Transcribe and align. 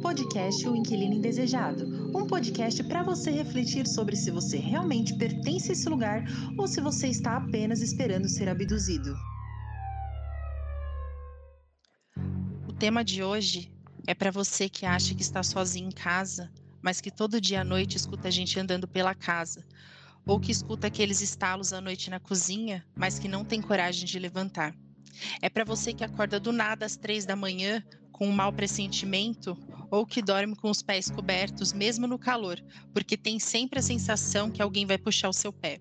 Podcast 0.00 0.66
O 0.66 0.74
Inquilino 0.74 1.16
Indesejado, 1.16 1.84
um 2.16 2.26
podcast 2.26 2.82
para 2.84 3.02
você 3.02 3.30
refletir 3.30 3.86
sobre 3.86 4.16
se 4.16 4.30
você 4.30 4.56
realmente 4.56 5.14
pertence 5.18 5.68
a 5.68 5.72
esse 5.72 5.86
lugar 5.90 6.24
ou 6.56 6.66
se 6.66 6.80
você 6.80 7.08
está 7.08 7.36
apenas 7.36 7.82
esperando 7.82 8.26
ser 8.26 8.48
abduzido. 8.48 9.14
O 12.66 12.72
tema 12.72 13.04
de 13.04 13.22
hoje 13.22 13.70
é 14.06 14.14
para 14.14 14.30
você 14.30 14.70
que 14.70 14.86
acha 14.86 15.14
que 15.14 15.20
está 15.20 15.42
sozinho 15.42 15.88
em 15.88 15.92
casa, 15.92 16.50
mas 16.80 17.02
que 17.02 17.10
todo 17.10 17.38
dia 17.38 17.60
à 17.60 17.64
noite 17.64 17.98
escuta 17.98 18.28
a 18.28 18.30
gente 18.30 18.58
andando 18.58 18.88
pela 18.88 19.14
casa, 19.14 19.66
ou 20.24 20.40
que 20.40 20.50
escuta 20.50 20.86
aqueles 20.86 21.20
estalos 21.20 21.74
à 21.74 21.80
noite 21.82 22.08
na 22.08 22.18
cozinha, 22.18 22.82
mas 22.96 23.18
que 23.18 23.28
não 23.28 23.44
tem 23.44 23.60
coragem 23.60 24.06
de 24.06 24.18
levantar. 24.18 24.74
É 25.42 25.50
para 25.50 25.62
você 25.62 25.92
que 25.92 26.02
acorda 26.02 26.40
do 26.40 26.52
nada 26.52 26.86
às 26.86 26.96
três 26.96 27.26
da 27.26 27.36
manhã 27.36 27.84
com 28.14 28.28
um 28.28 28.32
mau 28.32 28.52
pressentimento 28.52 29.58
ou 29.90 30.06
que 30.06 30.22
dorme 30.22 30.56
com 30.56 30.70
os 30.70 30.82
pés 30.82 31.10
cobertos 31.10 31.72
mesmo 31.72 32.06
no 32.06 32.18
calor, 32.18 32.62
porque 32.92 33.16
tem 33.16 33.38
sempre 33.38 33.80
a 33.80 33.82
sensação 33.82 34.50
que 34.50 34.62
alguém 34.62 34.86
vai 34.86 34.96
puxar 34.96 35.28
o 35.28 35.32
seu 35.32 35.52
pé. 35.52 35.80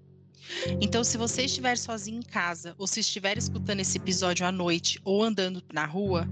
Então, 0.82 1.04
se 1.04 1.16
você 1.16 1.44
estiver 1.44 1.78
sozinho 1.78 2.20
em 2.20 2.24
casa 2.24 2.76
ou 2.78 2.86
se 2.86 3.00
estiver 3.00 3.38
escutando 3.38 3.80
esse 3.80 3.98
episódio 3.98 4.46
à 4.46 4.52
noite 4.52 5.00
ou 5.06 5.24
andando 5.24 5.64
na 5.72 5.86
rua, 5.86 6.28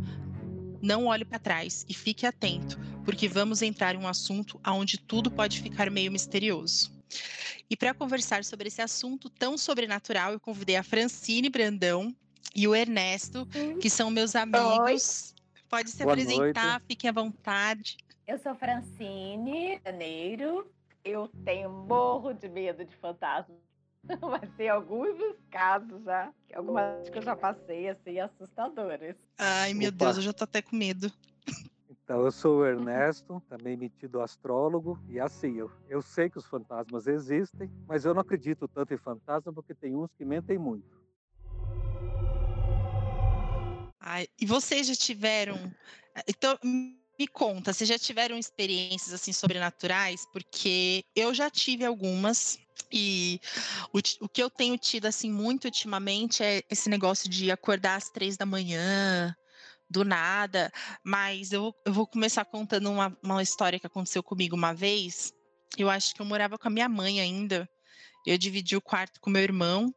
não 0.82 1.06
olhe 1.06 1.24
para 1.24 1.40
trás 1.40 1.86
e 1.88 1.94
fique 1.94 2.26
atento, 2.26 2.80
porque 3.06 3.28
vamos 3.28 3.62
entrar 3.62 3.96
em 3.96 4.00
um 4.00 4.08
assunto 4.08 4.60
onde 4.68 4.98
tudo 4.98 5.30
pode 5.30 5.62
ficar 5.62 5.90
meio 5.90 6.12
misterioso. 6.12 6.92
E 7.70 7.78
para 7.78 7.94
conversar 7.94 8.44
sobre 8.44 8.68
esse 8.68 8.82
assunto 8.82 9.30
tão 9.30 9.58
sobrenatural, 9.58 10.34
eu 10.34 10.40
convidei 10.40 10.76
a 10.76 10.84
Francine 10.84 11.50
Brandão 11.50 12.14
e 12.56 12.68
o 12.68 12.76
Ernesto, 12.76 13.48
que 13.80 13.90
são 13.90 14.10
meus 14.10 14.36
amigos. 14.36 15.34
Pode 15.72 15.90
se 15.90 16.04
Boa 16.04 16.12
apresentar, 16.12 16.72
noite. 16.72 16.86
fique 16.86 17.08
à 17.08 17.14
vontade. 17.14 17.96
Eu 18.28 18.38
sou 18.40 18.54
Francine 18.56 19.80
Janeiro. 19.86 20.70
Eu 21.02 21.30
tenho 21.46 21.70
morro 21.70 22.34
de 22.34 22.50
medo 22.50 22.84
de 22.84 22.94
fantasmas. 22.98 23.58
Mas 24.22 24.54
tem 24.58 24.68
alguns 24.68 25.18
casos 25.50 26.04
já, 26.04 26.30
algumas 26.54 27.10
que 27.10 27.18
eu 27.18 27.22
já 27.22 27.38
passei, 27.38 27.88
assim, 27.88 28.20
assustadoras. 28.20 29.16
Ai, 29.38 29.74
meu 29.74 29.88
Opa. 29.88 29.98
Deus, 30.06 30.18
eu 30.18 30.24
já 30.24 30.34
tô 30.34 30.44
até 30.44 30.62
com 30.62 30.76
medo. 30.76 31.10
Então, 31.90 32.26
eu 32.26 32.32
sou 32.34 32.60
o 32.60 32.66
Ernesto, 32.66 33.42
também 33.48 33.78
metido 33.78 34.20
astrólogo, 34.20 35.00
e 35.08 35.22
assim, 35.22 35.56
eu, 35.56 35.72
eu 35.88 36.02
sei 36.02 36.30
que 36.30 36.38
os 36.38 36.46
fantasmas 36.46 37.08
existem, 37.08 37.72
mas 37.88 38.04
eu 38.04 38.14
não 38.14 38.22
acredito 38.22 38.68
tanto 38.68 38.94
em 38.94 38.98
fantasma 38.98 39.54
porque 39.54 39.74
tem 39.74 39.96
uns 39.96 40.12
que 40.18 40.26
mentem 40.26 40.58
muito. 40.58 41.01
Ai, 44.02 44.28
e 44.40 44.46
vocês 44.48 44.88
já 44.88 44.96
tiveram. 44.96 45.72
Então, 46.28 46.58
me 46.64 47.28
conta, 47.32 47.72
vocês 47.72 47.88
já 47.88 48.00
tiveram 48.00 48.36
experiências 48.36 49.14
assim 49.14 49.32
sobrenaturais? 49.32 50.26
Porque 50.34 51.06
eu 51.16 51.34
já 51.36 51.52
tive 51.52 51.86
algumas. 51.86 52.58
E 52.92 53.40
o, 53.94 54.00
o 54.26 54.28
que 54.28 54.42
eu 54.42 54.50
tenho 54.50 54.76
tido 54.76 55.06
assim 55.06 55.32
muito 55.32 55.66
ultimamente 55.66 56.44
é 56.44 56.64
esse 56.70 56.90
negócio 56.90 57.30
de 57.30 57.52
acordar 57.52 57.96
às 57.96 58.10
três 58.10 58.38
da 58.38 58.46
manhã, 58.46 59.36
do 59.88 60.04
nada. 60.04 60.72
Mas 61.04 61.52
eu, 61.52 61.72
eu 61.86 61.94
vou 61.94 62.08
começar 62.08 62.44
contando 62.44 62.90
uma, 62.90 63.16
uma 63.22 63.44
história 63.44 63.80
que 63.80 63.86
aconteceu 63.88 64.24
comigo 64.24 64.56
uma 64.56 64.74
vez. 64.74 65.32
Eu 65.78 65.92
acho 65.92 66.16
que 66.16 66.22
eu 66.22 66.26
morava 66.26 66.58
com 66.58 66.68
a 66.68 66.72
minha 66.72 66.90
mãe 66.90 67.22
ainda. 67.22 67.70
Eu 68.26 68.38
dividi 68.38 68.76
o 68.76 68.82
quarto 68.82 69.22
com 69.22 69.30
meu 69.30 69.44
irmão. 69.44 69.94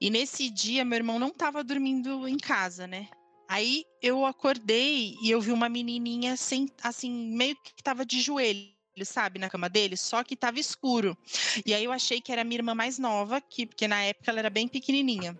E 0.00 0.10
nesse 0.10 0.50
dia, 0.50 0.84
meu 0.84 0.96
irmão 0.96 1.18
não 1.18 1.28
estava 1.28 1.64
dormindo 1.64 2.28
em 2.28 2.36
casa, 2.36 2.86
né? 2.86 3.08
Aí 3.48 3.84
eu 4.02 4.26
acordei 4.26 5.16
e 5.22 5.30
eu 5.30 5.40
vi 5.40 5.52
uma 5.52 5.68
menininha 5.68 6.36
sem, 6.36 6.68
assim, 6.82 7.10
meio 7.10 7.56
que 7.56 7.72
estava 7.78 8.04
de 8.04 8.20
joelho, 8.20 8.72
sabe, 9.04 9.38
na 9.38 9.48
cama 9.48 9.68
dele, 9.68 9.96
só 9.96 10.24
que 10.24 10.34
estava 10.34 10.58
escuro. 10.58 11.16
E 11.64 11.72
aí 11.72 11.84
eu 11.84 11.92
achei 11.92 12.20
que 12.20 12.32
era 12.32 12.42
minha 12.42 12.58
irmã 12.58 12.74
mais 12.74 12.98
nova, 12.98 13.40
que, 13.40 13.66
porque 13.66 13.86
na 13.86 14.02
época 14.02 14.30
ela 14.30 14.40
era 14.40 14.50
bem 14.50 14.66
pequenininha. 14.66 15.38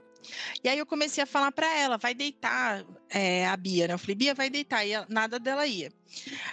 E 0.63 0.69
aí 0.69 0.79
eu 0.79 0.87
comecei 0.87 1.23
a 1.23 1.27
falar 1.27 1.53
para 1.53 1.73
ela, 1.77 1.97
vai 1.97 2.15
deitar, 2.15 2.85
é, 3.11 3.47
a 3.47 3.57
Bia, 3.57 3.89
né? 3.89 3.95
Eu 3.95 3.99
falei, 3.99 4.15
Bia, 4.15 4.35
vai 4.35 4.51
deitar. 4.51 4.87
E 4.87 4.93
nada 5.09 5.39
dela 5.39 5.67
ia. 5.67 5.93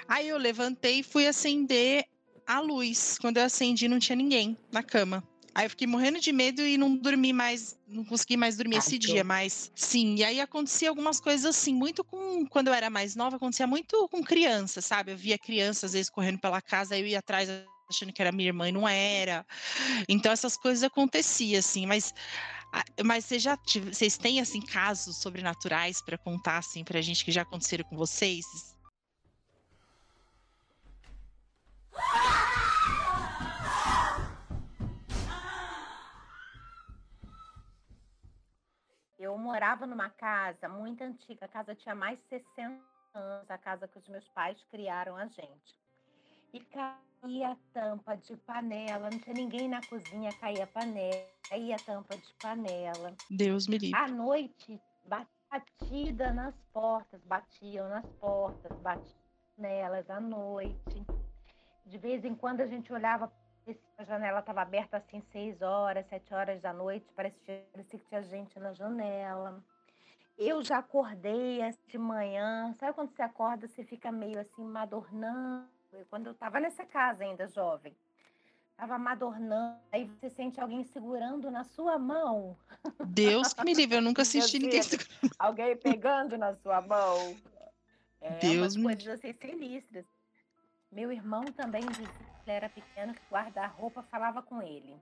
Aí 0.08 0.28
eu 0.28 0.38
levantei 0.38 1.00
e 1.00 1.04
fui 1.04 1.28
acender 1.28 2.06
a 2.46 2.60
luz. 2.60 3.18
Quando 3.20 3.38
eu 3.38 3.44
acendi, 3.44 3.88
não 3.88 4.00
tinha 4.00 4.16
ninguém 4.16 4.58
na 4.72 4.84
cama. 4.84 5.24
Aí 5.56 5.66
eu 5.66 5.70
fiquei 5.70 5.86
morrendo 5.86 6.20
de 6.20 6.32
medo 6.32 6.62
e 6.62 6.78
não 6.78 6.96
dormi 6.96 7.32
mais, 7.32 7.78
não 7.88 8.04
consegui 8.04 8.36
mais 8.36 8.58
dormir 8.58 8.78
ah, 8.78 8.80
esse 8.80 8.98
tô. 8.98 9.08
dia, 9.08 9.24
mas 9.24 9.72
sim, 9.76 10.16
e 10.16 10.24
aí 10.24 10.42
acontecia 10.42 10.90
algumas 10.90 11.20
coisas 11.20 11.46
assim, 11.46 11.74
muito 11.74 12.04
com 12.04 12.46
quando 12.48 12.70
eu 12.70 12.74
era 12.74 12.90
mais 12.90 13.16
nova, 13.16 13.36
acontecia 13.36 13.68
muito 13.68 14.08
com 14.10 14.24
criança, 14.24 14.82
sabe? 14.82 15.12
Eu 15.12 15.18
via 15.18 15.38
criança 15.38 15.86
às 15.86 15.94
vezes 15.94 16.10
correndo 16.10 16.40
pela 16.40 16.60
casa, 16.62 16.96
aí 16.96 17.02
eu 17.02 17.08
ia 17.08 17.20
atrás 17.20 17.50
achando 17.88 18.12
que 18.12 18.22
era 18.22 18.32
minha 18.32 18.50
irmã 18.50 18.68
e 18.68 18.72
não 18.72 18.88
era. 18.88 19.46
Então 20.10 20.32
essas 20.32 20.58
coisas 20.58 20.84
aconteciam 20.84 21.60
assim, 21.60 21.86
mas 21.86 22.14
mas 23.04 23.26
vocês 23.26 23.44
já 23.44 23.56
vocês 23.92 24.18
têm 24.18 24.40
assim 24.40 24.60
casos 24.60 25.18
sobrenaturais 25.18 26.02
para 26.02 26.18
contar 26.18 26.58
assim 26.58 26.84
pra 26.84 27.02
gente 27.02 27.24
que 27.24 27.32
já 27.32 27.44
aconteceram 27.44 27.84
com 27.84 27.96
vocês? 27.96 28.73
Eu 39.24 39.38
morava 39.38 39.88
numa 39.88 40.10
casa 40.10 40.68
muito 40.68 41.02
antiga, 41.02 41.46
a 41.46 41.48
casa 41.48 41.74
tinha 41.74 41.96
mais 41.96 42.20
de 42.20 42.26
60 42.26 42.84
anos, 43.14 43.50
a 43.50 43.58
casa 43.58 43.88
que 43.88 43.98
os 43.98 44.08
meus 44.10 44.28
pais 44.30 44.62
criaram 44.70 45.16
a 45.16 45.26
gente. 45.28 45.80
E 46.54 46.60
caía 46.60 47.58
tampa 47.72 48.18
de 48.18 48.36
panela, 48.36 49.10
não 49.10 49.18
tinha 49.18 49.34
ninguém 49.34 49.70
na 49.70 49.82
cozinha, 49.84 50.34
caía 50.34 50.68
panela, 50.68 51.26
caía 51.50 51.80
tampa 51.80 52.18
de 52.18 52.34
panela. 52.42 53.18
Deus 53.30 53.66
me 53.70 53.78
livre. 53.78 53.98
À 53.98 54.10
noite, 54.10 54.78
batida 55.08 56.34
nas 56.34 56.54
portas, 56.74 57.22
batiam 57.24 57.88
nas 57.88 58.06
portas, 58.20 58.74
batiam 58.82 59.24
nelas 59.58 60.10
à 60.10 60.20
noite. 60.20 61.02
De 61.86 61.98
vez 61.98 62.26
em 62.26 62.36
quando 62.36 62.60
a 62.60 62.68
gente 62.68 62.92
olhava 62.92 63.32
a 63.98 64.04
janela 64.04 64.40
estava 64.40 64.62
aberta 64.62 64.98
assim 64.98 65.22
seis 65.32 65.62
horas, 65.62 66.06
sete 66.08 66.34
horas 66.34 66.62
da 66.62 66.74
noite, 66.74 67.06
parecia, 67.16 67.64
parecia 67.72 68.00
que 68.00 68.06
tinha 68.06 68.22
gente 68.24 68.60
na 68.60 68.74
janela. 68.74 69.64
Eu 70.38 70.64
já 70.64 70.80
acordei 70.80 71.60
de 71.88 71.98
manhã, 71.98 72.74
sabe 72.80 72.94
quando 72.94 73.12
você 73.12 73.22
acorda, 73.22 73.68
você 73.68 73.84
fica 73.84 74.12
meio 74.12 74.40
assim 74.40 74.64
madornando? 74.64 75.68
Quando 76.10 76.28
eu 76.28 76.34
estava 76.34 76.60
nessa 76.60 76.84
casa 76.86 77.24
ainda 77.24 77.48
jovem, 77.48 77.96
estava 78.72 78.98
madornando, 78.98 79.78
aí 79.92 80.06
você 80.06 80.30
sente 80.30 80.60
alguém 80.60 80.84
segurando 80.84 81.52
na 81.52 81.64
sua 81.64 82.00
mão. 82.00 82.58
Deus 83.06 83.54
que 83.54 83.64
me 83.64 83.74
livre, 83.74 83.98
eu 83.98 84.02
nunca 84.02 84.26
senti 84.26 84.58
ninguém 84.58 84.82
segurando. 84.82 85.36
Alguém 85.38 85.78
pegando 85.78 86.38
na 86.38 86.56
sua 86.56 86.82
mão. 86.82 87.38
É, 88.20 88.40
Deus 88.40 88.76
me... 88.76 88.84
coisas 88.84 89.08
assim 89.08 89.34
sinistras. 89.34 90.06
Meu 90.92 91.12
irmão 91.12 91.44
também 91.46 91.86
dizia 91.86 92.33
ele 92.46 92.58
era 92.58 92.70
pequeno, 92.70 93.14
que 93.14 93.22
guarda-roupa 93.32 94.04
falava 94.04 94.42
com 94.42 94.62
ele. 94.62 94.96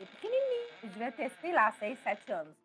E 0.00 0.06
pequenininho, 0.06 0.68
devia 0.82 1.12
ter, 1.12 1.30
sei 1.30 1.52
lá, 1.52 1.70
seis, 1.72 1.98
sete 2.00 2.30
anos. 2.32 2.56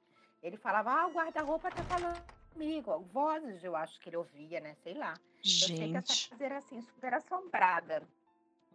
Ele 0.42 0.58
falava, 0.58 0.92
ah, 0.92 1.08
o 1.08 1.12
guarda-roupa 1.12 1.70
tá 1.72 1.84
falando 1.84 2.22
comigo. 2.54 3.00
Vozes, 3.14 3.64
eu 3.64 3.76
acho 3.76 4.00
que 4.00 4.10
ele 4.10 4.18
ouvia, 4.18 4.60
né? 4.60 4.76
Sei 4.84 4.94
lá. 4.94 5.14
Gente. 5.42 5.72
Eu 5.72 5.78
sei 5.78 5.92
que 5.92 5.98
essa 5.98 6.30
casa 6.30 6.44
era 6.44 6.58
assim, 6.58 6.82
super 6.82 7.14
assombrada. 7.14 8.04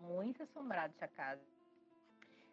Muito 0.01 0.43
assombrada 0.43 0.93
essa 0.97 1.09
casa. 1.09 1.43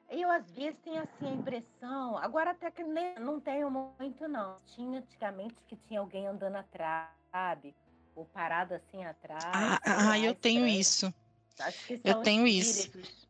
Eu, 0.09 0.29
às 0.31 0.49
vezes, 0.51 0.79
tenho 0.83 1.01
assim 1.01 1.27
a 1.27 1.31
impressão, 1.31 2.17
agora 2.17 2.51
até 2.51 2.69
que 2.69 2.83
nem, 2.83 3.15
não 3.15 3.39
tenho 3.39 3.69
muito, 3.69 4.27
não. 4.27 4.59
Tinha 4.65 4.99
antigamente 4.99 5.55
que 5.67 5.75
tinha 5.75 5.99
alguém 5.99 6.27
andando 6.27 6.57
atrás, 6.57 7.09
sabe? 7.31 7.75
ou 8.15 8.25
parado 8.25 8.73
assim 8.73 9.03
atrás. 9.03 9.43
Ah, 9.45 9.79
ah 10.11 10.19
eu 10.19 10.35
tenho 10.35 10.67
isso. 10.67 11.13
Eu 12.03 12.21
tenho 12.21 12.47
espíritos. 12.47 13.09
isso. 13.09 13.23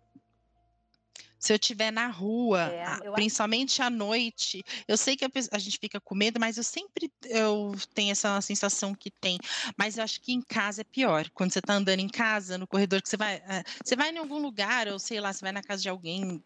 Se 1.44 1.52
eu 1.52 1.58
estiver 1.58 1.92
na 1.92 2.08
rua, 2.08 2.72
é, 2.72 3.12
principalmente 3.12 3.82
acho... 3.82 3.84
à 3.84 3.90
noite, 3.90 4.64
eu 4.88 4.96
sei 4.96 5.18
que 5.18 5.26
a, 5.26 5.30
a, 5.52 5.60
gente 5.60 5.78
fica 5.78 6.00
com 6.00 6.16
medo, 6.16 6.40
mas 6.40 6.56
eu 6.56 6.64
sempre 6.64 7.12
eu 7.26 7.76
tenho 7.94 8.14
essa 8.14 8.40
sensação 8.40 8.96
que 8.96 9.12
tem. 9.12 9.38
Mas 9.78 9.98
eu 9.98 10.06
acho 10.06 10.22
que 10.22 10.32
em 10.32 10.42
casa 10.42 10.80
é 10.80 10.84
pior. 10.86 11.30
Quando 11.34 11.52
você 11.52 11.60
está 11.60 11.74
andando 11.74 12.00
em 12.00 12.08
casa, 12.08 12.58
no 12.58 12.66
corredor, 12.66 13.02
que 13.02 13.10
você 13.10 13.18
vai. 13.18 13.44
Eh, 13.46 13.64
você 13.84 13.94
vai 13.94 14.10
em 14.12 14.20
algum 14.20 14.40
lugar, 14.40 14.88
ou 14.88 14.98
sei 14.98 15.20
lá, 15.20 15.34
você 15.34 15.42
vai 15.42 15.52
na 15.52 15.62
casa 15.62 15.82
de 15.82 15.90
alguém, 15.90 16.42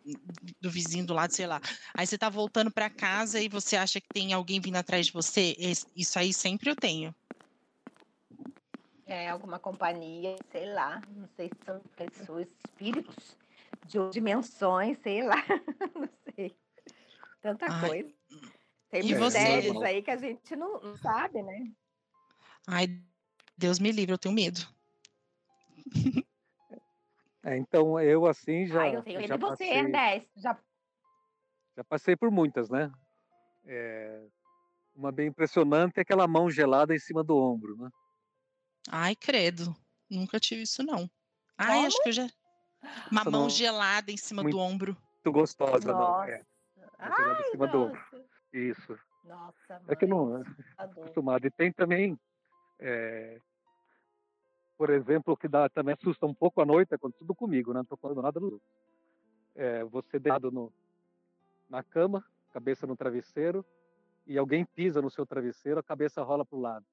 do 0.60 0.72
vizinho 0.72 1.06
do 1.06 1.14
lado, 1.14 1.32
sei 1.32 1.46
lá. 1.46 1.62
Aí 1.96 2.08
você 2.08 2.16
está 2.16 2.28
voltando 2.28 2.72
para 2.72 2.90
casa 2.90 3.40
e 3.40 3.48
você 3.48 3.76
acha 3.76 4.02
que 4.02 4.08
tem 4.12 4.34
alguém 4.34 4.60
vindo 4.60 4.78
atrás 4.78 5.06
de 5.06 5.14
você. 5.14 5.56
Isso 5.96 6.18
aí 6.18 6.34
sempre 6.34 6.72
eu 6.72 6.76
tenho. 6.76 7.14
É, 9.08 9.30
alguma 9.30 9.58
companhia, 9.58 10.36
sei 10.52 10.66
lá, 10.74 11.02
não 11.16 11.28
sei 11.30 11.48
se 11.48 11.66
são 11.66 11.80
pessoas, 11.96 12.48
espíritos 12.66 13.38
de 13.86 14.10
dimensões, 14.10 14.98
sei 15.00 15.24
lá, 15.24 15.38
não 15.96 16.10
sei. 16.36 16.56
Tanta 17.42 17.68
Ai. 17.72 17.88
coisa. 17.88 18.14
Tem 18.90 19.02
e 19.02 19.16
mistérios 19.16 19.82
aí 19.82 20.02
que 20.02 20.12
a 20.12 20.18
gente 20.18 20.56
não, 20.56 20.80
não 20.82 20.98
sabe, 20.98 21.42
né? 21.42 21.72
Ai, 22.68 23.02
Deus 23.58 23.80
me 23.80 23.92
livre, 23.92 24.14
eu 24.14 24.18
tenho 24.18 24.36
medo. 24.36 24.60
É, 27.44 27.56
então 27.56 27.98
eu 27.98 28.26
assim 28.26 28.68
já. 28.68 28.82
Ah, 28.82 28.90
eu 28.90 29.02
tenho 29.02 29.22
já 29.22 29.24
ele 29.24 29.34
e 29.34 29.38
você, 29.38 29.64
Ernesto. 29.64 30.30
Já... 30.36 30.60
já 31.78 31.84
passei 31.86 32.14
por 32.14 32.30
muitas, 32.30 32.70
né? 32.70 32.92
É, 33.64 34.28
uma 34.94 35.14
bem 35.14 35.28
impressionante 35.28 35.98
é 35.98 36.02
aquela 36.02 36.28
mão 36.28 36.50
gelada 36.50 36.94
em 36.94 37.00
cima 37.00 37.24
do 37.24 37.38
ombro, 37.38 37.78
né? 37.78 37.90
Ai, 38.90 39.16
credo. 39.16 39.76
Nunca 40.10 40.40
tive 40.40 40.62
isso, 40.64 40.84
não. 40.84 41.10
Ai, 41.58 41.76
Como? 41.76 41.88
acho 41.88 42.04
que 42.04 42.10
eu 42.10 42.14
já. 42.14 42.24
Uma 43.12 43.22
Nossa, 43.24 43.32
mão 43.32 43.42
não- 43.44 43.50
gelada 43.50 44.12
em 44.12 44.18
cima 44.18 44.44
do 44.44 44.58
ombro. 44.58 44.94
Muito 44.94 45.32
gostosa, 45.32 45.94
não. 45.94 46.24
É, 46.24 46.46
Ai, 47.00 47.12
gelada 47.18 47.42
em 47.42 47.52
cima 47.52 47.68
do 47.68 47.78
ombro. 47.84 48.00
nossa. 48.12 48.26
isso. 48.54 49.00
Nossa, 49.26 49.82
É 49.88 49.96
que 49.96 50.06
eu 50.06 50.10
mãe, 50.10 50.44
não 50.80 50.86
acostumado. 50.86 51.46
E 51.46 51.52
tem 51.52 51.72
também, 51.72 52.18
é, 52.80 53.42
por 54.78 54.90
exemplo, 54.90 55.34
o 55.34 55.38
que 55.38 55.48
dá, 55.48 55.68
também 55.68 55.96
assusta 56.00 56.26
um 56.26 56.34
pouco 56.34 56.62
à 56.62 56.66
noite, 56.66 56.94
é 56.94 56.98
quando 56.98 57.14
tudo 57.14 57.36
comigo, 57.36 57.72
né? 57.72 57.78
não 57.78 57.82
estou 57.84 57.98
falando 57.98 58.22
nada 58.22 58.40
do. 58.40 58.62
É, 59.56 59.84
você 59.86 60.20
deitado 60.20 60.52
no, 60.52 60.72
na 61.70 61.84
cama, 61.84 62.24
cabeça 62.54 62.86
no 62.88 62.96
travesseiro, 62.96 63.66
e 64.26 64.38
alguém 64.38 64.64
pisa 64.64 65.02
no 65.02 65.10
seu 65.10 65.26
travesseiro, 65.26 65.80
a 65.80 65.84
cabeça 65.84 66.22
rola 66.22 66.46
para 66.46 66.58
o 66.58 66.62
lado. 66.62 66.86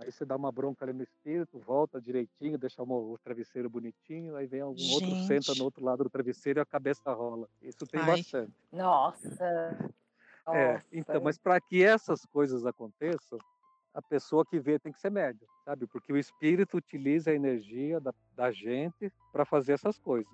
Aí 0.00 0.10
você 0.10 0.24
dá 0.24 0.34
uma 0.34 0.50
bronca 0.50 0.82
ali 0.84 0.94
no 0.94 1.02
espírito, 1.02 1.58
volta 1.58 2.00
direitinho, 2.00 2.56
deixa 2.56 2.82
o, 2.82 3.18
travesseiro 3.22 3.68
bonitinho, 3.68 4.34
aí 4.34 4.46
vem 4.46 4.62
algum 4.62 4.90
outro, 4.92 5.14
senta 5.26 5.52
Gente. 5.52 5.58
no 5.58 5.64
outro 5.64 5.84
lado 5.84 6.04
do 6.04 6.10
travesseiro 6.10 6.58
e 6.58 6.62
a 6.62 6.66
cabeça 6.66 7.12
rola. 7.12 7.46
Isso 7.60 7.86
tem 7.86 8.00
Ai. 8.00 8.06
bastante. 8.06 8.52
Nossa. 8.72 9.44
É, 10.48 10.72
Nossa. 10.72 10.84
então, 10.90 11.20
mas 11.20 11.36
para 11.36 11.60
que 11.60 11.84
essas 11.84 12.24
coisas 12.24 12.64
aconteçam, 12.64 13.38
a 13.92 14.00
pessoa 14.00 14.44
que 14.46 14.58
vê 14.58 14.78
tem 14.78 14.90
que 14.90 15.00
ser 15.00 15.10
médium, 15.10 15.46
sabe? 15.66 15.86
Porque 15.86 16.12
o 16.12 16.16
espírito 16.16 16.78
utiliza 16.78 17.30
a 17.30 17.34
energia 17.34 18.00
da, 18.00 18.14
da 18.34 18.50
gente 18.50 19.12
para 19.30 19.44
fazer 19.44 19.74
essas 19.74 19.98
coisas. 19.98 20.32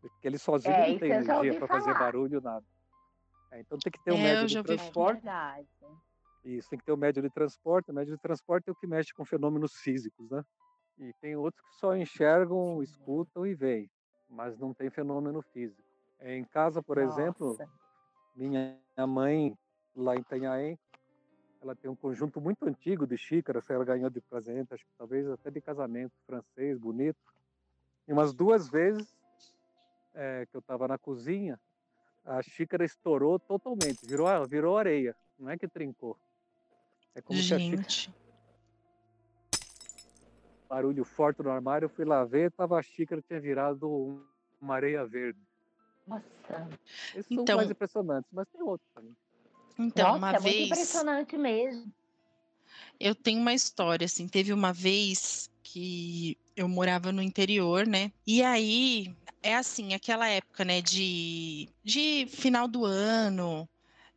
Porque 0.00 0.26
ele 0.26 0.38
sozinho 0.38 0.74
É, 0.74 0.90
não 0.90 0.98
tem 0.98 1.12
energia 1.12 1.54
para 1.54 1.68
fazer 1.68 1.96
barulho, 1.96 2.40
nada. 2.40 2.66
É, 3.52 3.60
então 3.60 3.78
tem 3.78 3.92
que 3.92 4.02
ter 4.02 4.12
um 4.12 4.18
É, 4.18 4.22
médium 4.22 4.46
de 4.48 4.58
É 4.58 4.62
transporte. 4.62 5.22
verdade. 5.22 5.68
Isso, 6.44 6.68
tem 6.68 6.78
que 6.78 6.84
ter 6.84 6.92
o 6.92 6.96
médium 6.96 7.22
de 7.22 7.30
transporte. 7.30 7.90
O 7.90 7.94
médium 7.94 8.16
de 8.16 8.20
transporte 8.20 8.68
é 8.68 8.72
o 8.72 8.74
que 8.74 8.86
mexe 8.86 9.14
com 9.14 9.24
fenômenos 9.24 9.74
físicos, 9.76 10.30
né? 10.30 10.44
E 10.98 11.12
tem 11.14 11.34
outros 11.34 11.66
que 11.66 11.74
só 11.76 11.96
enxergam, 11.96 12.82
escutam 12.82 13.46
e 13.46 13.54
veem, 13.54 13.90
mas 14.28 14.56
não 14.58 14.72
tem 14.72 14.90
fenômeno 14.90 15.42
físico. 15.42 15.82
É, 16.20 16.36
Em 16.36 16.44
casa, 16.44 16.82
por 16.82 16.98
exemplo, 16.98 17.48
Nossa. 17.48 17.68
minha 18.36 18.78
mãe, 19.08 19.56
lá 19.96 20.14
em 20.14 20.20
Itanhaém, 20.20 20.78
ela 21.60 21.74
tem 21.74 21.90
um 21.90 21.96
conjunto 21.96 22.40
muito 22.40 22.66
antigo 22.68 23.06
de 23.06 23.16
xícaras 23.16 23.66
que 23.66 23.72
ela 23.72 23.84
ganhou 23.84 24.10
de 24.10 24.20
presente, 24.20 24.74
acho 24.74 24.84
que 24.84 24.92
talvez 24.98 25.26
até 25.28 25.50
de 25.50 25.60
casamento 25.60 26.12
francês, 26.26 26.78
bonito. 26.78 27.18
E 28.06 28.12
umas 28.12 28.34
duas 28.34 28.68
vezes 28.68 29.16
eh, 30.14 30.46
que 30.50 30.56
eu 30.56 30.60
estava 30.60 30.86
na 30.86 30.98
cozinha, 30.98 31.58
a 32.24 32.42
xícara 32.42 32.84
estourou 32.84 33.38
totalmente, 33.38 34.06
virou, 34.06 34.28
virou 34.46 34.78
areia, 34.78 35.16
não 35.38 35.50
é 35.50 35.56
que 35.56 35.66
trincou. 35.66 36.18
É 37.14 37.20
como 37.20 37.40
se 37.40 37.54
a 37.54 37.58
xícara, 37.58 37.82
Gente. 37.82 38.12
barulho 40.68 41.04
forte 41.04 41.42
no 41.42 41.50
armário, 41.50 41.86
eu 41.86 41.90
fui 41.90 42.04
lá 42.04 42.24
ver, 42.24 42.50
tava 42.52 42.78
a 42.78 42.82
xícara 42.82 43.22
tinha 43.22 43.40
virado 43.40 43.88
um- 43.88 44.22
uma 44.60 44.74
areia 44.74 45.04
verde. 45.06 45.38
Nossa. 46.06 46.24
Esses 47.14 47.26
são 47.26 47.42
Então- 47.42 47.56
mais 47.56 47.70
impressionantes, 47.70 48.28
mas 48.32 48.46
tem 48.48 48.62
outros 48.62 48.88
também. 48.94 49.14
Então, 49.78 50.06
Nossa, 50.08 50.18
uma 50.18 50.28
é 50.28 50.32
muito 50.32 50.42
vez. 50.42 50.66
impressionante 50.66 51.36
mesmo. 51.38 51.92
Eu 52.98 53.14
tenho 53.14 53.40
uma 53.40 53.54
história, 53.54 54.04
assim, 54.04 54.26
teve 54.28 54.52
uma 54.52 54.72
vez 54.72 55.50
que 55.62 56.36
eu 56.56 56.68
morava 56.68 57.10
no 57.12 57.22
interior, 57.22 57.86
né? 57.86 58.12
E 58.26 58.42
aí, 58.42 59.14
é 59.42 59.54
assim, 59.56 59.94
aquela 59.94 60.28
época, 60.28 60.64
né, 60.64 60.80
de, 60.80 61.68
de 61.82 62.26
final 62.28 62.68
do 62.68 62.84
ano. 62.84 63.68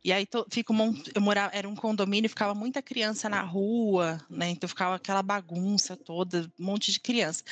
E 0.04 0.12
aí 0.12 0.24
to, 0.26 0.46
monte, 0.70 1.10
eu 1.14 1.20
morava, 1.20 1.54
era 1.54 1.68
um 1.68 1.74
condomínio, 1.74 2.30
ficava 2.30 2.54
muita 2.54 2.80
criança 2.80 3.28
na 3.28 3.42
rua, 3.42 4.18
né? 4.30 4.48
Então 4.50 4.68
ficava 4.68 4.94
aquela 4.94 5.22
bagunça 5.22 5.96
toda, 5.96 6.50
um 6.58 6.64
monte 6.64 6.92
de 6.92 7.00
criança. 7.00 7.42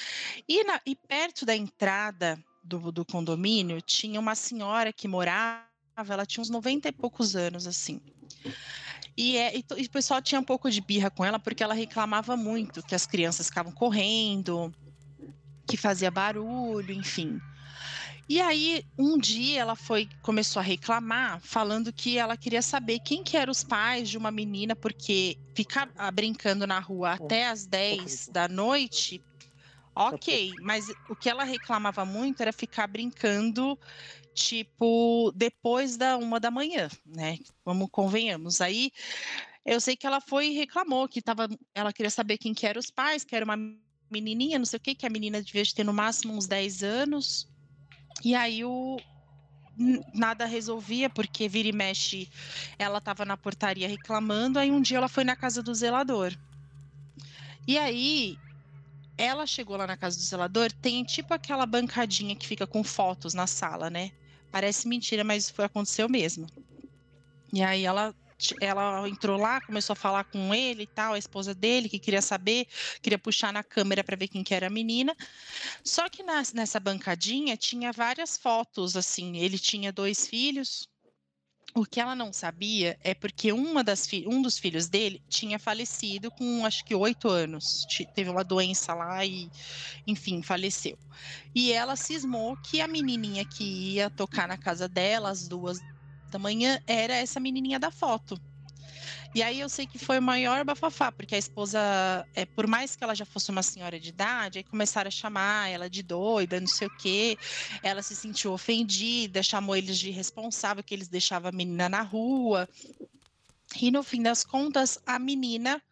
E, 0.49 0.63
na- 0.65 0.81
e 0.87 0.95
perto 0.95 1.45
da 1.45 1.57
entrada 1.57 2.39
do, 2.63 2.93
do 2.93 3.05
condomínio 3.05 3.81
tinha 3.83 4.21
uma 4.21 4.35
senhora 4.35 4.93
que 4.93 5.09
morava, 5.09 5.67
ela 6.09 6.27
tinha 6.27 6.43
uns 6.43 6.51
90 6.51 6.89
e 6.89 6.93
poucos 6.93 7.35
anos, 7.35 7.67
assim. 7.67 8.01
E, 9.17 9.37
é, 9.37 9.57
e, 9.57 9.65
e 9.79 9.87
o 9.87 9.91
pessoal 9.91 10.23
tinha 10.23 10.41
um 10.41 10.45
pouco 10.45 10.71
de 10.71 10.81
birra 10.81 11.11
com 11.11 11.25
ela 11.25 11.39
porque 11.39 11.63
ela 11.65 11.75
reclamava 11.75 12.37
muito 12.37 12.83
que 12.83 12.95
as 12.95 13.07
crianças 13.07 13.47
ficavam 13.47 13.73
correndo, 13.73 14.73
que 15.67 15.77
fazia 15.77 16.11
barulho, 16.11 16.93
enfim. 16.93 17.41
E 18.29 18.41
aí, 18.41 18.85
um 18.99 19.17
dia 19.17 19.61
ela 19.61 19.77
foi, 19.77 20.09
começou 20.21 20.59
a 20.59 20.63
reclamar, 20.63 21.41
falando 21.41 21.93
que 21.93 22.19
ela 22.19 22.37
queria 22.37 22.61
saber 22.61 22.99
quem 22.99 23.23
que 23.23 23.37
eram 23.37 23.53
os 23.53 23.63
pais 23.63 24.09
de 24.09 24.19
uma 24.19 24.33
menina, 24.33 24.75
porque 24.75 25.37
ficar 25.55 25.89
ah, 25.97 26.11
brincando 26.11 26.67
na 26.67 26.81
rua 26.81 27.13
até 27.13 27.47
as 27.47 27.67
10 27.67 28.29
da 28.33 28.49
noite, 28.49 29.23
ok, 29.95 30.57
mas 30.61 30.89
o 31.09 31.15
que 31.15 31.31
ela 31.31 31.45
reclamava 31.45 32.05
muito 32.05 32.41
era 32.41 32.53
ficar 32.53 32.89
brincando, 32.89 33.79
tipo, 34.35 35.33
depois 35.37 35.97
da 35.97 36.17
uma 36.17 36.41
da 36.41 36.51
manhã, 36.51 36.89
né? 37.05 37.39
Vamos, 37.65 37.89
convenhamos. 37.93 38.61
Aí, 38.61 38.91
eu 39.65 39.81
sei 39.81 39.97
que 39.97 40.07
ela 40.07 40.21
foi 40.21 40.49
e 40.49 40.55
reclamou 40.55 41.09
que 41.09 41.23
tava, 41.23 41.49
ela 41.73 41.93
queria 41.93 42.11
saber 42.11 42.39
quem 42.39 42.53
que 42.53 42.67
eram 42.67 42.81
os 42.81 42.91
pais, 42.91 43.25
que 43.25 43.37
era 43.37 43.45
uma 43.45 43.57
menininha, 44.11 44.59
não 44.59 44.67
sei 44.67 44.79
o 44.79 44.81
que, 44.81 44.97
que 44.97 45.07
a 45.07 45.11
menina 45.11 45.41
devia 45.41 45.63
ter 45.75 45.85
no 45.85 45.93
máximo 45.93 46.35
uns 46.35 46.47
10 46.49 46.83
anos. 46.83 47.49
E 48.27 48.35
aí 48.35 48.65
o 48.65 48.97
nada 50.13 50.47
resolvia, 50.47 51.09
porque 51.09 51.49
vira 51.49 51.69
e 51.69 51.73
mexe, 51.73 52.29
ela 52.77 52.99
estava 52.99 53.25
na 53.25 53.37
portaria 53.37 53.87
reclamando, 53.87 54.59
aí 54.59 54.69
um 54.69 54.81
dia 54.81 54.97
ela 54.97 55.09
foi 55.09 55.23
na 55.23 55.37
casa 55.37 55.63
do 55.63 55.73
zelador. 55.73 56.37
E 57.69 57.79
aí 57.79 58.37
ela 59.17 59.47
chegou 59.47 59.77
lá 59.77 59.87
na 59.87 59.97
casa 59.97 60.17
do 60.17 60.25
zelador, 60.25 60.73
tem 60.73 61.05
tipo 61.05 61.33
aquela 61.33 61.65
bancadinha 61.67 62.35
que 62.35 62.49
fica 62.49 62.67
com 62.67 62.83
fotos 62.83 63.33
na 63.33 63.47
sala, 63.47 63.89
né? 63.89 64.11
Parece 64.51 64.89
mentira, 64.89 65.23
mas 65.23 65.49
foi 65.49 65.65
aconteceu 65.65 66.09
mesmo. 66.09 66.49
E 67.53 67.63
aí 67.63 67.85
ela 67.85 68.13
ela 68.61 69.09
entrou 69.09 69.39
lá, 69.39 69.61
começou 69.61 69.93
a 69.95 69.97
falar 69.97 70.25
com 70.25 70.55
ele 70.55 70.83
e 70.85 70.87
tal, 70.87 71.15
a 71.15 71.19
esposa 71.19 71.55
dele, 71.55 71.89
que 71.89 71.99
queria 71.99 72.23
saber, 72.23 72.67
queria 73.03 73.19
puxar 73.19 73.53
na 73.53 73.63
câmera 73.63 74.05
para 74.05 74.17
ver 74.17 74.29
quem 74.29 74.45
que 74.45 74.55
era 74.55 74.67
a 74.67 74.71
menina. 74.71 75.15
Só 75.85 76.09
que 76.09 76.23
nas- 76.23 76.53
nessa 76.53 76.79
bancadinha 76.81 77.57
tinha 77.57 77.93
várias 77.93 78.37
fotos, 78.37 78.97
assim. 78.97 79.37
Ele 79.39 79.59
tinha 79.59 79.93
dois 79.93 80.27
filhos. 80.27 80.89
O 81.75 81.85
que 81.85 82.01
ela 82.01 82.15
não 82.17 82.33
sabia 82.33 82.99
é 83.03 83.15
porque 83.15 83.53
uma 83.53 83.85
das 83.85 84.09
um 84.27 84.41
dos 84.41 84.59
filhos 84.59 84.89
dele 84.89 85.23
tinha 85.29 85.59
falecido 85.59 86.31
com 86.31 86.65
acho 86.65 86.83
que 86.85 86.95
oito 86.95 87.29
anos. 87.29 87.85
Teve 88.15 88.31
uma 88.31 88.43
doença 88.43 88.95
lá 88.95 89.25
e, 89.27 89.51
enfim, 90.07 90.43
faleceu. 90.43 90.99
E 91.55 91.73
ela 91.73 91.95
cismou 91.95 92.57
que 92.57 92.81
a 92.81 92.89
menininha 92.89 93.45
que 93.45 93.65
ia 93.95 94.09
tocar 94.09 94.49
na 94.49 94.57
casa 94.57 94.89
dela 94.89 95.29
às 95.31 95.47
duas 95.47 95.79
da 96.37 96.39
manhã 96.39 96.79
era 96.87 97.15
essa 97.15 97.41
menininha 97.41 97.79
da 97.79 97.91
foto. 97.91 98.39
E 99.35 99.43
aí 99.43 99.61
eu 99.61 99.69
sei 99.69 99.87
que 99.87 99.99
foi 99.99 100.19
o 100.19 100.23
maior 100.23 100.65
bafafá, 100.65 101.11
porque 101.11 101.35
a 101.35 101.39
esposa, 101.39 101.79
é, 102.35 102.45
por 102.45 102.67
mais 102.67 102.95
que 102.95 103.03
ela 103.03 103.15
já 103.15 103.25
fosse 103.25 103.51
uma 103.51 103.63
senhora 103.63 103.99
de 103.99 104.11
idade, 104.11 104.59
aí 104.59 104.65
começaram 104.65 105.09
a 105.09 105.11
chamar 105.11 105.69
ela 105.71 105.89
de 105.91 106.03
doida, 106.03 106.61
não 106.61 106.67
sei 106.67 106.89
o 106.89 106.97
quê. 106.97 107.39
Ela 107.83 108.03
se 108.03 108.15
sentiu 108.15 108.53
ofendida, 108.53 109.43
chamou 109.43 109.75
eles 109.75 109.99
de 109.99 110.11
irresponsável, 110.11 110.85
que 110.85 110.95
eles 110.95 111.09
deixavam 111.09 111.49
a 111.49 111.53
menina 111.53 111.89
na 111.89 112.03
rua. 112.03 112.69
E 113.81 113.91
no 113.91 114.03
fim 114.03 114.23
das 114.23 114.45
contas, 114.45 114.99
a 115.07 115.19
menina 115.19 115.83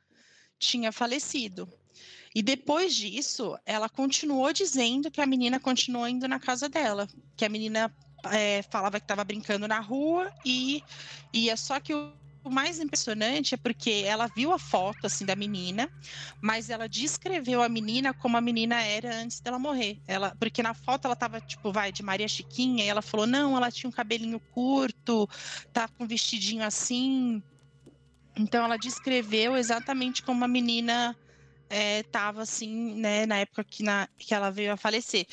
tinha 0.59 0.93
falecido. 0.93 1.69
E 2.35 2.43
depois 2.43 2.95
disso, 2.95 3.59
ela 3.65 3.89
continuou 3.89 4.53
dizendo 4.53 5.11
que 5.11 5.21
a 5.21 5.27
menina 5.27 5.59
continuou 5.59 6.09
indo 6.09 6.29
na 6.29 6.39
casa 6.39 6.69
dela, 6.69 7.09
que 7.37 7.45
a 7.45 7.49
menina 7.49 7.95
é, 8.33 8.63
falava 8.71 8.99
que 8.99 9.05
estava 9.05 9.25
brincando 9.25 9.69
na 9.69 9.81
rua 9.81 10.31
e 10.45 10.83
ia. 11.33 11.57
Só 11.57 11.81
que 11.81 11.95
o, 11.95 12.13
o 12.45 12.51
mais 12.51 12.79
impressionante 12.79 13.55
é 13.55 13.59
porque 13.59 14.03
ela 14.07 14.29
viu 14.35 14.53
a 14.53 14.59
foto 14.59 15.07
assim 15.07 15.25
da 15.25 15.35
menina, 15.37 15.91
mas 16.41 16.71
ela 16.71 16.89
descreveu 16.89 17.63
a 17.63 17.69
menina 17.69 18.13
como 18.15 18.37
a 18.37 18.41
menina 18.41 18.81
era 18.83 19.17
antes 19.17 19.41
dela 19.41 19.59
morrer. 19.59 19.99
Ela, 20.07 20.35
porque 20.39 20.63
na 20.63 20.75
foto 20.75 21.07
ela 21.07 21.17
tava 21.17 21.41
tipo, 21.41 21.73
vai 21.73 21.91
de 21.93 22.03
Maria 22.03 22.29
Chiquinha 22.29 22.85
e 22.85 22.89
ela 22.89 23.03
falou: 23.03 23.27
"Não, 23.27 23.57
ela 23.57 23.71
tinha 23.71 23.89
um 23.89 23.93
cabelinho 23.93 24.41
curto, 24.51 25.27
tá 25.73 25.89
com 25.89 26.05
um 26.05 26.07
vestidinho 26.07 26.65
assim". 26.65 27.43
Então 28.37 28.65
ela 28.65 28.77
descreveu 28.79 29.57
exatamente 29.57 30.23
como 30.23 30.45
a 30.45 30.49
menina 30.49 31.17
estava 31.75 32.43
assim, 32.43 32.95
né, 32.95 33.27
na 33.27 33.39
época 33.39 33.65
que, 33.65 33.83
na, 33.83 34.09
que 34.17 34.35
ela 34.35 34.51
veio 34.51 34.73
a 34.73 34.77
falecer. 34.77 35.27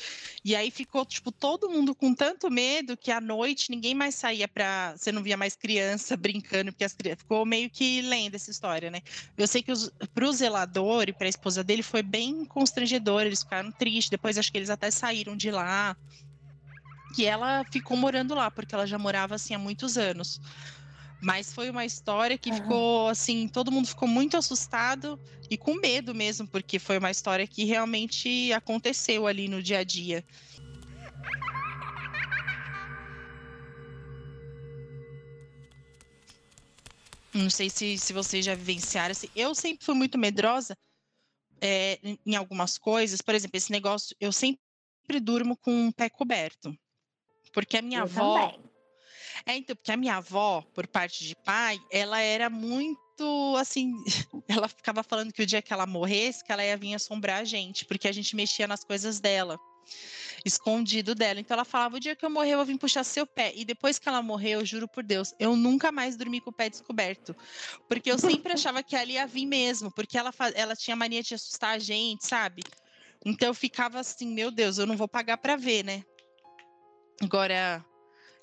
E 0.44 0.56
aí 0.56 0.70
ficou, 0.70 1.04
tipo, 1.06 1.30
todo 1.30 1.70
mundo 1.70 1.94
com 1.94 2.14
tanto 2.14 2.50
medo 2.50 2.96
que 2.96 3.10
à 3.10 3.20
noite 3.20 3.70
ninguém 3.70 3.94
mais 3.94 4.14
saía 4.14 4.48
para 4.48 4.94
Você 4.96 5.12
não 5.12 5.22
via 5.22 5.36
mais 5.36 5.54
criança 5.54 6.16
brincando, 6.16 6.72
porque 6.72 6.84
as 6.84 6.92
crianças. 6.92 7.22
Ficou 7.22 7.44
meio 7.44 7.70
que 7.70 8.02
lenda 8.02 8.36
essa 8.36 8.50
história, 8.50 8.90
né? 8.90 9.00
Eu 9.36 9.46
sei 9.46 9.62
que 9.62 9.72
para 10.14 10.26
o 10.26 10.32
zelador 10.32 11.08
e 11.08 11.12
para 11.12 11.26
a 11.26 11.30
esposa 11.30 11.62
dele 11.62 11.82
foi 11.82 12.02
bem 12.02 12.44
constrangedor, 12.44 13.22
eles 13.22 13.42
ficaram 13.42 13.70
tristes. 13.70 14.10
Depois 14.10 14.36
acho 14.36 14.50
que 14.50 14.58
eles 14.58 14.70
até 14.70 14.90
saíram 14.90 15.36
de 15.36 15.50
lá. 15.50 15.96
E 17.16 17.24
ela 17.26 17.64
ficou 17.70 17.96
morando 17.96 18.34
lá, 18.34 18.50
porque 18.50 18.74
ela 18.74 18.86
já 18.86 18.98
morava 18.98 19.34
assim 19.34 19.54
há 19.54 19.58
muitos 19.58 19.98
anos. 19.98 20.40
Mas 21.22 21.52
foi 21.52 21.70
uma 21.70 21.84
história 21.84 22.36
que 22.36 22.50
uhum. 22.50 22.56
ficou 22.56 23.08
assim, 23.08 23.46
todo 23.46 23.70
mundo 23.70 23.86
ficou 23.86 24.08
muito 24.08 24.36
assustado 24.36 25.18
e 25.48 25.56
com 25.56 25.74
medo 25.74 26.12
mesmo, 26.12 26.48
porque 26.48 26.80
foi 26.80 26.98
uma 26.98 27.12
história 27.12 27.46
que 27.46 27.64
realmente 27.64 28.52
aconteceu 28.52 29.28
ali 29.28 29.46
no 29.46 29.62
dia 29.62 29.78
a 29.78 29.84
dia. 29.84 30.24
Não 37.32 37.48
sei 37.48 37.70
se, 37.70 37.96
se 37.96 38.12
vocês 38.12 38.44
já 38.44 38.56
vivenciaram. 38.56 39.12
Assim, 39.12 39.28
eu 39.34 39.54
sempre 39.54 39.84
fui 39.84 39.94
muito 39.94 40.18
medrosa 40.18 40.76
é, 41.60 41.98
em 42.26 42.34
algumas 42.34 42.76
coisas. 42.76 43.22
Por 43.22 43.34
exemplo, 43.34 43.56
esse 43.56 43.70
negócio, 43.70 44.14
eu 44.20 44.32
sempre 44.32 44.60
durmo 45.20 45.56
com 45.56 45.88
o 45.88 45.92
pé 45.92 46.10
coberto. 46.10 46.76
Porque 47.52 47.78
a 47.78 47.82
minha 47.82 48.00
eu 48.00 48.04
avó. 48.04 48.50
Também. 48.50 48.71
É, 49.46 49.56
então, 49.56 49.74
porque 49.74 49.92
a 49.92 49.96
minha 49.96 50.16
avó, 50.16 50.62
por 50.74 50.86
parte 50.86 51.24
de 51.24 51.34
pai, 51.36 51.80
ela 51.90 52.20
era 52.20 52.48
muito 52.48 53.56
assim, 53.58 53.92
ela 54.48 54.68
ficava 54.68 55.02
falando 55.02 55.32
que 55.32 55.42
o 55.42 55.46
dia 55.46 55.62
que 55.62 55.72
ela 55.72 55.86
morresse, 55.86 56.44
que 56.44 56.52
ela 56.52 56.64
ia 56.64 56.76
vir 56.76 56.94
assombrar 56.94 57.40
a 57.40 57.44
gente, 57.44 57.84
porque 57.84 58.08
a 58.08 58.12
gente 58.12 58.34
mexia 58.34 58.66
nas 58.66 58.84
coisas 58.84 59.20
dela, 59.20 59.58
escondido 60.44 61.14
dela. 61.14 61.40
Então 61.40 61.54
ela 61.54 61.64
falava: 61.64 61.96
o 61.96 62.00
dia 62.00 62.16
que 62.16 62.24
eu 62.24 62.30
morrer, 62.30 62.52
eu 62.52 62.58
vou 62.58 62.66
vir 62.66 62.78
puxar 62.78 63.04
seu 63.04 63.26
pé. 63.26 63.52
E 63.54 63.64
depois 63.64 63.98
que 63.98 64.08
ela 64.08 64.22
morreu, 64.22 64.60
eu 64.60 64.66
juro 64.66 64.88
por 64.88 65.02
Deus, 65.02 65.34
eu 65.38 65.56
nunca 65.56 65.92
mais 65.92 66.16
dormi 66.16 66.40
com 66.40 66.50
o 66.50 66.52
pé 66.52 66.68
descoberto. 66.68 67.34
Porque 67.88 68.10
eu 68.10 68.18
sempre 68.18 68.52
achava 68.54 68.82
que 68.82 68.96
ela 68.96 69.10
ia 69.10 69.26
vir 69.26 69.46
mesmo, 69.46 69.92
porque 69.92 70.16
ela, 70.16 70.32
ela 70.54 70.76
tinha 70.76 70.96
mania 70.96 71.22
de 71.22 71.34
assustar 71.34 71.76
a 71.76 71.78
gente, 71.78 72.26
sabe? 72.26 72.62
Então 73.24 73.48
eu 73.48 73.54
ficava 73.54 74.00
assim, 74.00 74.26
meu 74.26 74.50
Deus, 74.50 74.78
eu 74.78 74.86
não 74.86 74.96
vou 74.96 75.08
pagar 75.08 75.36
para 75.38 75.56
ver, 75.56 75.84
né? 75.84 76.02
Agora, 77.20 77.84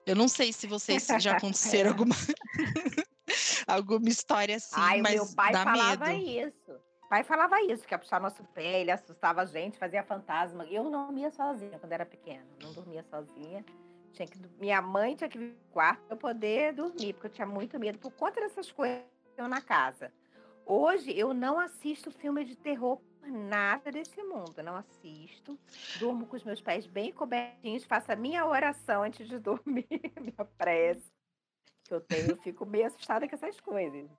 eu 0.09 0.15
não 0.15 0.27
sei 0.27 0.51
se 0.51 0.65
vocês 0.65 1.05
já 1.21 1.37
aconteceram 1.37 1.91
alguma 1.91 2.15
alguma 3.67 4.09
história 4.09 4.55
assim, 4.55 4.75
Ai, 4.75 5.01
mas 5.01 5.13
meu 5.13 5.35
pai 5.35 5.51
dá 5.53 5.63
falava 5.63 6.07
medo. 6.07 6.47
isso. 6.47 6.79
Pai 7.07 7.23
falava 7.23 7.61
isso, 7.63 7.87
que 7.87 7.93
ia 7.93 7.97
puxar 7.97 8.19
nosso 8.19 8.43
pé, 8.43 8.81
ele 8.81 8.91
assustava 8.91 9.41
a 9.41 9.45
gente, 9.45 9.79
fazia 9.79 10.03
fantasma. 10.03 10.65
Eu 10.65 10.83
não 10.83 10.91
dormia 11.05 11.31
sozinha 11.31 11.79
quando 11.79 11.91
era 11.91 12.05
pequena, 12.05 12.45
não 12.61 12.71
dormia 12.73 13.03
sozinha. 13.03 13.65
Tinha 14.13 14.27
que, 14.27 14.39
minha 14.59 14.81
mãe 14.81 15.15
tinha 15.15 15.29
que 15.29 15.37
vir 15.37 15.49
no 15.49 15.71
quarto 15.71 16.01
para 16.03 16.15
eu 16.15 16.17
poder 16.17 16.73
dormir, 16.73 17.13
porque 17.13 17.27
eu 17.27 17.31
tinha 17.31 17.47
muito 17.47 17.79
medo 17.79 17.97
por 17.97 18.11
conta 18.11 18.41
dessas 18.41 18.71
coisas 18.71 19.03
na 19.37 19.61
casa. 19.61 20.11
Hoje 20.65 21.11
eu 21.17 21.33
não 21.33 21.59
assisto 21.59 22.11
filme 22.11 22.43
de 22.43 22.55
terror 22.55 22.99
nada 23.25 23.91
desse 23.91 24.21
mundo, 24.23 24.61
não 24.63 24.75
assisto. 24.75 25.57
Durmo 25.99 26.25
com 26.25 26.35
os 26.35 26.43
meus 26.43 26.61
pés 26.61 26.85
bem 26.85 27.11
cobertinhos, 27.11 27.83
faço 27.83 28.11
a 28.11 28.15
minha 28.15 28.45
oração 28.45 29.03
antes 29.03 29.27
de 29.27 29.37
dormir, 29.39 29.87
minha 30.19 30.45
prece. 30.57 31.11
Que 31.83 31.93
eu 31.93 32.01
tenho, 32.01 32.31
eu 32.31 32.37
fico 32.37 32.65
meio 32.65 32.87
assustada 32.87 33.27
com 33.27 33.35
essas 33.35 33.59
coisas. 33.59 34.09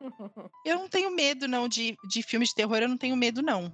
Eu 0.66 0.80
não 0.80 0.88
tenho 0.88 1.10
medo, 1.10 1.46
não, 1.46 1.68
de, 1.68 1.96
de 2.08 2.22
filmes 2.22 2.50
de 2.50 2.56
terror, 2.56 2.76
eu 2.78 2.88
não 2.88 2.98
tenho 2.98 3.16
medo, 3.16 3.40
não. 3.40 3.72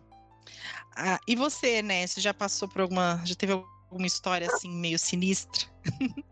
Ah, 0.96 1.18
e 1.26 1.34
você, 1.34 1.82
né? 1.82 2.06
Você 2.06 2.20
já 2.20 2.32
passou 2.32 2.68
por 2.68 2.82
alguma. 2.82 3.20
Já 3.24 3.34
teve 3.34 3.52
alguma 3.52 4.06
história 4.06 4.46
assim, 4.46 4.70
meio 4.70 4.98
sinistra? 4.98 5.66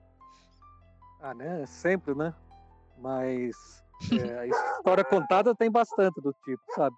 ah, 1.21 1.35
né? 1.35 1.65
Sempre, 1.67 2.15
né? 2.15 2.35
Mas 2.99 3.83
é, 4.13 4.39
a 4.39 4.47
história 4.47 5.05
contada 5.05 5.55
tem 5.55 5.71
bastante 5.71 6.21
do 6.21 6.33
tipo, 6.45 6.63
sabe? 6.75 6.97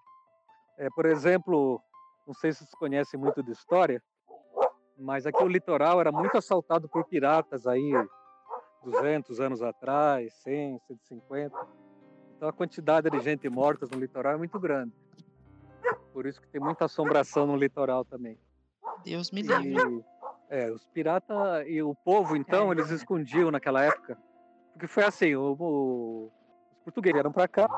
É, 0.80 0.88
por 0.88 1.04
exemplo, 1.04 1.78
não 2.26 2.32
sei 2.32 2.54
se 2.54 2.60
vocês 2.60 2.70
conhecem 2.70 3.20
muito 3.20 3.42
de 3.42 3.52
história, 3.52 4.02
mas 4.98 5.26
aqui 5.26 5.44
o 5.44 5.46
litoral 5.46 6.00
era 6.00 6.10
muito 6.10 6.38
assaltado 6.38 6.88
por 6.88 7.04
piratas 7.04 7.66
aí 7.66 7.92
200 8.82 9.40
anos 9.40 9.60
atrás, 9.60 10.32
100, 10.42 10.80
150. 10.86 11.54
Então 12.34 12.48
a 12.48 12.52
quantidade 12.52 13.10
de 13.10 13.20
gente 13.20 13.46
morta 13.50 13.86
no 13.92 14.00
litoral 14.00 14.32
é 14.32 14.36
muito 14.38 14.58
grande. 14.58 14.94
Por 16.14 16.24
isso 16.24 16.40
que 16.40 16.48
tem 16.48 16.62
muita 16.62 16.86
assombração 16.86 17.46
no 17.46 17.56
litoral 17.56 18.02
também. 18.02 18.38
Deus 19.04 19.30
me 19.30 19.42
livre. 19.42 20.02
É, 20.48 20.70
os 20.70 20.86
piratas 20.86 21.66
e 21.66 21.82
o 21.82 21.94
povo, 21.94 22.34
então, 22.34 22.72
eles 22.72 22.88
escondiam 22.88 23.50
naquela 23.50 23.84
época. 23.84 24.16
Porque 24.72 24.86
foi 24.86 25.04
assim, 25.04 25.34
o, 25.34 25.54
o, 25.58 26.32
os 26.72 26.78
portugueses 26.84 27.16
vieram 27.16 27.30
para 27.30 27.46
cá, 27.46 27.68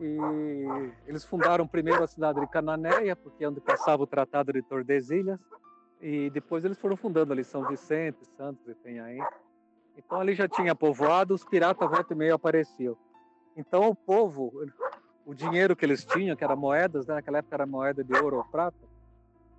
e 0.00 0.92
eles 1.06 1.24
fundaram 1.24 1.66
primeiro 1.66 2.02
a 2.02 2.06
cidade 2.06 2.40
de 2.40 2.46
Cananéia, 2.46 3.16
porque 3.16 3.44
é 3.44 3.48
onde 3.48 3.60
passava 3.60 4.02
o 4.02 4.06
Tratado 4.06 4.52
de 4.52 4.62
Tordesilhas, 4.62 5.38
e 6.00 6.30
depois 6.30 6.64
eles 6.64 6.78
foram 6.78 6.96
fundando 6.96 7.32
ali 7.32 7.42
São 7.42 7.66
Vicente, 7.66 8.24
Santos 8.36 8.66
e 8.68 8.74
Penhaém. 8.74 9.22
Então 9.96 10.20
ali 10.20 10.34
já 10.34 10.48
tinha 10.48 10.74
povoado, 10.74 11.34
os 11.34 11.44
piratas 11.44 11.90
volta 11.90 12.12
e 12.12 12.16
meio 12.16 12.34
apareciam. 12.34 12.96
Então 13.56 13.88
o 13.88 13.94
povo, 13.94 14.52
o 15.26 15.34
dinheiro 15.34 15.74
que 15.74 15.84
eles 15.84 16.04
tinham, 16.04 16.36
que 16.36 16.44
era 16.44 16.54
moedas, 16.54 17.06
né? 17.06 17.14
naquela 17.14 17.38
época 17.38 17.56
era 17.56 17.66
moeda 17.66 18.04
de 18.04 18.14
ouro 18.14 18.36
ou 18.36 18.44
prata, 18.44 18.78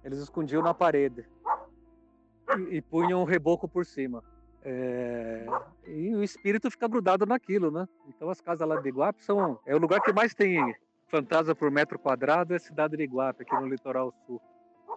eles 0.04 0.20
escondiam 0.20 0.62
na 0.62 0.74
parede 0.74 1.28
e, 2.58 2.78
e 2.78 2.82
punham 2.82 3.22
um 3.22 3.26
reboco 3.26 3.68
por 3.68 3.86
cima. 3.86 4.24
É, 4.64 5.46
e 5.88 6.14
o 6.16 6.24
espírito 6.24 6.70
fica 6.70 6.88
grudado 6.88 7.26
naquilo, 7.26 7.72
né? 7.72 7.88
Então 8.08 8.30
as 8.30 8.42
casas 8.42 8.68
lá 8.68 8.80
de 8.80 8.90
Iguape 8.90 9.24
são 9.24 9.60
é 9.66 9.74
o 9.74 9.80
lugar 9.80 10.02
que 10.02 10.12
mais 10.12 10.34
tem 10.34 10.76
fantasma 11.08 11.56
por 11.56 11.72
metro 11.72 11.98
quadrado 11.98 12.54
é 12.54 12.58
a 12.58 12.60
cidade 12.60 12.98
de 12.98 13.04
Iguape 13.04 13.44
aqui 13.44 13.56
no 13.56 13.68
litoral 13.68 14.14
sul. 14.26 14.42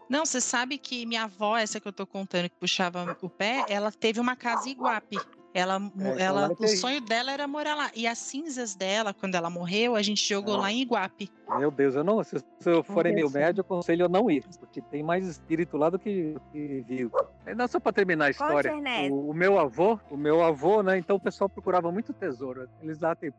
Não, 0.09 0.27
você 0.27 0.41
sabe 0.41 0.79
que 0.79 1.07
minha 1.07 1.25
avó, 1.25 1.57
essa 1.57 1.81
que 1.81 1.89
eu 1.89 1.93
tô 1.93 2.07
contando 2.07 2.51
que 2.51 2.57
puxava 2.57 3.17
o 3.23 3.31
pé, 3.31 3.65
ela 3.69 3.91
teve 3.91 4.21
uma 4.21 4.37
casa 4.37 4.69
em 4.69 4.73
Iguape. 4.73 5.17
Ela, 5.55 5.79
é, 5.99 6.23
ela, 6.23 6.51
o 6.51 6.69
sonho 6.69 7.01
dela 7.03 7.31
era 7.31 7.47
morar 7.47 7.75
lá. 7.75 7.91
E 7.95 8.07
as 8.07 8.17
cinzas 8.17 8.75
dela, 8.75 9.13
quando 9.13 9.35
ela 9.35 9.51
morreu, 9.51 9.95
a 9.95 10.01
gente 10.01 10.27
jogou 10.27 10.57
lá 10.57 10.73
em 10.73 10.81
Iguape. 10.81 11.31
Meu 11.59 11.71
Deus, 11.71 11.95
eu 11.95 12.03
não. 12.03 12.25
Se, 12.25 12.39
se 12.39 12.71
eu 12.71 12.83
for 12.83 13.05
em 13.05 13.15
meu 13.15 13.29
médio, 13.31 13.61
eu 13.61 13.63
aconselho 13.63 14.05
eu 14.05 14.09
não 14.09 14.31
ir, 14.31 14.45
porque 14.59 14.81
tem 14.81 15.03
mais 15.03 15.27
espírito 15.27 15.77
lá 15.77 15.91
do 15.91 15.99
que, 15.99 16.35
que 16.51 16.81
vivo. 16.89 17.13
Não, 17.55 17.69
só 17.69 17.79
para 17.79 17.93
terminar 17.93 18.27
a 18.27 18.31
história. 18.31 18.73
O, 19.11 19.31
o, 19.31 19.35
meu 19.35 19.59
avô, 19.59 20.01
o 20.11 20.17
meu 20.17 20.43
avô, 20.43 20.83
né? 20.83 20.97
Então 20.97 21.17
o 21.17 21.21
pessoal 21.21 21.51
procurava 21.51 21.93
muito 21.93 22.15
tesouro. 22.15 22.67
Eles 22.81 22.99
lá 22.99 23.15
têm 23.15 23.31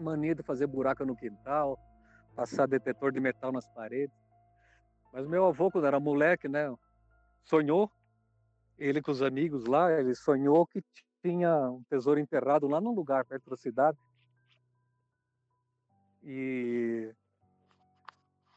mania 0.00 0.34
de 0.34 0.42
fazer 0.42 0.66
buraco 0.66 1.04
no 1.04 1.14
quintal, 1.14 1.78
passar 2.34 2.66
detetor 2.66 3.12
de 3.12 3.20
metal 3.20 3.52
nas 3.52 3.68
paredes. 3.68 4.16
Mas 5.12 5.24
meu 5.24 5.46
avô, 5.46 5.70
quando 5.70 5.86
era 5.86 6.00
moleque, 6.00 6.48
né? 6.48 6.74
Sonhou, 7.44 7.88
ele 8.76 9.00
com 9.00 9.12
os 9.12 9.22
amigos 9.22 9.66
lá, 9.66 9.92
ele 9.92 10.14
sonhou 10.16 10.66
que 10.66 10.82
tinha 11.22 11.70
um 11.70 11.82
tesouro 11.84 12.20
enterrado 12.20 12.66
lá 12.66 12.80
num 12.80 12.94
lugar 12.94 13.24
perto 13.24 13.50
da 13.50 13.56
cidade. 13.56 13.98
E, 16.22 17.12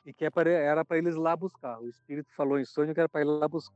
e 0.05 0.13
que 0.13 0.25
é 0.25 0.31
era 0.47 0.83
para 0.83 0.97
eles 0.97 1.15
lá 1.15 1.35
buscar. 1.35 1.79
O 1.79 1.87
espírito 1.87 2.33
falou 2.35 2.59
em 2.59 2.65
sonho 2.65 2.93
que 2.93 2.99
era 2.99 3.09
para 3.09 3.21
ir 3.21 3.25
lá 3.25 3.47
buscar. 3.47 3.73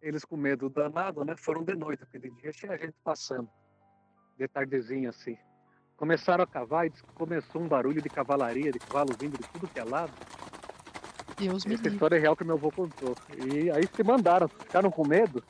Eles 0.00 0.24
com 0.24 0.36
medo 0.36 0.70
danado, 0.70 1.24
né? 1.24 1.34
Foram 1.36 1.64
de 1.64 1.74
noite, 1.74 2.00
porque 2.00 2.18
de 2.18 2.30
dia 2.36 2.52
tinha 2.52 2.78
gente 2.78 2.94
passando, 3.02 3.50
de 4.38 4.46
tardezinho 4.46 5.10
assim. 5.10 5.36
Começaram 5.96 6.44
a 6.44 6.46
cavar 6.46 6.86
e 6.86 6.92
começou 7.14 7.60
um 7.60 7.66
barulho 7.66 8.00
de 8.00 8.08
cavalaria, 8.08 8.70
de 8.70 8.78
cavalo 8.78 9.12
vindo 9.18 9.36
de 9.36 9.48
tudo 9.48 9.66
que 9.66 9.80
é 9.80 9.84
lado. 9.84 10.12
Deus 11.36 11.66
Essa 11.66 11.68
me 11.68 11.74
história 11.74 12.16
é 12.16 12.18
real 12.20 12.36
que 12.36 12.44
meu 12.44 12.54
avô 12.54 12.70
contou. 12.70 13.16
E 13.44 13.68
aí 13.70 13.86
se 13.88 14.04
mandaram, 14.04 14.48
ficaram 14.48 14.90
com 14.90 15.06
medo 15.06 15.42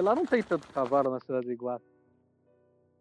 porque 0.00 0.02
lá 0.02 0.14
não 0.14 0.24
tem 0.24 0.42
tanto 0.42 0.66
cavalo 0.68 1.10
na 1.10 1.20
cidade 1.20 1.46
de 1.46 1.52
Iguape. 1.52 1.84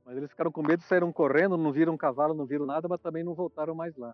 Mas 0.05 0.17
eles 0.17 0.29
ficaram 0.29 0.51
com 0.51 0.61
medo, 0.61 0.83
saíram 0.83 1.11
correndo, 1.13 1.57
não 1.57 1.71
viram 1.71 1.95
cavalo, 1.95 2.33
não 2.33 2.45
viram 2.45 2.65
nada, 2.65 2.87
mas 2.87 2.99
também 2.99 3.23
não 3.23 3.33
voltaram 3.33 3.73
mais 3.73 3.95
lá. 3.95 4.13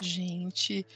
Gente. 0.00 0.86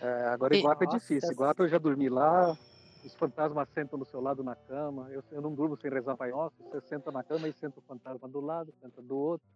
É, 0.00 0.28
agora 0.28 0.56
Iguape 0.56 0.84
é 0.84 0.88
difícil. 0.88 1.32
Iguape 1.32 1.62
eu 1.62 1.68
já 1.68 1.78
dormi 1.78 2.08
lá, 2.08 2.56
os 3.04 3.14
fantasmas 3.14 3.68
sentam 3.70 3.98
do 3.98 4.04
seu 4.04 4.20
lado 4.20 4.44
na 4.44 4.54
cama. 4.54 5.08
Eu, 5.10 5.24
eu 5.32 5.40
não 5.40 5.52
durmo 5.52 5.76
sem 5.76 5.90
rezar 5.90 6.16
Pai 6.16 6.30
Nosso. 6.30 6.54
Você 6.62 6.80
senta 6.82 7.10
na 7.10 7.24
cama 7.24 7.48
e 7.48 7.52
senta 7.52 7.80
o 7.80 7.82
fantasma 7.82 8.28
do 8.28 8.40
lado, 8.40 8.72
senta 8.80 9.02
do 9.02 9.16
outro. 9.16 9.46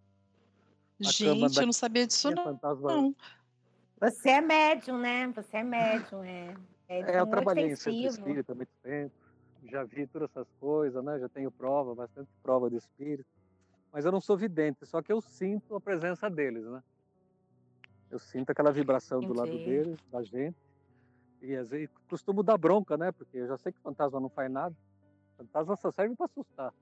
A 1.00 1.04
Gente, 1.04 1.24
eu 1.24 1.66
não 1.66 1.72
sabia 1.72 2.06
disso 2.06 2.30
não. 2.30 2.44
Fantasma... 2.44 2.92
não. 2.92 3.14
Você 4.00 4.30
é 4.30 4.40
médium, 4.40 4.98
né? 4.98 5.28
Você 5.28 5.58
é 5.58 5.62
médium, 5.62 6.24
é. 6.24 6.54
É, 6.88 7.00
é 7.00 7.20
eu 7.20 7.26
trabalhei 7.26 7.66
em 7.66 7.76
centro 7.76 8.06
espírita 8.06 8.52
há 8.52 8.54
muito 8.54 8.72
tempo, 8.82 9.14
já 9.70 9.82
vi 9.84 10.06
todas 10.06 10.30
essas 10.30 10.48
coisas, 10.60 11.02
né? 11.02 11.18
Já 11.18 11.28
tenho 11.28 11.50
prova, 11.50 11.94
bastante 11.94 12.28
prova 12.42 12.68
de 12.68 12.76
espírito. 12.76 13.28
mas 13.92 14.04
eu 14.04 14.12
não 14.12 14.20
sou 14.20 14.36
vidente, 14.36 14.84
só 14.84 15.00
que 15.00 15.12
eu 15.12 15.20
sinto 15.20 15.74
a 15.74 15.80
presença 15.80 16.28
deles, 16.28 16.64
né? 16.64 16.82
Eu 18.10 18.18
sinto 18.18 18.50
aquela 18.50 18.70
vibração 18.70 19.20
do 19.20 19.32
lado 19.32 19.56
deles, 19.58 19.98
da 20.10 20.22
gente. 20.22 20.56
E 21.40 21.54
às 21.56 21.68
vezes 21.68 21.90
costumo 22.08 22.42
dar 22.42 22.56
bronca, 22.56 22.96
né? 22.96 23.10
Porque 23.12 23.38
eu 23.38 23.48
já 23.48 23.56
sei 23.58 23.72
que 23.72 23.80
fantasma 23.80 24.20
não 24.20 24.28
faz 24.28 24.50
nada. 24.50 24.74
Fantasma 25.36 25.76
só 25.76 25.90
serve 25.90 26.14
para 26.14 26.26
assustar. 26.26 26.72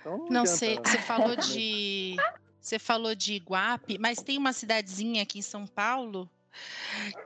Então, 0.00 0.26
não, 0.28 0.46
sei, 0.46 0.78
você 0.78 0.98
falou 0.98 1.36
de 1.36 2.16
você 2.60 2.78
falou 2.78 3.14
de 3.14 3.34
Iguape, 3.34 3.98
mas 3.98 4.22
tem 4.22 4.38
uma 4.38 4.52
cidadezinha 4.52 5.22
aqui 5.22 5.40
em 5.40 5.42
São 5.42 5.66
Paulo 5.66 6.28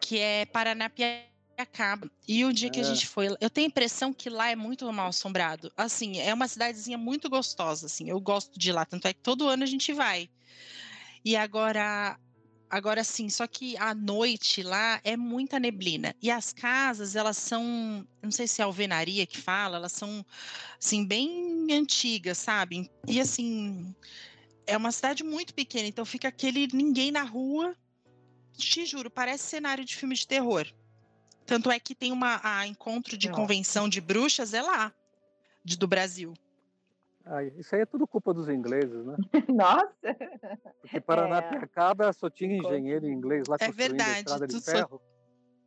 que 0.00 0.18
é 0.18 0.46
Paranapiacaba. 0.46 2.10
E 2.26 2.44
o 2.44 2.52
dia 2.52 2.68
é. 2.68 2.70
que 2.70 2.80
a 2.80 2.84
gente 2.84 3.06
foi, 3.06 3.28
eu 3.40 3.50
tenho 3.50 3.66
a 3.66 3.68
impressão 3.68 4.12
que 4.12 4.28
lá 4.28 4.50
é 4.50 4.56
muito 4.56 4.90
mal 4.92 5.08
assombrado. 5.08 5.72
Assim, 5.76 6.18
é 6.18 6.32
uma 6.32 6.48
cidadezinha 6.48 6.98
muito 6.98 7.28
gostosa, 7.28 7.86
assim. 7.86 8.08
Eu 8.08 8.20
gosto 8.20 8.58
de 8.58 8.72
lá, 8.72 8.84
tanto 8.84 9.08
é 9.08 9.12
que 9.12 9.20
todo 9.20 9.48
ano 9.48 9.62
a 9.62 9.66
gente 9.66 9.92
vai. 9.92 10.28
E 11.24 11.36
agora 11.36 12.18
Agora 12.68 13.04
sim, 13.04 13.28
só 13.28 13.46
que 13.46 13.76
à 13.76 13.94
noite 13.94 14.62
lá 14.62 15.00
é 15.04 15.16
muita 15.16 15.60
neblina. 15.60 16.14
E 16.20 16.30
as 16.30 16.52
casas, 16.52 17.14
elas 17.14 17.36
são, 17.36 18.06
não 18.20 18.30
sei 18.32 18.48
se 18.48 18.60
é 18.60 18.64
alvenaria 18.64 19.24
que 19.24 19.40
fala, 19.40 19.76
elas 19.76 19.92
são 19.92 20.26
assim 20.78 21.06
bem 21.06 21.68
antigas, 21.70 22.38
sabe? 22.38 22.90
E 23.06 23.20
assim, 23.20 23.94
é 24.66 24.76
uma 24.76 24.90
cidade 24.90 25.22
muito 25.22 25.54
pequena, 25.54 25.86
então 25.86 26.04
fica 26.04 26.26
aquele 26.26 26.68
ninguém 26.72 27.12
na 27.12 27.22
rua. 27.22 27.76
Te 28.56 28.86
juro, 28.86 29.10
parece 29.10 29.44
cenário 29.44 29.84
de 29.84 29.94
filme 29.94 30.14
de 30.14 30.26
terror. 30.26 30.66
Tanto 31.44 31.70
é 31.70 31.78
que 31.78 31.94
tem 31.94 32.10
uma 32.10 32.40
a 32.42 32.66
encontro 32.66 33.16
de 33.16 33.30
convenção 33.30 33.88
de 33.88 34.00
bruxas 34.00 34.52
é 34.52 34.62
lá, 34.62 34.92
de, 35.64 35.76
do 35.76 35.86
Brasil. 35.86 36.34
Ah, 37.24 37.42
isso 37.42 37.74
aí 37.74 37.82
é 37.82 37.86
tudo 37.86 38.06
culpa 38.06 38.32
dos 38.32 38.48
ingleses, 38.48 39.04
né? 39.04 39.16
Nossa! 39.48 40.16
Porque 40.80 41.00
Paranapiacaba 41.00 42.08
é. 42.08 42.12
só 42.12 42.30
tinha 42.30 42.56
engenheiro 42.56 43.08
inglês 43.08 43.48
lá 43.48 43.56
é 43.60 43.66
construindo 43.66 43.76
verdade, 43.76 44.12
a 44.12 44.18
estrada 44.18 44.46
de 44.46 44.60
ferro. 44.60 44.88
Só... 44.88 45.00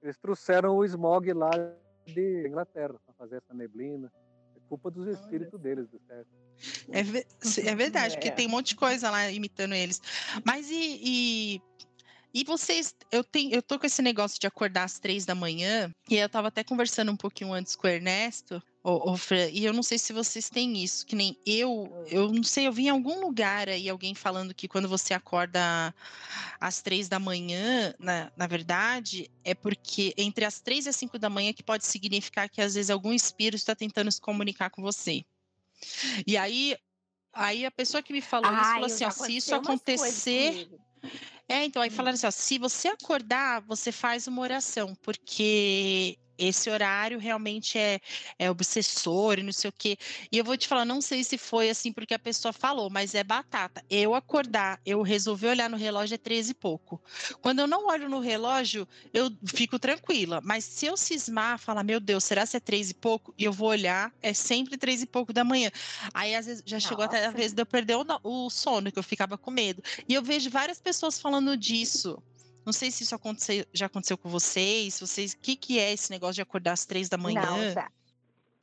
Eles 0.01 0.17
trouxeram 0.17 0.77
o 0.77 0.85
smog 0.85 1.33
lá 1.33 1.49
de 2.05 2.47
Inglaterra 2.47 2.95
para 3.05 3.13
fazer 3.13 3.37
essa 3.37 3.53
neblina. 3.53 4.11
É 4.55 4.59
culpa 4.69 4.89
dos 4.89 5.07
espíritos 5.07 5.59
deles, 5.59 5.87
do 5.89 5.99
certo. 6.07 6.29
É, 6.91 6.99
é 7.69 7.75
verdade, 7.75 8.13
é. 8.13 8.17
porque 8.17 8.31
tem 8.31 8.47
um 8.47 8.51
monte 8.51 8.69
de 8.69 8.75
coisa 8.75 9.09
lá 9.09 9.29
imitando 9.29 9.73
eles. 9.73 10.01
Mas 10.45 10.69
e, 10.69 10.99
e, 11.03 11.61
e, 12.33 12.43
vocês, 12.43 12.93
eu 13.11 13.23
tenho, 13.23 13.53
eu 13.53 13.61
tô 13.61 13.79
com 13.79 13.85
esse 13.85 14.01
negócio 14.01 14.39
de 14.39 14.47
acordar 14.47 14.83
às 14.83 14.99
três 14.99 15.25
da 15.25 15.35
manhã, 15.35 15.93
e 16.09 16.15
eu 16.15 16.29
tava 16.29 16.49
até 16.49 16.63
conversando 16.63 17.11
um 17.11 17.17
pouquinho 17.17 17.53
antes 17.53 17.75
com 17.75 17.87
o 17.87 17.89
Ernesto, 17.89 18.61
Fran, 19.17 19.49
e 19.51 19.65
eu 19.65 19.73
não 19.73 19.83
sei 19.83 19.97
se 19.97 20.13
vocês 20.13 20.49
têm 20.49 20.81
isso, 20.81 21.05
que 21.05 21.15
nem 21.15 21.37
eu, 21.45 22.05
eu 22.07 22.31
não 22.31 22.43
sei, 22.43 22.65
eu 22.65 22.71
vi 22.71 22.85
em 22.85 22.89
algum 22.89 23.19
lugar 23.19 23.67
aí 23.69 23.89
alguém 23.89 24.15
falando 24.15 24.53
que 24.53 24.67
quando 24.67 24.87
você 24.87 25.13
acorda 25.13 25.93
às 26.59 26.81
três 26.81 27.07
da 27.07 27.19
manhã, 27.19 27.93
na, 27.99 28.31
na 28.35 28.47
verdade, 28.47 29.29
é 29.43 29.53
porque 29.53 30.13
entre 30.17 30.45
as 30.45 30.59
três 30.59 30.85
e 30.85 30.89
as 30.89 30.95
cinco 30.95 31.19
da 31.19 31.29
manhã 31.29 31.53
que 31.53 31.61
pode 31.61 31.85
significar 31.85 32.49
que 32.49 32.61
às 32.61 32.73
vezes 32.75 32.89
algum 32.89 33.13
espírito 33.13 33.59
está 33.59 33.75
tentando 33.75 34.11
se 34.11 34.21
comunicar 34.21 34.69
com 34.69 34.81
você. 34.81 35.23
E 36.25 36.37
aí, 36.37 36.75
aí 37.33 37.65
a 37.65 37.71
pessoa 37.71 38.01
que 38.01 38.13
me 38.13 38.21
falou 38.21 38.51
isso 38.51 38.63
falou 38.63 38.85
assim, 38.85 39.05
ó, 39.05 39.11
se 39.11 39.35
isso 39.35 39.53
acontecer... 39.53 40.69
É, 41.51 41.65
então 41.65 41.81
aí 41.81 41.89
falaram 41.89 42.13
assim, 42.13 42.27
ó, 42.27 42.31
se 42.31 42.59
você 42.59 42.89
acordar, 42.89 43.61
você 43.61 43.91
faz 43.91 44.27
uma 44.27 44.41
oração, 44.41 44.93
porque 45.01 46.19
esse 46.39 46.69
horário 46.69 47.19
realmente 47.19 47.77
é, 47.77 47.99
é 48.37 48.49
obsessor 48.49 49.37
e 49.39 49.43
não 49.43 49.51
sei 49.51 49.69
o 49.69 49.73
quê. 49.77 49.97
E 50.31 50.37
eu 50.37 50.43
vou 50.43 50.57
te 50.57 50.67
falar, 50.67 50.85
não 50.85 51.01
sei 51.01 51.23
se 51.23 51.37
foi 51.37 51.69
assim 51.69 51.91
porque 51.91 52.13
a 52.13 52.19
pessoa 52.19 52.53
falou, 52.53 52.89
mas 52.89 53.13
é 53.13 53.23
batata. 53.23 53.83
Eu 53.89 54.15
acordar, 54.15 54.79
eu 54.85 55.01
resolvi 55.01 55.47
olhar 55.47 55.69
no 55.69 55.77
relógio 55.77 56.15
é 56.15 56.17
13 56.17 56.51
e 56.51 56.53
pouco. 56.53 57.01
Quando 57.41 57.59
eu 57.59 57.67
não 57.67 57.87
olho 57.87 58.09
no 58.09 58.19
relógio, 58.19 58.87
eu 59.13 59.31
fico 59.45 59.77
tranquila. 59.77 60.39
Mas 60.43 60.63
se 60.63 60.85
eu 60.85 60.95
cismar, 60.95 61.59
falar, 61.59 61.83
meu 61.83 61.99
Deus, 61.99 62.23
será 62.23 62.47
que 62.47 62.57
é 62.57 62.59
3 62.59 62.91
e 62.91 62.93
pouco? 62.93 63.33
E 63.37 63.43
eu 63.43 63.51
vou 63.53 63.69
olhar, 63.69 64.13
é 64.21 64.33
sempre 64.33 64.77
3 64.77 65.03
e 65.03 65.05
pouco 65.05 65.33
da 65.33 65.43
manhã. 65.43 65.69
Aí 66.13 66.35
às 66.35 66.45
vezes 66.45 66.63
já 66.65 66.77
Nossa. 66.77 66.87
chegou 66.87 67.03
até 67.03 67.25
a 67.25 67.31
vez 67.31 67.53
de 67.53 67.61
eu 67.61 67.65
perder 67.65 67.95
o, 67.95 68.05
o 68.23 68.49
sono, 68.49 68.91
que 68.91 68.99
eu 68.99 69.03
ficava 69.03 69.37
com 69.37 69.51
medo. 69.51 69.83
E 70.07 70.13
eu 70.13 70.23
vejo 70.23 70.49
várias 70.49 70.79
pessoas 70.79 71.19
falando 71.19 71.57
disso. 71.57 72.21
Não 72.65 72.73
sei 72.73 72.91
se 72.91 73.03
isso 73.03 73.15
aconteceu, 73.15 73.65
já 73.73 73.87
aconteceu 73.87 74.17
com 74.17 74.29
vocês. 74.29 74.99
Vocês, 74.99 75.33
o 75.33 75.37
que, 75.37 75.55
que 75.55 75.79
é 75.79 75.91
esse 75.91 76.11
negócio 76.11 76.35
de 76.35 76.41
acordar 76.41 76.73
às 76.73 76.85
três 76.85 77.09
da 77.09 77.17
manhã? 77.17 77.41
Não, 77.41 77.71
já. 77.71 77.89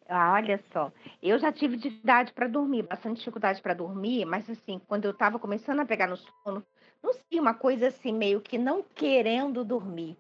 Ah, 0.09 0.35
olha 0.35 0.63
só, 0.73 0.93
eu 1.21 1.37
já 1.37 1.51
tive 1.51 1.77
dificuldade 1.77 2.33
para 2.33 2.47
dormir, 2.47 2.83
bastante 2.83 3.19
dificuldade 3.19 3.61
para 3.61 3.75
dormir, 3.75 4.25
mas 4.25 4.49
assim, 4.49 4.81
quando 4.87 5.05
eu 5.05 5.11
estava 5.11 5.37
começando 5.37 5.81
a 5.81 5.85
pegar 5.85 6.07
no 6.07 6.17
sono, 6.17 6.65
não 7.03 7.13
sei, 7.13 7.41
uma 7.41 7.55
coisa 7.55 7.89
assim, 7.89 8.13
meio 8.13 8.41
que 8.41 8.57
não 8.57 8.85
querendo 8.85 9.65
dormir. 9.65 10.17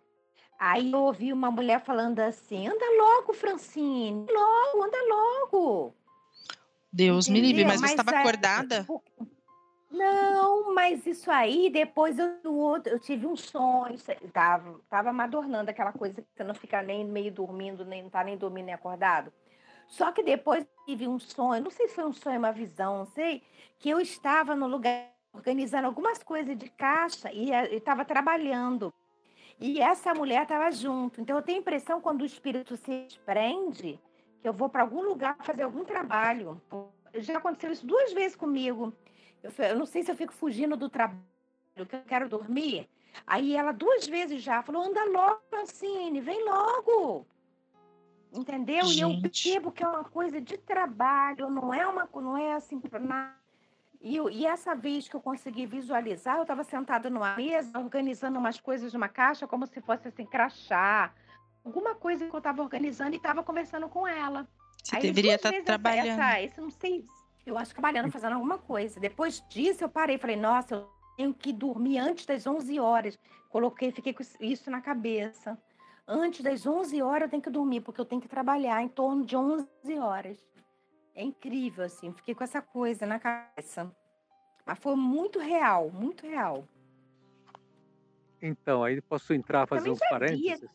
Aí 0.58 0.90
eu 0.90 1.02
ouvi 1.02 1.32
uma 1.32 1.50
mulher 1.50 1.84
falando 1.84 2.18
assim: 2.18 2.66
anda 2.66 2.84
logo, 2.98 3.32
Francine, 3.32 4.26
logo, 4.28 4.84
anda 4.84 4.98
logo. 5.08 5.94
Deus 6.92 7.28
Entendeu? 7.28 7.42
me 7.42 7.48
livre, 7.48 7.64
mas, 7.64 7.80
mas 7.80 7.90
você 7.90 7.96
estava 7.96 8.16
é, 8.16 8.20
acordada? 8.20 8.86
Não, 9.96 10.74
mas 10.74 11.06
isso 11.06 11.30
aí, 11.30 11.70
depois 11.70 12.18
eu, 12.18 12.54
outro, 12.54 12.92
eu 12.92 12.98
tive 12.98 13.26
um 13.26 13.36
sonho, 13.36 13.96
tava, 14.32 14.80
tava 14.88 15.12
madornando 15.12 15.70
aquela 15.70 15.92
coisa 15.92 16.22
que 16.22 16.28
você 16.34 16.44
não 16.44 16.54
fica 16.54 16.82
nem 16.82 17.04
meio 17.04 17.32
dormindo, 17.32 17.84
nem 17.84 18.02
não 18.02 18.10
tá 18.10 18.22
nem 18.22 18.36
dormindo 18.36 18.66
nem 18.66 18.74
acordado. 18.74 19.32
Só 19.86 20.12
que 20.12 20.22
depois 20.22 20.66
tive 20.84 21.06
um 21.06 21.18
sonho, 21.18 21.62
não 21.62 21.70
sei 21.70 21.88
se 21.88 21.94
foi 21.94 22.04
um 22.04 22.12
sonho, 22.12 22.38
uma 22.38 22.52
visão, 22.52 22.98
não 22.98 23.06
sei, 23.06 23.42
que 23.78 23.88
eu 23.88 24.00
estava 24.00 24.54
no 24.54 24.66
lugar 24.66 25.12
organizando 25.32 25.86
algumas 25.86 26.22
coisas 26.22 26.56
de 26.56 26.68
caixa 26.70 27.30
e 27.32 27.50
estava 27.74 28.04
trabalhando. 28.04 28.92
E 29.60 29.80
essa 29.80 30.14
mulher 30.14 30.42
estava 30.42 30.70
junto. 30.70 31.20
Então 31.20 31.36
eu 31.36 31.42
tenho 31.42 31.58
a 31.58 31.60
impressão 31.60 32.00
quando 32.00 32.22
o 32.22 32.26
espírito 32.26 32.76
se 32.76 33.06
prende, 33.24 34.00
que 34.40 34.48
eu 34.48 34.52
vou 34.52 34.68
para 34.68 34.82
algum 34.82 35.02
lugar 35.02 35.36
fazer 35.42 35.62
algum 35.62 35.84
trabalho. 35.84 36.60
Já 37.14 37.38
aconteceu 37.38 37.72
isso 37.72 37.86
duas 37.86 38.12
vezes 38.12 38.36
comigo. 38.36 38.92
Eu, 39.46 39.64
eu 39.64 39.78
não 39.78 39.86
sei 39.86 40.02
se 40.02 40.10
eu 40.10 40.16
fico 40.16 40.32
fugindo 40.32 40.76
do 40.76 40.88
trabalho, 40.88 41.22
que 41.74 41.80
eu 41.80 41.86
quero 42.06 42.28
dormir. 42.28 42.88
Aí 43.26 43.54
ela 43.54 43.72
duas 43.72 44.06
vezes 44.06 44.42
já 44.42 44.62
falou: 44.62 44.82
anda 44.82 45.04
logo, 45.04 45.40
Francine, 45.48 46.20
vem 46.20 46.44
logo. 46.44 47.26
Entendeu? 48.32 48.84
Gente. 48.86 48.98
E 48.98 49.00
eu 49.00 49.20
percebo 49.22 49.72
que 49.72 49.82
é 49.82 49.88
uma 49.88 50.04
coisa 50.04 50.40
de 50.40 50.58
trabalho, 50.58 51.48
não 51.48 51.72
é 51.72 51.86
uma 51.86 52.08
não 52.14 52.36
é 52.36 52.54
assim 52.54 52.80
para 52.80 52.98
nada. 52.98 53.36
E, 54.00 54.16
e, 54.16 54.46
essa 54.46 54.74
vez 54.74 55.08
que 55.08 55.16
eu 55.16 55.20
consegui 55.20 55.66
visualizar, 55.66 56.36
eu 56.36 56.42
estava 56.42 56.62
sentada 56.62 57.08
numa 57.08 57.34
mesa, 57.34 57.78
organizando 57.78 58.38
umas 58.38 58.60
coisas 58.60 58.92
numa 58.92 59.08
caixa, 59.08 59.46
como 59.46 59.66
se 59.66 59.80
fosse 59.80 60.06
assim, 60.06 60.24
crachá, 60.24 61.12
alguma 61.64 61.94
coisa 61.94 62.28
que 62.28 62.34
eu 62.34 62.38
estava 62.38 62.62
organizando 62.62 63.14
e 63.14 63.16
estava 63.16 63.42
conversando 63.42 63.88
com 63.88 64.06
ela. 64.06 64.46
Você 64.84 64.96
Aí, 64.96 65.02
deveria 65.02 65.36
estar 65.36 65.50
tá 65.50 65.62
trabalhando. 65.62 66.20
Essa, 66.20 66.42
esse, 66.42 66.60
não 66.60 66.70
sei 66.70 67.04
eu 67.46 67.56
acho 67.56 67.72
trabalhando, 67.72 68.10
fazendo 68.10 68.34
alguma 68.34 68.58
coisa. 68.58 68.98
Depois 68.98 69.40
disso, 69.48 69.84
eu 69.84 69.88
parei, 69.88 70.18
falei, 70.18 70.36
nossa, 70.36 70.74
eu 70.74 70.90
tenho 71.16 71.32
que 71.32 71.52
dormir 71.52 71.98
antes 71.98 72.26
das 72.26 72.44
11 72.44 72.80
horas. 72.80 73.16
Coloquei, 73.48 73.92
fiquei 73.92 74.12
com 74.12 74.22
isso 74.40 74.68
na 74.68 74.80
cabeça. 74.80 75.56
Antes 76.06 76.42
das 76.42 76.66
11 76.66 77.00
horas 77.00 77.22
eu 77.22 77.30
tenho 77.30 77.42
que 77.42 77.50
dormir, 77.50 77.80
porque 77.80 78.00
eu 78.00 78.04
tenho 78.04 78.20
que 78.20 78.28
trabalhar 78.28 78.82
em 78.82 78.88
torno 78.88 79.24
de 79.24 79.36
11 79.36 79.68
horas. 79.98 80.44
É 81.14 81.22
incrível, 81.22 81.84
assim, 81.84 82.12
fiquei 82.12 82.34
com 82.34 82.44
essa 82.44 82.60
coisa 82.60 83.06
na 83.06 83.18
cabeça. 83.18 83.90
Mas 84.66 84.78
foi 84.78 84.96
muito 84.96 85.38
real, 85.38 85.90
muito 85.90 86.26
real. 86.26 86.68
Então, 88.42 88.84
aí 88.84 89.00
posso 89.00 89.32
entrar, 89.32 89.66
fazer 89.66 89.88
uns 89.88 89.98
parênteses? 90.00 90.68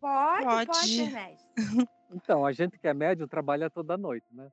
Pode, 0.00 0.44
pode, 0.44 0.66
pode 0.66 1.00
Ernesto. 1.00 1.46
Então, 2.08 2.46
a 2.46 2.52
gente 2.52 2.78
que 2.78 2.86
é 2.86 2.94
médio 2.94 3.26
trabalha 3.26 3.68
toda 3.68 3.96
noite, 3.96 4.26
né? 4.30 4.48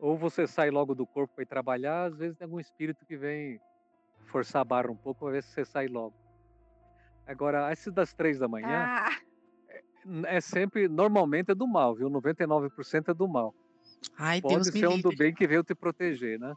Ou 0.00 0.16
você 0.16 0.46
sai 0.46 0.70
logo 0.70 0.94
do 0.94 1.06
corpo 1.06 1.34
para 1.34 1.42
ir 1.42 1.46
trabalhar, 1.46 2.04
às 2.04 2.16
vezes 2.16 2.36
tem 2.36 2.46
algum 2.46 2.58
espírito 2.58 3.04
que 3.04 3.16
vem 3.16 3.60
forçar 4.26 4.62
a 4.62 4.64
barra 4.64 4.90
um 4.90 4.96
pouco 4.96 5.20
para 5.20 5.32
ver 5.32 5.42
se 5.42 5.50
você 5.50 5.64
sai 5.64 5.88
logo. 5.88 6.14
Agora, 7.26 7.70
esse 7.70 7.90
das 7.90 8.14
três 8.14 8.38
da 8.38 8.48
manhã 8.48 8.86
ah. 8.88 9.16
é, 9.68 10.36
é, 10.36 10.40
sempre, 10.40 10.88
normalmente 10.88 11.50
é 11.50 11.54
do 11.54 11.66
mal, 11.66 11.94
viu? 11.94 12.08
99% 12.10 13.08
é 13.08 13.14
do 13.14 13.28
mal. 13.28 13.54
Ai, 14.18 14.40
Pode 14.40 14.54
Deus 14.54 14.66
ser 14.68 14.88
um 14.88 15.00
do 15.00 15.14
bem 15.14 15.34
que 15.34 15.46
veio 15.46 15.62
te 15.62 15.74
proteger, 15.74 16.38
né? 16.38 16.56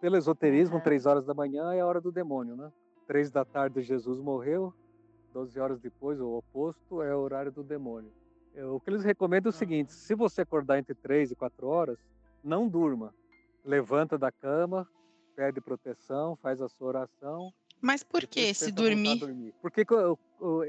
Pelo 0.00 0.16
esoterismo, 0.16 0.80
três 0.80 1.06
horas 1.06 1.24
da 1.24 1.32
manhã 1.32 1.72
é 1.74 1.80
a 1.80 1.86
hora 1.86 2.00
do 2.00 2.10
demônio, 2.10 2.56
né? 2.56 2.72
Três 3.06 3.30
da 3.30 3.44
tarde 3.44 3.82
Jesus 3.82 4.18
morreu, 4.18 4.74
12 5.32 5.60
horas 5.60 5.78
depois, 5.78 6.20
o 6.20 6.38
oposto, 6.38 7.02
é 7.02 7.14
o 7.14 7.20
horário 7.20 7.52
do 7.52 7.62
demônio. 7.62 8.10
O 8.56 8.78
que 8.78 8.90
eles 8.90 9.02
recomendam 9.02 9.50
é 9.50 9.54
o 9.54 9.56
seguinte: 9.56 9.92
se 9.92 10.14
você 10.14 10.42
acordar 10.42 10.78
entre 10.78 10.94
3 10.94 11.32
e 11.32 11.34
4 11.34 11.66
horas, 11.66 11.98
não 12.42 12.68
durma. 12.68 13.12
Levanta 13.64 14.16
da 14.16 14.30
cama, 14.30 14.86
pede 15.34 15.60
proteção, 15.60 16.36
faz 16.36 16.60
a 16.60 16.68
sua 16.68 16.88
oração. 16.88 17.52
Mas 17.80 18.02
por 18.02 18.26
que 18.26 18.54
se 18.54 18.70
dormir? 18.70 19.18
dormir? 19.18 19.54
Porque 19.60 19.84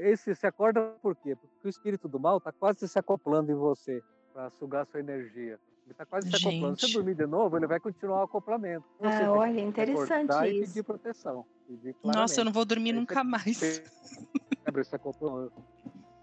esse 0.00 0.34
se 0.34 0.46
acorda 0.46 0.94
por 1.00 1.14
quê? 1.16 1.36
Porque 1.36 1.66
o 1.66 1.68
espírito 1.68 2.08
do 2.08 2.18
mal 2.18 2.38
está 2.38 2.52
quase 2.52 2.86
se 2.88 2.98
acoplando 2.98 3.50
em 3.52 3.54
você 3.54 4.02
para 4.32 4.50
sugar 4.50 4.84
sua 4.86 5.00
energia. 5.00 5.58
Ele 5.84 5.92
está 5.92 6.04
quase 6.04 6.28
se 6.28 6.36
acoplando. 6.36 6.78
Se 6.78 6.88
você 6.88 6.92
dormir 6.94 7.14
de 7.14 7.26
novo, 7.26 7.56
ele 7.56 7.66
vai 7.66 7.78
continuar 7.78 8.20
o 8.20 8.24
acoplamento. 8.24 8.84
Você 8.98 9.22
ah, 9.22 9.32
olha, 9.32 9.60
interessante 9.60 10.32
isso. 10.48 10.64
E 10.64 10.66
pedir 10.66 10.82
proteção. 10.82 11.46
Pedir 11.66 11.94
Nossa, 12.02 12.40
eu 12.40 12.44
não 12.44 12.52
vou 12.52 12.64
dormir 12.64 12.90
Aí 12.90 12.96
nunca 12.96 13.22
mais. 13.22 13.80
Quebra 14.64 14.82
esse 14.82 14.94
acoplamento. 14.94 15.54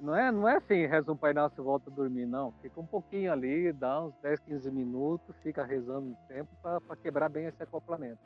Não 0.03 0.13
é, 0.13 0.29
não 0.33 0.49
é 0.49 0.57
assim, 0.57 0.85
reza 0.85 1.09
um 1.09 1.15
Pai 1.15 1.31
Nosso 1.33 1.61
e 1.61 1.63
volta 1.63 1.89
a 1.89 1.93
dormir, 1.93 2.25
não. 2.25 2.51
Fica 2.61 2.77
um 2.77 2.85
pouquinho 2.85 3.31
ali, 3.31 3.71
dá 3.71 4.03
uns 4.03 4.13
10, 4.17 4.37
15 4.41 4.69
minutos, 4.69 5.33
fica 5.37 5.63
rezando 5.63 6.09
um 6.09 6.15
tempo 6.27 6.53
para 6.61 6.97
quebrar 6.97 7.29
bem 7.29 7.45
esse 7.45 7.63
acoplamento. 7.63 8.19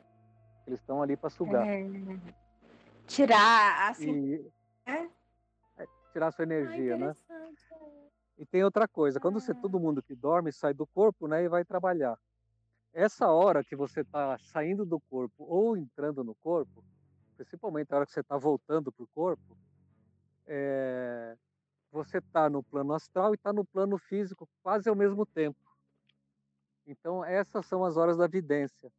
Eles 0.66 0.80
estão 0.80 1.00
ali 1.00 1.16
para 1.16 1.30
sugar. 1.30 1.64
É... 1.68 1.86
Tirar, 3.06 3.90
assim. 3.90 4.10
E... 4.10 4.52
É? 4.86 5.08
É, 5.76 5.86
tirar 6.12 6.32
sua 6.32 6.42
energia, 6.42 6.96
né? 6.96 7.14
E 8.36 8.44
tem 8.44 8.64
outra 8.64 8.88
coisa, 8.88 9.20
quando 9.20 9.38
você, 9.38 9.54
todo 9.54 9.78
mundo 9.78 10.02
que 10.02 10.16
dorme 10.16 10.50
sai 10.50 10.74
do 10.74 10.84
corpo, 10.84 11.28
né, 11.28 11.44
e 11.44 11.48
vai 11.48 11.64
trabalhar. 11.64 12.18
Essa 12.92 13.28
hora 13.28 13.62
que 13.62 13.76
você 13.76 14.00
está 14.00 14.36
saindo 14.38 14.84
do 14.84 14.98
corpo 14.98 15.44
ou 15.44 15.76
entrando 15.76 16.24
no 16.24 16.34
corpo, 16.34 16.82
principalmente 17.36 17.92
a 17.92 17.98
hora 17.98 18.06
que 18.06 18.12
você 18.12 18.20
está 18.20 18.36
voltando 18.36 18.90
para 18.90 19.04
o 19.04 19.08
corpo, 19.14 19.56
é, 20.44 21.36
você 21.90 22.18
está 22.18 22.48
no 22.50 22.62
plano 22.62 22.92
astral 22.92 23.32
e 23.32 23.36
está 23.36 23.52
no 23.52 23.64
plano 23.64 23.98
físico 23.98 24.48
quase 24.62 24.88
ao 24.88 24.94
mesmo 24.94 25.24
tempo. 25.24 25.58
Então 26.86 27.24
essas 27.24 27.66
são 27.66 27.84
as 27.84 27.96
horas 27.96 28.16
da 28.16 28.26
vidência. 28.26 28.90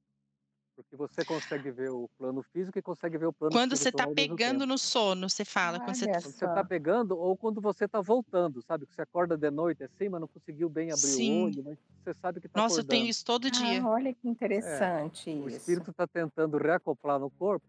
Porque 0.76 0.96
você 0.96 1.26
consegue 1.26 1.72
ver 1.72 1.90
o 1.90 2.10
plano 2.18 2.42
físico 2.42 2.80
e 2.80 2.82
consegue 2.82 3.18
ver 3.18 3.26
o 3.26 3.34
plano 3.34 3.52
Quando 3.52 3.76
você 3.76 3.90
está 3.90 4.08
pegando 4.08 4.66
no 4.66 4.78
sono, 4.78 5.30
você 5.30 5.44
fala. 5.44 5.78
quando 5.78 5.94
você 5.94 6.10
está 6.46 6.64
pegando 6.64 7.18
ou 7.18 7.36
quando 7.36 7.60
você 7.60 7.84
está 7.84 8.00
voltando, 8.00 8.62
sabe? 8.62 8.86
Que 8.86 8.96
você 8.96 9.02
acorda 9.02 9.38
de 9.38 9.52
noite 9.52 9.84
assim, 9.84 10.08
mas 10.08 10.22
não 10.22 10.28
conseguiu 10.30 10.70
bem 10.70 10.90
abrir 10.90 11.08
Sim. 11.08 11.42
o 11.42 11.44
olho, 11.44 11.64
mas 11.66 11.78
você 12.02 12.14
sabe 12.22 12.40
que 12.40 12.48
está 12.48 12.62
Nossa, 12.62 12.76
acordando. 12.76 12.94
eu 12.94 12.98
tenho 12.98 13.10
isso 13.10 13.26
todo 13.26 13.52
dia. 13.52 13.84
Ah, 13.84 13.90
olha 13.90 14.14
que 14.14 14.30
interessante 14.30 15.30
é, 15.30 15.34
isso. 15.34 15.44
O 15.44 15.50
espírito 15.50 15.92
está 15.92 16.08
tentando 16.08 16.58
reacoplar 16.58 17.20
no 17.20 17.30
corpo, 17.32 17.68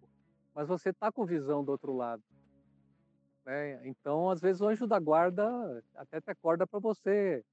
mas 0.54 0.68
você 0.68 0.90
está 0.90 1.10
com 1.10 1.26
visão 1.26 1.64
do 1.64 1.72
outro 1.72 1.92
lado. 1.96 2.22
Né? 3.50 3.80
Então, 3.84 4.30
às 4.30 4.40
vezes, 4.40 4.60
o 4.60 4.68
anjo 4.68 4.86
da 4.86 5.00
guarda 5.00 5.82
até 5.96 6.20
te 6.20 6.30
acorda 6.30 6.68
para 6.68 6.78
você 6.78 7.44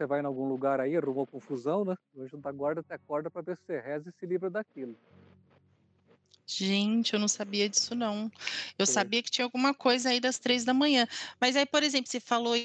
você 0.00 0.06
vai 0.06 0.20
em 0.22 0.24
algum 0.24 0.48
lugar 0.48 0.80
aí, 0.80 0.96
arrumou 0.96 1.26
confusão, 1.26 1.84
né? 1.84 1.94
O 2.14 2.22
anjo 2.22 2.38
da 2.38 2.50
guarda 2.50 2.80
até 2.80 2.94
acorda 2.94 3.30
para 3.30 3.42
ver 3.42 3.56
se 3.56 3.64
você 3.64 3.78
reza 3.78 4.08
e 4.08 4.12
se 4.18 4.24
livra 4.24 4.48
daquilo. 4.48 4.96
Gente, 6.46 7.12
eu 7.12 7.20
não 7.20 7.28
sabia 7.28 7.68
disso, 7.68 7.94
não. 7.94 8.32
Eu 8.78 8.86
sabia 8.86 9.22
que 9.22 9.30
tinha 9.30 9.44
alguma 9.44 9.74
coisa 9.74 10.08
aí 10.08 10.18
das 10.18 10.38
três 10.38 10.64
da 10.64 10.72
manhã. 10.72 11.06
Mas 11.38 11.54
aí, 11.54 11.66
por 11.66 11.82
exemplo, 11.82 12.10
você 12.10 12.18
falou 12.18 12.56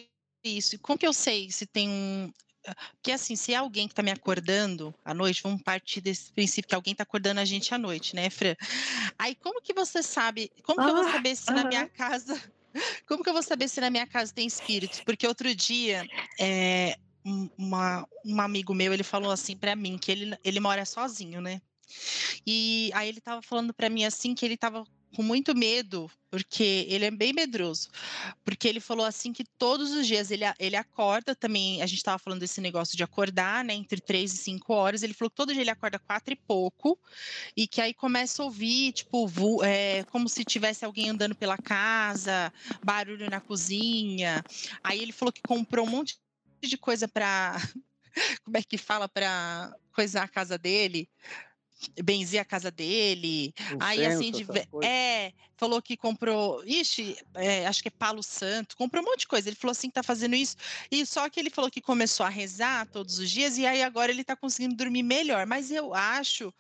isso. 0.45 0.79
Como 0.79 0.97
que 0.97 1.05
eu 1.05 1.11
sei 1.11 1.51
se 1.51 1.65
tem 1.65 1.89
um. 1.89 2.31
Porque 2.93 3.11
assim, 3.11 3.35
se 3.35 3.51
é 3.51 3.57
alguém 3.57 3.87
que 3.87 3.91
está 3.91 4.01
me 4.01 4.11
acordando 4.11 4.95
à 5.03 5.13
noite, 5.13 5.43
vamos 5.43 5.61
partir 5.61 5.99
desse 5.99 6.31
princípio 6.31 6.69
que 6.69 6.75
alguém 6.75 6.93
está 6.93 7.03
acordando 7.03 7.41
a 7.41 7.45
gente 7.45 7.73
à 7.73 7.77
noite, 7.77 8.15
né, 8.15 8.29
Fran? 8.29 8.55
Aí 9.19 9.35
como 9.35 9.61
que 9.61 9.73
você 9.73 10.01
sabe? 10.01 10.49
Como 10.63 10.81
que 10.81 10.89
eu 10.89 10.95
vou 10.95 11.05
ah, 11.05 11.11
saber 11.11 11.35
se 11.35 11.51
na 11.51 11.65
minha 11.65 11.87
casa. 11.89 12.41
Como 13.07 13.23
que 13.23 13.29
eu 13.29 13.33
vou 13.33 13.43
saber 13.43 13.67
se 13.67 13.81
na 13.81 13.89
minha 13.89 14.07
casa 14.07 14.33
tem 14.33 14.47
espíritos? 14.47 15.01
Porque 15.01 15.27
outro 15.27 15.53
dia 15.55 16.05
é, 16.39 16.97
uma, 17.57 18.07
um 18.25 18.39
amigo 18.39 18.73
meu, 18.73 18.93
ele 18.93 19.03
falou 19.03 19.31
assim 19.31 19.55
para 19.55 19.75
mim 19.75 19.97
que 19.97 20.11
ele, 20.11 20.38
ele 20.43 20.59
mora 20.59 20.85
sozinho, 20.85 21.41
né? 21.41 21.61
E 22.45 22.91
aí 22.93 23.09
ele 23.09 23.21
tava 23.21 23.41
falando 23.41 23.73
para 23.73 23.89
mim 23.89 24.05
assim 24.05 24.33
que 24.33 24.45
ele 24.45 24.57
tava 24.57 24.83
com 25.15 25.23
muito 25.23 25.56
medo, 25.56 26.12
porque 26.30 26.86
ele 26.89 27.06
é 27.06 27.12
bem 27.12 27.32
medroso. 27.32 27.89
Porque 28.43 28.67
ele 28.67 28.82
falou 28.82 29.06
assim 29.06 29.32
que 29.32 29.45
todos 29.58 29.91
os 29.91 30.06
dias 30.06 30.30
ele, 30.30 30.43
ele 30.60 30.75
acorda 30.75 31.34
também. 31.34 31.82
A 31.82 31.86
gente 31.86 31.99
estava 31.99 32.19
falando 32.19 32.41
desse 32.41 32.60
negócio 32.60 32.97
de 32.97 33.04
acordar, 33.04 33.63
né? 33.63 33.73
Entre 33.73 34.01
três 34.01 34.34
e 34.34 34.38
cinco 34.38 34.73
horas. 34.73 35.04
Ele 35.04 35.13
falou 35.13 35.30
que 35.30 35.36
todo 35.38 35.54
dia 35.54 35.62
ele 35.62 35.69
acorda 35.69 35.97
quatro 35.97 36.34
e 36.34 36.36
pouco, 36.36 36.99
e 37.56 37.65
que 37.65 37.80
aí 37.80 37.93
começa 37.93 38.43
a 38.43 38.45
ouvir, 38.45 38.91
tipo, 38.91 39.30
é, 39.63 40.04
como 40.06 40.28
se 40.28 40.43
tivesse 40.43 40.84
alguém 40.84 41.10
andando 41.10 41.34
pela 41.34 41.58
casa, 41.58 42.51
barulho 42.84 43.30
na 43.30 43.39
cozinha. 43.39 44.43
Aí 44.84 45.01
ele 45.01 45.13
falou 45.13 45.32
que 45.32 45.41
comprou 45.41 45.88
um 45.88 45.89
monte 45.89 46.19
de 46.62 46.78
coisa 46.78 47.08
para. 47.08 47.56
Como 48.43 48.58
é 48.58 48.63
que 48.63 48.78
fala? 48.78 49.08
Para 49.08 49.73
coisar 49.93 50.23
a 50.23 50.28
casa 50.28 50.58
dele 50.58 51.08
benzer 52.03 52.41
a 52.41 52.45
casa 52.45 52.71
dele. 52.71 53.53
Incenso, 53.59 53.77
aí 53.79 54.05
assim, 54.05 54.31
de, 54.31 54.45
é, 54.83 55.33
falou 55.57 55.81
que 55.81 55.97
comprou, 55.97 56.63
ixi, 56.65 57.17
é, 57.35 57.65
acho 57.67 57.81
que 57.81 57.88
é 57.88 57.91
Palo 57.91 58.23
Santo, 58.23 58.75
comprou 58.77 59.03
um 59.03 59.05
monte 59.05 59.21
de 59.21 59.27
coisa. 59.27 59.49
Ele 59.49 59.55
falou 59.55 59.71
assim 59.71 59.88
que 59.88 59.95
tá 59.95 60.03
fazendo 60.03 60.35
isso. 60.35 60.55
E 60.89 61.05
só 61.05 61.29
que 61.29 61.39
ele 61.39 61.49
falou 61.49 61.69
que 61.69 61.81
começou 61.81 62.25
a 62.25 62.29
rezar 62.29 62.88
todos 62.88 63.19
os 63.19 63.29
dias 63.29 63.57
e 63.57 63.65
aí 63.65 63.83
agora 63.83 64.11
ele 64.11 64.23
tá 64.23 64.35
conseguindo 64.35 64.75
dormir 64.75 65.03
melhor. 65.03 65.45
Mas 65.45 65.71
eu 65.71 65.93
acho 65.93 66.53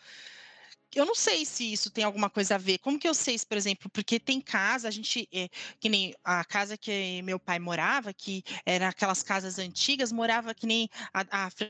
eu 0.95 1.05
não 1.05 1.13
sei 1.13 1.45
se 1.45 1.73
isso 1.73 1.89
tem 1.89 2.05
alguma 2.05 2.29
coisa 2.29 2.55
a 2.55 2.57
ver. 2.57 2.77
Como 2.77 2.97
que 2.97 3.07
eu 3.07 3.13
sei 3.13 3.37
por 3.39 3.57
exemplo? 3.57 3.89
Porque 3.89 4.17
tem 4.17 4.39
casa, 4.39 4.87
a 4.87 4.91
gente, 4.91 5.27
é, 5.33 5.49
que 5.77 5.89
nem 5.89 6.15
a 6.23 6.43
casa 6.45 6.77
que 6.77 7.21
meu 7.21 7.37
pai 7.37 7.59
morava, 7.59 8.13
que 8.13 8.43
era 8.65 8.87
aquelas 8.87 9.21
casas 9.21 9.59
antigas, 9.59 10.11
morava 10.11 10.53
que 10.53 10.65
nem 10.65 10.89
a, 11.13 11.45
a 11.45 11.49
Fran 11.49 11.69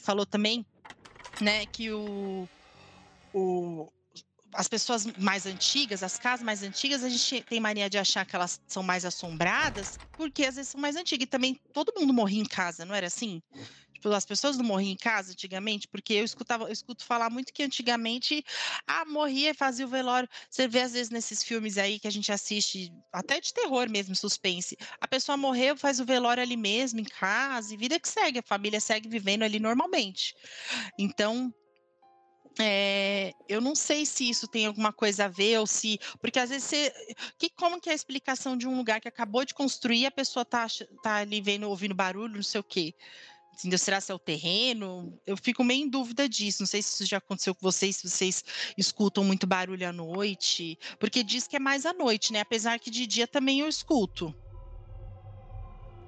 falou 0.00 0.26
também, 0.26 0.66
né, 1.40 1.66
que 1.66 1.92
o, 1.92 2.48
o 3.34 3.92
as 4.54 4.68
pessoas 4.68 5.04
mais 5.18 5.46
antigas, 5.46 6.02
as 6.02 6.16
casas 6.16 6.44
mais 6.44 6.62
antigas, 6.62 7.02
a 7.02 7.08
gente 7.08 7.42
tem 7.42 7.58
mania 7.58 7.90
de 7.90 7.98
achar 7.98 8.24
que 8.24 8.36
elas 8.36 8.60
são 8.68 8.84
mais 8.84 9.04
assombradas, 9.04 9.98
porque 10.16 10.44
às 10.44 10.54
vezes 10.54 10.70
são 10.70 10.80
mais 10.80 10.96
antigas. 10.96 11.24
E 11.24 11.26
também 11.26 11.60
todo 11.72 11.92
mundo 11.98 12.14
morria 12.14 12.40
em 12.40 12.46
casa, 12.46 12.84
não 12.84 12.94
era 12.94 13.08
assim? 13.08 13.42
Tipo, 13.94 14.10
as 14.10 14.24
pessoas 14.26 14.56
não 14.56 14.64
morriam 14.64 14.92
em 14.92 14.96
casa 14.96 15.32
antigamente, 15.32 15.88
porque 15.88 16.12
eu 16.12 16.24
escutava, 16.24 16.64
eu 16.64 16.72
escuto 16.72 17.04
falar 17.04 17.30
muito 17.30 17.52
que 17.52 17.62
antigamente, 17.62 18.44
ah, 18.86 19.04
morria 19.06 19.50
e 19.50 19.54
fazia 19.54 19.86
o 19.86 19.88
velório. 19.88 20.28
Você 20.50 20.68
vê 20.68 20.80
às 20.82 20.92
vezes 20.92 21.10
nesses 21.10 21.42
filmes 21.42 21.78
aí 21.78 21.98
que 21.98 22.06
a 22.06 22.10
gente 22.10 22.30
assiste, 22.30 22.92
até 23.12 23.40
de 23.40 23.52
terror 23.52 23.88
mesmo, 23.90 24.14
suspense. 24.14 24.76
A 25.00 25.08
pessoa 25.08 25.36
morreu, 25.36 25.76
faz 25.76 26.00
o 26.00 26.04
velório 26.04 26.42
ali 26.42 26.56
mesmo, 26.56 27.00
em 27.00 27.04
casa, 27.04 27.74
e 27.74 27.76
vida 27.76 27.98
que 27.98 28.08
segue, 28.08 28.38
a 28.38 28.42
família 28.42 28.80
segue 28.80 29.08
vivendo 29.08 29.42
ali 29.42 29.58
normalmente. 29.58 30.34
Então, 30.98 31.52
é, 32.60 33.32
eu 33.48 33.60
não 33.60 33.74
sei 33.74 34.06
se 34.06 34.28
isso 34.28 34.46
tem 34.46 34.66
alguma 34.66 34.92
coisa 34.92 35.24
a 35.24 35.28
ver 35.28 35.58
ou 35.58 35.66
se. 35.66 35.98
Porque 36.20 36.38
às 36.38 36.50
vezes 36.50 36.64
você. 36.64 36.92
Que, 37.38 37.50
como 37.50 37.80
que 37.80 37.88
é 37.88 37.92
a 37.92 37.96
explicação 37.96 38.56
de 38.56 38.68
um 38.68 38.76
lugar 38.76 39.00
que 39.00 39.08
acabou 39.08 39.44
de 39.44 39.54
construir 39.54 40.06
a 40.06 40.10
pessoa 40.10 40.44
tá, 40.44 40.66
tá 41.02 41.16
ali 41.16 41.40
vendo, 41.40 41.68
ouvindo 41.68 41.94
barulho, 41.94 42.36
não 42.36 42.42
sei 42.42 42.60
o 42.60 42.64
quê? 42.64 42.94
Entendeu? 43.58 43.78
Será 43.78 44.00
se 44.00 44.10
é 44.10 44.14
o 44.14 44.18
terreno? 44.18 45.18
Eu 45.26 45.36
fico 45.36 45.62
meio 45.62 45.84
em 45.84 45.88
dúvida 45.88 46.28
disso. 46.28 46.62
Não 46.62 46.66
sei 46.66 46.82
se 46.82 46.94
isso 46.94 47.06
já 47.06 47.18
aconteceu 47.18 47.54
com 47.54 47.62
vocês, 47.62 47.96
se 47.96 48.08
vocês 48.08 48.44
escutam 48.76 49.24
muito 49.24 49.46
barulho 49.46 49.88
à 49.88 49.92
noite. 49.92 50.78
Porque 50.98 51.22
diz 51.22 51.46
que 51.46 51.56
é 51.56 51.60
mais 51.60 51.86
à 51.86 51.92
noite, 51.92 52.32
né? 52.32 52.40
Apesar 52.40 52.78
que 52.78 52.90
de 52.90 53.06
dia 53.06 53.26
também 53.26 53.60
eu 53.60 53.68
escuto. 53.68 54.34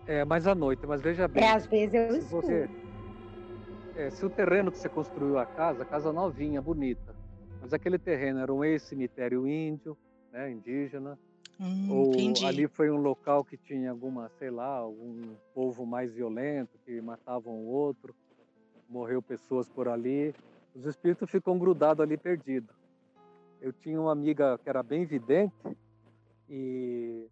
É, 0.06 0.24
mais 0.24 0.46
à 0.46 0.54
noite, 0.54 0.86
mas 0.86 1.00
veja 1.00 1.26
bem. 1.26 1.42
É, 1.42 1.50
às 1.50 1.66
vezes 1.66 1.94
eu 1.94 2.16
escuto. 2.16 2.46
Você, 2.46 2.68
é, 3.96 4.10
se 4.10 4.24
o 4.24 4.30
terreno 4.30 4.70
que 4.70 4.78
você 4.78 4.88
construiu 4.88 5.38
a 5.38 5.46
casa, 5.46 5.84
casa 5.84 6.12
novinha, 6.12 6.60
bonita, 6.60 7.14
mas 7.60 7.72
aquele 7.72 7.98
terreno 7.98 8.40
era 8.40 8.52
um 8.52 8.64
ex-cemitério 8.64 9.46
índio, 9.46 9.96
né, 10.32 10.50
indígena, 10.50 11.18
Hum, 11.58 11.86
Ou 11.90 12.12
entendi. 12.12 12.44
ali 12.44 12.68
foi 12.68 12.90
um 12.90 12.96
local 12.96 13.44
que 13.44 13.56
tinha 13.56 13.90
alguma, 13.90 14.28
sei 14.38 14.50
lá, 14.50 14.66
algum 14.66 15.34
povo 15.54 15.86
mais 15.86 16.12
violento 16.12 16.78
que 16.84 17.00
matavam 17.00 17.54
o 17.54 17.66
outro, 17.66 18.14
morreu 18.88 19.22
pessoas 19.22 19.68
por 19.68 19.88
ali. 19.88 20.34
Os 20.74 20.84
espíritos 20.84 21.30
ficam 21.30 21.58
grudados 21.58 22.02
ali 22.02 22.16
perdidos. 22.16 22.74
Eu 23.60 23.72
tinha 23.72 23.98
uma 23.98 24.12
amiga 24.12 24.58
que 24.58 24.68
era 24.68 24.82
bem 24.82 25.06
vidente 25.06 25.54
e 26.48 27.26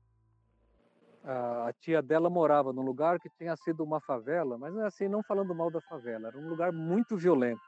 a, 1.25 1.73
tia 1.81 2.03
dela 2.03 2.29
morava 2.29 2.73
num 2.73 2.83
lugar 2.83 3.19
que 3.19 3.31
tinha 3.31 3.57
sido 3.57 3.83
uma 3.83 4.01
favela, 4.01 4.59
mas 4.59 4.77
assim, 4.79 5.09
não 5.09 5.23
falando 5.23 5.55
mal 5.55 5.71
da 5.71 5.81
favela, 5.81 6.29
era 6.29 6.39
um 6.39 6.49
lugar 6.49 6.73
muito 6.73 7.17
violento. 7.17 7.61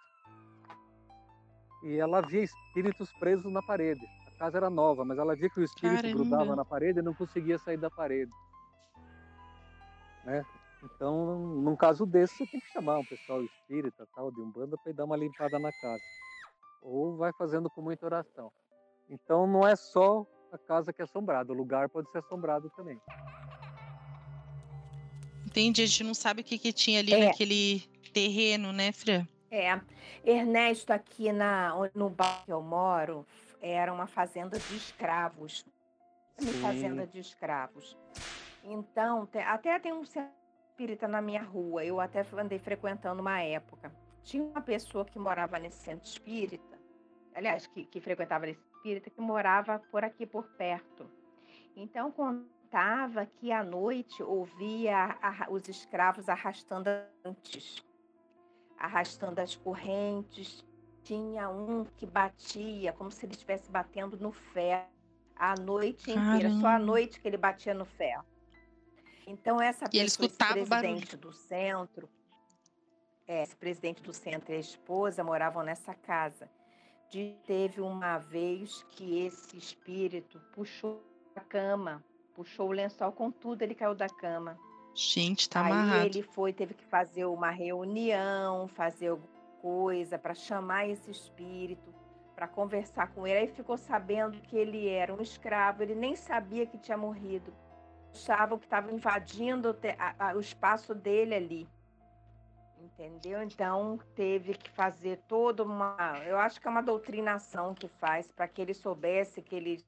E 1.83 1.97
ela 1.97 2.21
via 2.21 2.43
espíritos 2.43 3.13
presos 3.19 3.51
na 3.53 3.63
parede 3.63 4.07
casa 4.37 4.59
era 4.59 4.71
nova, 4.71 5.05
mas 5.05 5.19
ela 5.19 5.35
via 5.35 5.51
que 5.51 5.61
o 5.61 5.65
espírito 5.65 6.03
Caramba. 6.03 6.19
grudava 6.19 6.57
na 6.57 6.65
parede 6.65 7.01
e 7.01 7.03
não 7.03 7.15
conseguia 7.15 7.59
sair 7.59 7.77
da 7.77 7.91
parede. 7.91 8.31
Né? 10.25 10.45
Então, 10.85 11.39
num 11.39 11.75
caso 11.75 12.07
desse, 12.07 12.37
você 12.37 12.47
tem 12.47 12.61
que 12.61 12.69
chamar 12.69 12.99
um 12.99 13.05
pessoal 13.05 13.43
espírita, 13.43 14.07
tal, 14.15 14.31
de 14.31 14.41
umbanda, 14.41 14.77
para 14.79 14.93
dar 14.93 15.05
uma 15.05 15.17
limpada 15.17 15.59
na 15.59 15.73
casa. 15.73 16.03
Ou 16.83 17.17
vai 17.17 17.33
fazendo 17.33 17.69
com 17.71 17.81
muita 17.81 18.07
oração. 18.07 18.53
Então, 19.09 19.47
não 19.47 19.67
é 19.67 19.75
só 19.75 20.27
a 20.53 20.59
casa 20.59 20.93
que 20.93 21.01
é 21.01 21.05
assombrada, 21.05 21.53
o 21.53 21.57
lugar 21.57 21.89
pode 21.89 22.11
ser 22.11 22.19
assombrado 22.19 22.71
também. 22.77 23.01
Entendi, 25.47 25.83
a 25.83 25.87
gente 25.87 26.05
não 26.05 26.15
sabe 26.15 26.43
o 26.43 26.45
que, 26.45 26.59
que 26.59 26.73
tinha 26.73 27.01
ali 27.01 27.15
é. 27.15 27.27
naquele 27.27 27.81
terreno, 28.13 28.73
né, 28.73 28.93
Fran? 28.93 29.27
É, 29.51 29.81
Ernesto, 30.25 30.93
aqui 30.93 31.33
na, 31.33 31.73
no 31.95 32.11
bairro 32.11 32.45
que 32.45 32.53
eu 32.53 32.61
moro, 32.61 33.27
era 33.61 33.93
uma 33.93 34.07
fazenda 34.07 34.59
de 34.59 34.77
escravos. 34.77 35.65
Uma 36.41 36.53
fazenda 36.55 37.07
de 37.07 37.19
escravos. 37.21 37.97
Então, 38.63 39.29
até 39.47 39.79
tem 39.79 39.93
um 39.93 40.03
espírita 40.03 41.09
na 41.09 41.23
minha 41.23 41.43
rua. 41.43 41.85
Eu 41.85 42.01
até 42.01 42.25
andei 42.37 42.59
frequentando 42.59 43.23
uma 43.23 43.41
época. 43.41 43.91
tinha 44.23 44.43
uma 44.43 44.61
pessoa 44.61 45.05
que 45.05 45.19
morava 45.19 45.59
nesse 45.59 45.79
centro 45.79 46.07
espírita, 46.07 46.79
aliás, 47.35 47.67
que, 47.67 47.85
que 47.85 48.01
frequentava 48.01 48.49
esse 48.49 48.61
espírita, 48.87 49.11
que 49.11 49.21
morava 49.21 49.81
por 49.91 50.05
aqui 50.05 50.25
por 50.25 50.45
perto. 50.57 51.11
Então 51.75 52.11
contava 52.13 53.27
que 53.27 53.51
à 53.51 53.65
noite 53.65 54.23
ouvia 54.23 55.19
a, 55.21 55.51
os 55.51 55.69
escravos 55.69 56.29
arrastando 56.29 56.89
antes, 57.25 57.85
arrastando 58.79 59.41
as 59.41 59.57
correntes. 59.57 60.65
Tinha 61.03 61.49
um 61.49 61.85
que 61.85 62.07
batia, 62.07 62.93
como 62.93 63.11
se 63.11 63.27
ele 63.27 63.33
estivesse 63.33 63.71
batendo 63.71 64.17
no 64.17 64.33
ferro 64.33 64.89
a 65.37 65.55
noite 65.55 66.11
inteira, 66.11 66.51
só 66.61 66.69
à 66.69 66.79
noite 66.79 67.21
que 67.21 67.29
ele 67.29 67.37
batia 67.37 67.75
no 67.75 67.85
ferro. 67.85 68.25
Então, 69.27 69.61
essa 69.61 69.85
e 69.93 70.01
pessoa, 70.01 70.27
esse 70.27 70.37
presidente 70.37 71.17
do 71.17 71.33
centro, 71.33 72.09
é, 73.27 73.43
esse 73.43 73.55
presidente 73.55 74.03
do 74.03 74.15
centro 74.15 74.53
e 74.53 74.57
a 74.57 74.61
esposa 74.61 75.23
moravam 75.23 75.63
nessa 75.63 75.95
casa. 75.95 76.49
De, 77.11 77.37
teve 77.47 77.81
uma 77.81 78.19
vez 78.19 78.83
que 78.91 79.25
esse 79.27 79.57
espírito 79.57 80.41
puxou 80.53 81.03
a 81.35 81.41
cama, 81.41 82.05
puxou 82.35 82.69
o 82.69 82.73
lençol 82.73 83.13
com 83.13 83.31
tudo, 83.31 83.63
ele 83.63 83.75
caiu 83.75 83.95
da 83.95 84.09
cama. 84.09 84.59
Gente, 84.95 85.49
tá 85.49 85.65
Aí 85.65 85.73
amarrado. 85.73 86.07
ele 86.07 86.23
foi, 86.23 86.53
teve 86.53 86.75
que 86.75 86.85
fazer 86.85 87.27
uma 87.27 87.51
reunião, 87.51 88.67
fazer 88.67 89.09
alguma 89.09 89.29
coisa 89.61 90.19
para 90.19 90.35
chamar 90.35 90.89
esse 90.89 91.11
espírito 91.11 91.95
para 92.37 92.47
conversar 92.47 93.09
com 93.09 93.27
ele. 93.27 93.39
Aí 93.41 93.49
ficou 93.49 93.79
sabendo 93.79 94.39
que 94.43 94.57
ele 94.57 94.89
era 94.89 95.13
um 95.13 95.23
escravo, 95.23 95.83
ele 95.83 95.95
nem 95.95 96.15
sabia 96.15 96.67
que 96.67 96.77
tinha 96.79 96.97
morrido. 96.97 97.53
Achava 98.13 98.59
que 98.59 98.65
estava 98.65 98.93
invadindo 98.93 99.75
o 100.35 100.41
espaço 100.41 100.95
dele 100.95 101.35
ali. 101.35 101.69
Entendeu? 102.99 103.43
Então 103.43 104.01
teve 104.15 104.55
que 104.55 104.71
fazer 104.71 105.19
toda 105.29 105.63
uma. 105.63 106.19
Eu 106.25 106.39
acho 106.39 106.59
que 106.59 106.67
é 106.67 106.71
uma 106.71 106.83
doutrinação 106.83 107.75
que 107.75 107.89
faz 107.89 108.27
para 108.33 108.49
que 108.49 108.63
ele 108.63 108.73
soubesse 108.73 109.43
que 109.43 109.55
ele 109.55 109.85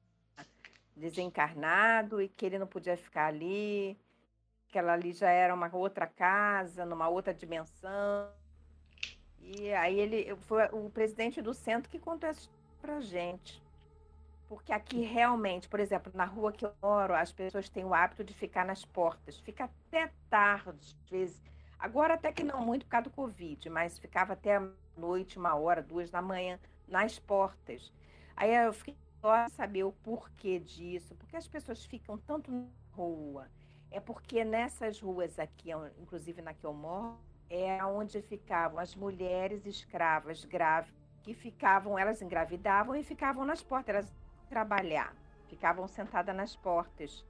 desencarnado 0.95 2.21
e 2.21 2.29
que 2.29 2.45
ele 2.45 2.59
não 2.59 2.67
podia 2.67 2.95
ficar 2.95 3.25
ali, 3.25 3.97
que 4.67 4.77
ela 4.77 4.93
ali 4.93 5.11
já 5.11 5.31
era 5.31 5.55
uma 5.55 5.75
outra 5.75 6.05
casa, 6.05 6.85
numa 6.85 7.09
outra 7.09 7.33
dimensão. 7.33 8.29
E 9.41 9.73
aí 9.73 9.99
ele 9.99 10.35
foi 10.41 10.65
o 10.71 10.87
presidente 10.91 11.41
do 11.41 11.53
centro 11.53 11.89
que 11.89 11.97
contou 11.97 12.29
essa 12.29 12.47
pra 12.79 12.99
gente. 12.99 13.59
Porque 14.47 14.71
aqui 14.71 15.01
realmente, 15.01 15.67
por 15.67 15.79
exemplo, 15.79 16.11
na 16.13 16.25
rua 16.25 16.51
que 16.51 16.65
eu 16.65 16.73
moro, 16.81 17.15
as 17.15 17.31
pessoas 17.31 17.69
têm 17.69 17.85
o 17.85 17.93
hábito 17.93 18.23
de 18.23 18.33
ficar 18.33 18.65
nas 18.65 18.85
portas. 18.85 19.39
Fica 19.39 19.65
até 19.65 20.11
tarde, 20.29 20.95
às 21.03 21.09
vezes. 21.09 21.41
Agora 21.79 22.15
até 22.15 22.31
que 22.31 22.43
não 22.43 22.65
muito 22.65 22.85
por 22.85 22.91
causa 22.91 23.05
do 23.05 23.15
Covid, 23.15 23.69
mas 23.69 23.97
ficava 23.97 24.33
até 24.33 24.61
noite, 24.97 25.39
uma 25.39 25.55
hora, 25.55 25.81
duas 25.81 26.11
da 26.11 26.21
manhã, 26.21 26.59
nas 26.85 27.17
portas. 27.17 27.91
Aí 28.35 28.53
eu 28.53 28.73
fiquei 28.73 28.97
só 29.21 29.47
saber 29.47 29.85
o 29.85 29.93
porquê 29.93 30.59
disso, 30.59 31.15
porque 31.15 31.37
as 31.37 31.47
pessoas 31.47 31.85
ficam 31.85 32.17
tanto 32.17 32.51
na 32.51 32.67
rua. 32.91 33.47
É 33.89 33.99
porque 33.99 34.43
nessas 34.43 34.99
ruas 34.99 35.39
aqui, 35.39 35.71
inclusive 35.97 36.41
na 36.41 36.53
que 36.53 36.65
eu 36.65 36.73
moro, 36.73 37.17
é 37.49 37.83
onde 37.85 38.21
ficavam 38.21 38.77
as 38.77 38.93
mulheres 38.93 39.65
escravas 39.65 40.43
grávidas 40.43 40.93
que 41.23 41.33
ficavam, 41.33 41.97
elas 41.97 42.21
engravidavam 42.21 42.95
e 42.95 43.03
ficavam 43.03 43.45
nas 43.45 43.63
portas, 43.63 43.95
elas 43.95 44.13
trabalhar, 44.49 45.15
ficavam 45.47 45.87
sentadas 45.87 46.35
nas 46.35 46.55
portas. 46.55 47.25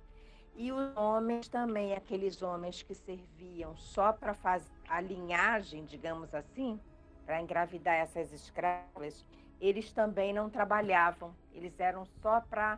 E 0.60 0.74
os 0.74 0.98
homens 0.98 1.48
também, 1.48 1.94
aqueles 1.94 2.42
homens 2.42 2.84
que 2.84 2.94
serviam 2.94 3.78
só 3.78 4.12
para 4.12 4.34
fazer 4.34 4.70
a 4.90 5.00
linhagem, 5.00 5.86
digamos 5.86 6.36
assim, 6.36 6.78
para 7.26 7.42
engravidar 7.42 7.96
essas 7.96 8.34
escravas, 8.34 9.26
eles 9.62 9.94
também 9.94 10.34
não 10.34 10.50
trabalhavam, 10.50 11.34
eles 11.54 11.80
eram 11.80 12.06
só 12.22 12.42
para 12.42 12.78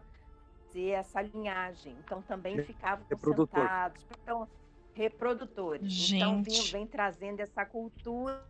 fazer 0.67 0.89
essa 0.89 1.23
linhagem. 1.23 1.97
Então 2.05 2.21
também 2.21 2.63
ficavam 2.63 3.03
Reprodutor. 3.09 3.61
sentados. 3.63 4.05
Então, 4.21 4.47
reprodutores. 4.93 5.91
Gente. 5.91 6.17
Então 6.17 6.43
vem, 6.43 6.61
vem 6.71 6.85
trazendo 6.85 7.39
essa 7.39 7.65
cultura, 7.65 8.45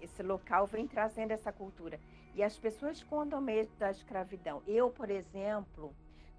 esse 0.00 0.22
local 0.22 0.68
vem 0.68 0.86
trazendo 0.86 1.32
essa 1.32 1.50
cultura. 1.50 1.98
E 2.32 2.44
as 2.44 2.56
pessoas 2.56 3.02
contam 3.02 3.40
mesmo 3.40 3.74
da 3.76 3.90
escravidão. 3.90 4.62
Eu, 4.68 4.88
por 4.88 5.10
exemplo, 5.10 5.92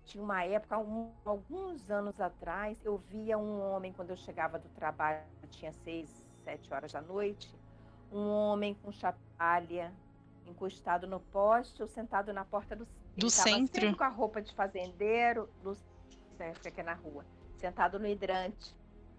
tinha 0.05 0.23
uma 0.23 0.43
época, 0.43 0.77
um, 0.77 1.11
alguns 1.25 1.89
anos 1.89 2.19
atrás, 2.19 2.77
eu 2.83 2.97
via 2.97 3.37
um 3.37 3.61
homem, 3.61 3.93
quando 3.93 4.09
eu 4.09 4.17
chegava 4.17 4.59
do 4.59 4.69
trabalho, 4.69 5.21
tinha 5.49 5.71
seis, 5.71 6.23
sete 6.43 6.73
horas 6.73 6.91
da 6.91 7.01
noite, 7.01 7.53
um 8.11 8.27
homem 8.27 8.73
com 8.75 8.91
chapalha, 8.91 9.93
encostado 10.45 11.07
no 11.07 11.19
poste 11.19 11.81
ou 11.81 11.87
sentado 11.87 12.33
na 12.33 12.43
porta 12.43 12.75
do, 12.75 12.87
do 13.15 13.29
centro. 13.29 13.95
com 13.95 14.03
a 14.03 14.09
roupa 14.09 14.41
de 14.41 14.53
fazendeiro, 14.53 15.49
do 15.63 15.75
centro, 16.37 16.67
aqui 16.67 16.83
na 16.83 16.93
rua, 16.93 17.25
sentado 17.57 17.99
no 17.99 18.07
hidrante. 18.07 18.75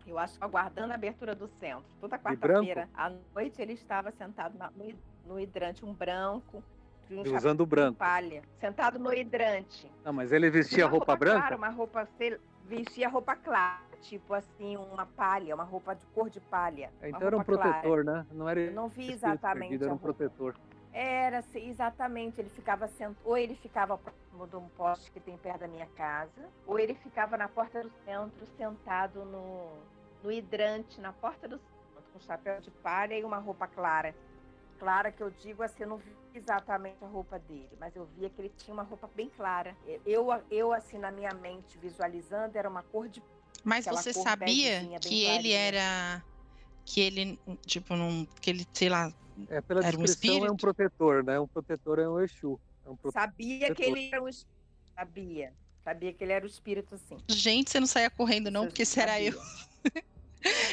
Eu 0.06 0.18
acho 0.18 0.38
que 0.38 0.44
aguardando 0.44 0.92
a 0.92 0.96
abertura 0.96 1.34
do 1.34 1.48
centro. 1.48 1.84
Toda 1.98 2.18
quarta-feira 2.18 2.88
à 2.94 3.10
noite 3.34 3.60
ele 3.62 3.72
estava 3.72 4.12
sentado 4.12 4.58
na, 4.58 4.70
no, 4.70 4.94
no, 5.26 5.40
hidrante, 5.40 5.82
um 5.84 5.94
branco. 5.94 6.62
Um 7.10 7.36
usando 7.36 7.60
o 7.60 7.66
branco. 7.66 7.98
Palha, 7.98 8.42
sentado 8.58 8.98
no 8.98 9.12
hidrante. 9.12 9.90
Não, 10.04 10.12
mas 10.12 10.32
ele 10.32 10.50
vestia 10.50 10.84
roupa, 10.86 11.12
roupa 11.12 11.16
branca? 11.16 11.40
Claro, 11.40 11.56
uma 11.56 11.68
roupa. 11.68 12.08
Vestia 12.66 13.08
roupa 13.08 13.36
clara, 13.36 13.82
tipo 14.00 14.32
assim, 14.32 14.76
uma 14.76 15.04
palha, 15.04 15.54
uma 15.54 15.64
roupa 15.64 15.94
de 15.94 16.06
cor 16.06 16.30
de 16.30 16.40
palha. 16.40 16.90
Então 17.02 17.20
era 17.20 17.36
um 17.36 17.44
protetor, 17.44 18.02
clara. 18.04 18.18
né? 18.20 18.26
Não 18.32 18.48
era. 18.48 18.60
Eu 18.60 18.72
não 18.72 18.88
vi 18.88 19.12
exatamente. 19.12 19.68
Perdido, 19.68 19.84
era 19.84 19.94
um 19.94 19.98
protetor. 19.98 20.54
Era, 20.92 21.44
exatamente. 21.54 22.40
Ele 22.40 22.48
ficava 22.48 22.86
sent... 22.86 23.16
ou 23.24 23.36
ele 23.36 23.54
ficava 23.56 23.98
próximo 23.98 24.46
de 24.46 24.56
um 24.56 24.68
poste 24.68 25.10
que 25.10 25.20
tem 25.20 25.36
perto 25.36 25.60
da 25.60 25.68
minha 25.68 25.86
casa, 25.88 26.48
ou 26.66 26.78
ele 26.78 26.94
ficava 26.94 27.36
na 27.36 27.48
porta 27.48 27.82
do 27.82 27.90
centro, 28.04 28.46
sentado 28.56 29.24
no, 29.24 29.68
no 30.22 30.32
hidrante, 30.32 31.00
na 31.00 31.12
porta 31.12 31.46
do 31.46 31.58
centro, 31.58 32.02
com 32.12 32.20
chapéu 32.20 32.60
de 32.60 32.70
palha 32.70 33.18
e 33.18 33.24
uma 33.24 33.38
roupa 33.38 33.66
clara. 33.66 34.14
Clara 34.78 35.12
que 35.12 35.22
eu 35.22 35.30
digo 35.30 35.62
assim, 35.62 35.84
não 35.84 35.96
vi 35.96 36.14
exatamente 36.34 37.02
a 37.02 37.06
roupa 37.06 37.38
dele, 37.38 37.70
mas 37.78 37.94
eu 37.94 38.06
via 38.16 38.28
que 38.28 38.40
ele 38.40 38.52
tinha 38.56 38.74
uma 38.74 38.82
roupa 38.82 39.08
bem 39.14 39.28
clara. 39.28 39.76
Eu, 40.04 40.28
eu 40.50 40.72
assim, 40.72 40.98
na 40.98 41.10
minha 41.10 41.32
mente, 41.32 41.78
visualizando, 41.78 42.56
era 42.56 42.68
uma 42.68 42.82
cor 42.82 43.08
de. 43.08 43.22
Mas 43.62 43.86
você 43.86 44.12
sabia 44.12 44.98
que 45.00 45.24
ele 45.24 45.52
era. 45.52 46.22
Que 46.84 47.00
ele, 47.00 47.38
tipo, 47.64 47.96
não. 47.96 48.26
Que 48.40 48.50
ele, 48.50 48.66
sei 48.72 48.88
lá, 48.88 49.10
é, 49.48 49.60
pela 49.60 49.84
era 49.84 49.96
um 49.96 50.04
é 50.04 50.50
um 50.50 50.56
protetor, 50.56 51.24
né? 51.24 51.40
Um 51.40 51.46
protetor 51.46 51.98
é 51.98 52.08
um 52.08 52.20
Exu. 52.20 52.60
É 52.84 52.90
um 52.90 52.96
Sabia 53.10 53.74
que 53.74 53.84
ele 53.84 54.08
era 54.12 54.22
um 54.22 54.30
Sabia. 54.94 55.52
Sabia 55.82 56.12
que 56.12 56.24
ele 56.24 56.32
era 56.32 56.44
o 56.44 56.48
espírito, 56.48 56.96
sim. 56.96 57.18
Gente, 57.28 57.70
você 57.70 57.80
não 57.80 57.86
saía 57.86 58.08
correndo, 58.08 58.50
não, 58.50 58.66
porque 58.66 58.84
se 58.84 59.00
era 59.00 59.20
eu. 59.20 59.38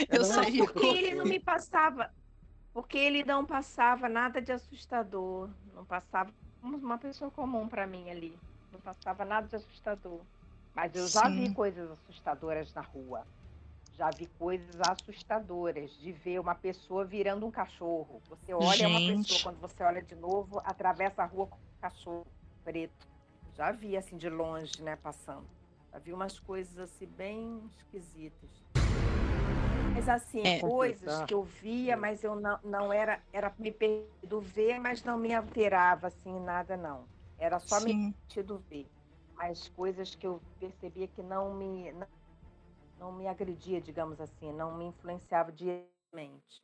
eu 0.10 0.24
saía 0.24 0.64
Porque 0.64 0.86
ele 0.86 1.16
não 1.16 1.26
me 1.26 1.40
passava. 1.40 2.12
Porque 2.74 2.98
ele 2.98 3.24
não 3.24 3.46
passava 3.46 4.08
nada 4.08 4.42
de 4.42 4.52
assustador. 4.52 5.50
Não 5.74 5.86
passava 5.86 6.32
uma 6.62 6.98
pessoa 6.98 7.30
comum 7.32 7.68
para 7.68 7.86
mim 7.86 8.10
ali. 8.10 8.38
Não 8.72 8.80
passava 8.80 9.26
nada 9.26 9.48
de 9.48 9.56
assustador. 9.56 10.22
Mas 10.74 10.96
eu 10.96 11.08
já 11.08 11.26
sim. 11.26 11.48
vi 11.48 11.54
coisas 11.54 11.92
assustadoras 11.92 12.74
na 12.74 12.82
rua 12.82 13.26
já 14.02 14.10
vi 14.10 14.26
coisas 14.40 14.82
assustadoras 14.82 15.92
de 16.00 16.12
ver 16.12 16.40
uma 16.40 16.56
pessoa 16.56 17.06
virando 17.06 17.46
um 17.46 17.52
cachorro. 17.52 18.20
Você 18.30 18.52
olha 18.52 18.76
Gente. 18.76 19.12
uma 19.12 19.18
pessoa, 19.18 19.44
quando 19.44 19.62
você 19.62 19.84
olha 19.84 20.02
de 20.02 20.16
novo, 20.16 20.60
atravessa 20.66 21.22
a 21.22 21.26
rua 21.26 21.46
com 21.46 21.58
um 21.58 21.80
cachorro 21.82 22.26
preto. 22.64 23.08
Já 23.54 23.72
vi 23.72 23.96
assim 23.96 24.18
de 24.18 24.28
longe, 24.28 24.82
né, 24.82 24.96
passando. 24.96 25.46
Já 25.92 26.00
vi 26.00 26.14
umas 26.14 26.40
coisas 26.40 26.80
assim 26.80 27.06
bem 27.06 27.62
esquisitas. 27.78 28.71
Mas 29.94 30.08
assim, 30.08 30.42
é. 30.42 30.60
coisas 30.60 31.24
que 31.26 31.34
eu 31.34 31.44
via, 31.44 31.98
mas 31.98 32.24
eu 32.24 32.36
não, 32.36 32.60
não 32.64 32.94
era, 32.94 33.22
era 33.34 33.54
me 33.60 33.72
permitido 33.72 34.40
ver, 34.40 34.80
mas 34.80 35.04
não 35.04 35.18
me 35.18 35.34
alterava 35.34 36.08
assim 36.08 36.40
nada 36.40 36.78
não. 36.78 37.06
Era 37.38 37.60
só 37.60 37.80
Sim. 37.80 37.86
me 37.86 37.94
permitido 37.94 38.64
ver. 38.70 38.88
Mas 39.36 39.70
coisas 39.70 40.16
que 40.16 40.26
eu 40.26 40.42
percebia 40.60 41.08
que 41.08 41.22
não 41.22 41.54
me 41.54 41.92
não 41.92 42.08
não 43.02 43.12
me 43.12 43.28
agredia, 43.28 43.82
digamos 43.82 44.22
assim, 44.22 44.54
não 44.54 44.78
me 44.78 44.86
influenciava 44.86 45.52
diretamente. 45.52 46.64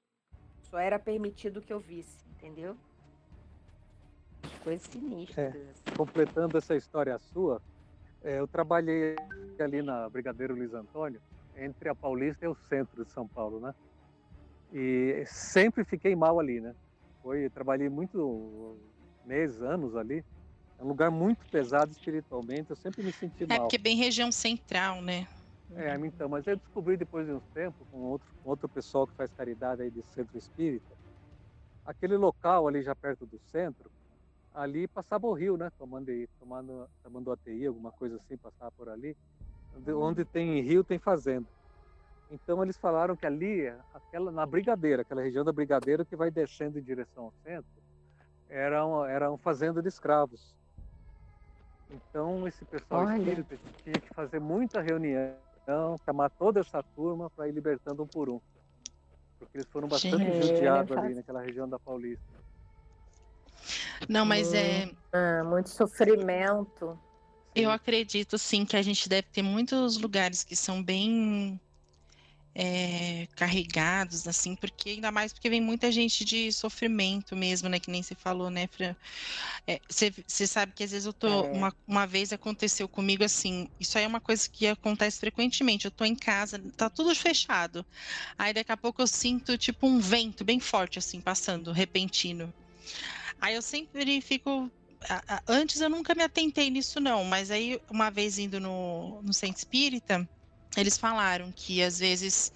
Só 0.61 0.77
era 0.77 0.99
permitido 0.99 1.63
que 1.63 1.73
eu 1.73 1.79
visse, 1.79 2.23
entendeu? 2.29 2.77
Coisas 4.63 4.85
sinistras. 4.87 5.55
É, 5.55 5.69
assim. 5.71 5.95
completando 5.97 6.55
essa 6.55 6.75
história 6.75 7.17
sua, 7.17 7.59
é, 8.23 8.39
eu 8.39 8.47
trabalhei 8.47 9.15
ali 9.59 9.81
na 9.81 10.07
Brigadeiro 10.09 10.53
Luiz 10.53 10.75
Antônio, 10.75 11.19
entre 11.57 11.89
a 11.89 11.95
Paulista 11.95 12.45
e 12.45 12.47
o 12.47 12.55
centro 12.55 13.03
de 13.03 13.11
São 13.11 13.27
Paulo, 13.27 13.59
né? 13.59 13.73
E 14.71 15.23
sempre 15.25 15.83
fiquei 15.83 16.15
mal 16.15 16.39
ali, 16.39 16.59
né? 16.59 16.75
Foi, 17.21 17.49
trabalhei 17.49 17.89
muito 17.89 18.77
meses, 19.25 19.61
anos 19.61 19.95
ali. 19.95 20.23
É 20.77 20.83
um 20.83 20.87
lugar 20.87 21.09
muito 21.09 21.45
pesado 21.49 21.91
espiritualmente, 21.91 22.69
eu 22.69 22.75
sempre 22.75 23.03
me 23.03 23.11
senti 23.11 23.43
é, 23.43 23.47
mal. 23.47 23.57
É 23.57 23.59
porque 23.61 23.75
é 23.77 23.79
bem 23.79 23.95
região 23.95 24.31
central, 24.31 25.01
né? 25.01 25.27
É, 25.75 25.93
então, 25.95 26.29
mas 26.29 26.45
eu 26.47 26.55
descobri 26.55 26.95
depois 26.95 27.25
de 27.25 27.33
uns 27.33 27.43
tempos, 27.53 27.85
com 27.89 27.97
outro, 27.97 28.27
com 28.41 28.49
outro 28.49 28.69
pessoal 28.69 29.05
que 29.05 29.15
faz 29.15 29.31
caridade 29.33 29.81
aí 29.81 29.91
de 29.91 30.01
centro 30.01 30.37
espírita, 30.37 30.95
aquele 31.83 32.15
local 32.15 32.67
ali 32.67 32.81
já 32.81 32.95
perto 32.95 33.25
do 33.25 33.39
centro, 33.51 33.91
ali 34.53 34.87
passava 34.87 35.27
o 35.27 35.33
rio, 35.33 35.57
né? 35.57 35.69
Tomando, 35.77 36.11
tomando, 36.39 36.89
tomando 37.03 37.31
ATI, 37.31 37.67
alguma 37.67 37.91
coisa 37.91 38.15
assim, 38.15 38.37
passava 38.37 38.71
por 38.71 38.87
ali. 38.87 39.15
Onde, 39.95 40.25
tem 40.25 40.61
rio, 40.61 40.83
tem 40.83 40.99
fazenda. 40.99 41.47
Então 42.29 42.61
eles 42.61 42.77
falaram 42.77 43.15
que 43.15 43.25
ali, 43.25 43.67
aquela, 43.93 44.31
na 44.31 44.45
Brigadeira, 44.45 45.01
aquela 45.01 45.21
região 45.21 45.45
da 45.45 45.51
Brigadeira 45.51 46.03
que 46.03 46.15
vai 46.15 46.29
descendo 46.29 46.77
em 46.77 46.83
direção 46.83 47.25
ao 47.25 47.33
centro, 47.43 47.71
era 48.49 48.85
uma, 48.85 49.09
era 49.09 49.29
uma 49.29 49.37
fazenda 49.37 49.81
de 49.81 49.87
escravos. 49.87 50.55
Então 51.89 52.47
esse 52.47 52.65
pessoal 52.65 53.05
Olha. 53.05 53.17
espírita 53.17 53.57
tinha 53.83 53.93
que 53.93 54.13
fazer 54.13 54.39
muita 54.39 54.81
reunião, 54.81 55.35
chamar 56.03 56.29
toda 56.31 56.59
essa 56.59 56.83
turma 56.83 57.29
para 57.29 57.47
ir 57.47 57.53
libertando 57.53 58.03
um 58.03 58.07
por 58.07 58.29
um. 58.29 58.41
Porque 59.39 59.57
eles 59.57 59.67
foram 59.67 59.87
bastante 59.87 60.17
Gente, 60.17 60.47
judiados 60.47 60.97
ali 60.97 61.15
naquela 61.15 61.41
região 61.41 61.69
da 61.69 61.79
Paulista. 61.79 62.25
Não, 64.09 64.25
mas 64.25 64.53
é. 64.53 64.85
Hum, 64.85 64.95
ah, 65.13 65.43
muito 65.43 65.69
sofrimento. 65.69 66.97
Eu 67.61 67.71
acredito 67.71 68.37
sim 68.37 68.65
que 68.65 68.75
a 68.75 68.81
gente 68.81 69.07
deve 69.07 69.27
ter 69.31 69.41
muitos 69.41 69.97
lugares 69.97 70.43
que 70.43 70.55
são 70.55 70.81
bem 70.81 71.59
é, 72.59 73.27
carregados, 73.35 74.27
assim, 74.27 74.55
porque 74.55 74.89
ainda 74.89 75.11
mais 75.11 75.31
porque 75.31 75.47
vem 75.47 75.61
muita 75.61 75.91
gente 75.91 76.25
de 76.25 76.51
sofrimento 76.51 77.35
mesmo, 77.35 77.69
né? 77.69 77.79
Que 77.79 77.91
nem 77.91 78.01
você 78.01 78.15
falou, 78.15 78.49
né, 78.49 78.65
Fran? 78.65 78.95
Você 79.87 80.11
é, 80.43 80.47
sabe 80.47 80.73
que 80.73 80.83
às 80.83 80.89
vezes 80.89 81.05
eu 81.05 81.13
tô. 81.13 81.27
É. 81.27 81.51
Uma, 81.51 81.71
uma 81.87 82.07
vez 82.07 82.33
aconteceu 82.33 82.87
comigo 82.87 83.23
assim, 83.23 83.67
isso 83.79 83.95
aí 83.97 84.05
é 84.05 84.07
uma 84.07 84.19
coisa 84.19 84.49
que 84.49 84.65
acontece 84.65 85.19
frequentemente. 85.19 85.85
Eu 85.85 85.91
tô 85.91 86.03
em 86.03 86.15
casa, 86.15 86.59
tá 86.75 86.89
tudo 86.89 87.13
fechado. 87.13 87.85
Aí 88.35 88.53
daqui 88.53 88.71
a 88.71 88.77
pouco 88.77 89.03
eu 89.03 89.07
sinto 89.07 89.55
tipo 89.55 89.85
um 89.85 89.99
vento 89.99 90.43
bem 90.43 90.59
forte, 90.59 90.97
assim, 90.97 91.21
passando, 91.21 91.71
repentino. 91.71 92.51
Aí 93.39 93.53
eu 93.53 93.61
sempre 93.61 94.19
fico 94.19 94.71
antes 95.47 95.81
eu 95.81 95.89
nunca 95.89 96.15
me 96.15 96.23
atentei 96.23 96.69
nisso 96.69 96.99
não, 96.99 97.23
mas 97.23 97.51
aí 97.51 97.79
uma 97.91 98.09
vez 98.09 98.37
indo 98.37 98.59
no, 98.59 99.21
no 99.21 99.33
centro 99.33 99.57
espírita, 99.57 100.27
eles 100.75 100.97
falaram 100.97 101.51
que 101.55 101.81
às 101.81 101.99
vezes 101.99 102.51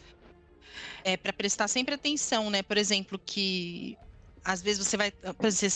é 1.03 1.17
para 1.17 1.33
prestar 1.33 1.67
sempre 1.67 1.95
atenção, 1.95 2.49
né? 2.49 2.61
Por 2.63 2.77
exemplo, 2.77 3.19
que 3.25 3.95
às 4.43 4.61
vezes 4.61 4.85
você 4.85 4.97
vai, 4.97 5.11
você 5.39 5.67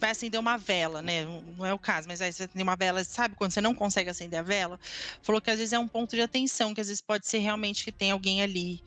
vai 0.00 0.10
acender 0.10 0.40
uma 0.40 0.56
vela, 0.56 1.02
né? 1.02 1.24
Não 1.24 1.66
é 1.66 1.74
o 1.74 1.78
caso, 1.78 2.08
mas 2.08 2.20
aí 2.20 2.32
você 2.32 2.44
acender 2.44 2.62
uma 2.62 2.76
vela, 2.76 3.04
sabe 3.04 3.34
quando 3.36 3.52
você 3.52 3.60
não 3.60 3.74
consegue 3.74 4.10
acender 4.10 4.40
a 4.40 4.42
vela? 4.42 4.78
Falou 5.22 5.40
que 5.40 5.50
às 5.50 5.58
vezes 5.58 5.72
é 5.72 5.78
um 5.78 5.88
ponto 5.88 6.16
de 6.16 6.22
atenção, 6.22 6.74
que 6.74 6.80
às 6.80 6.88
vezes 6.88 7.02
pode 7.02 7.26
ser 7.26 7.38
realmente 7.38 7.84
que 7.84 7.92
tem 7.92 8.10
alguém 8.10 8.42
ali. 8.42 8.80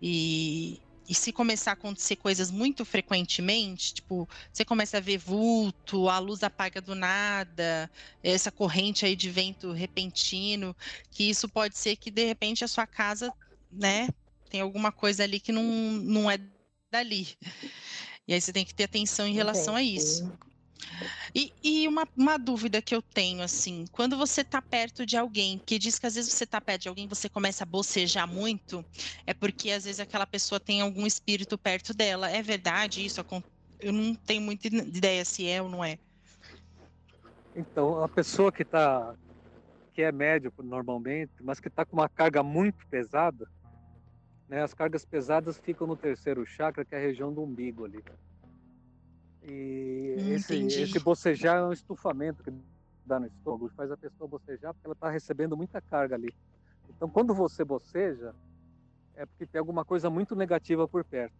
E, 0.00 0.78
e 1.10 1.14
se 1.14 1.32
começar 1.32 1.72
a 1.72 1.74
acontecer 1.74 2.14
coisas 2.14 2.52
muito 2.52 2.84
frequentemente, 2.84 3.94
tipo, 3.94 4.28
você 4.52 4.64
começa 4.64 4.98
a 4.98 5.00
ver 5.00 5.18
vulto, 5.18 6.08
a 6.08 6.20
luz 6.20 6.44
apaga 6.44 6.80
do 6.80 6.94
nada, 6.94 7.90
essa 8.22 8.52
corrente 8.52 9.04
aí 9.04 9.16
de 9.16 9.28
vento 9.28 9.72
repentino, 9.72 10.74
que 11.10 11.28
isso 11.28 11.48
pode 11.48 11.76
ser 11.76 11.96
que 11.96 12.12
de 12.12 12.24
repente 12.24 12.62
a 12.62 12.68
sua 12.68 12.86
casa, 12.86 13.34
né, 13.72 14.08
tem 14.48 14.60
alguma 14.60 14.92
coisa 14.92 15.24
ali 15.24 15.40
que 15.40 15.50
não, 15.50 15.64
não 15.64 16.30
é 16.30 16.38
dali. 16.92 17.36
E 18.28 18.32
aí 18.32 18.40
você 18.40 18.52
tem 18.52 18.64
que 18.64 18.72
ter 18.72 18.84
atenção 18.84 19.26
em 19.26 19.34
relação 19.34 19.74
a 19.74 19.82
isso. 19.82 20.32
E, 21.34 21.52
e 21.62 21.88
uma, 21.88 22.06
uma, 22.16 22.38
dúvida 22.38 22.82
que 22.82 22.94
eu 22.94 23.02
tenho, 23.02 23.42
assim, 23.42 23.84
quando 23.92 24.16
você 24.16 24.42
tá 24.42 24.60
perto 24.60 25.06
de 25.06 25.16
alguém, 25.16 25.60
que 25.64 25.78
diz 25.78 25.98
que 25.98 26.06
às 26.06 26.14
vezes 26.14 26.32
você 26.32 26.46
tá 26.46 26.60
perto 26.60 26.82
de 26.82 26.88
alguém, 26.88 27.06
você 27.06 27.28
começa 27.28 27.64
a 27.64 27.66
bocejar 27.66 28.26
muito, 28.26 28.84
é 29.26 29.32
porque 29.32 29.70
às 29.70 29.84
vezes 29.84 30.00
aquela 30.00 30.26
pessoa 30.26 30.58
tem 30.58 30.80
algum 30.80 31.06
espírito 31.06 31.56
perto 31.56 31.94
dela. 31.94 32.28
É 32.30 32.42
verdade 32.42 33.04
isso? 33.04 33.20
Eu 33.80 33.92
não 33.92 34.14
tenho 34.14 34.42
muita 34.42 34.68
ideia 34.68 35.24
se 35.24 35.46
é 35.46 35.62
ou 35.62 35.68
não 35.68 35.84
é. 35.84 35.98
Então, 37.54 38.02
a 38.02 38.08
pessoa 38.08 38.52
que 38.52 38.64
tá 38.64 39.14
que 39.92 40.02
é 40.02 40.12
médico 40.12 40.62
normalmente, 40.62 41.32
mas 41.42 41.58
que 41.58 41.68
está 41.68 41.84
com 41.84 41.96
uma 41.96 42.08
carga 42.08 42.42
muito 42.42 42.86
pesada, 42.88 43.44
né? 44.48 44.62
As 44.62 44.72
cargas 44.72 45.04
pesadas 45.04 45.58
ficam 45.58 45.86
no 45.86 45.96
terceiro 45.96 46.44
chakra, 46.46 46.84
que 46.84 46.94
é 46.94 46.98
a 46.98 47.00
região 47.00 47.32
do 47.32 47.42
umbigo 47.42 47.84
ali. 47.84 48.02
E 49.42 50.16
hum, 50.18 50.32
esse, 50.34 50.56
esse, 50.56 50.98
bocejar 51.00 51.58
é 51.58 51.64
um 51.64 51.72
estufamento 51.72 52.42
que 52.42 52.52
dá 53.06 53.18
no 53.18 53.26
estômago, 53.26 53.68
faz 53.70 53.90
a 53.90 53.96
pessoa 53.96 54.28
bocejar 54.28 54.74
porque 54.74 54.86
ela 54.86 54.94
está 54.94 55.10
recebendo 55.10 55.56
muita 55.56 55.80
carga 55.80 56.14
ali. 56.14 56.32
Então, 56.88 57.08
quando 57.08 57.34
você 57.34 57.64
boceja, 57.64 58.34
é 59.14 59.24
porque 59.24 59.46
tem 59.46 59.58
alguma 59.58 59.84
coisa 59.84 60.10
muito 60.10 60.36
negativa 60.36 60.86
por 60.86 61.04
perto. 61.04 61.34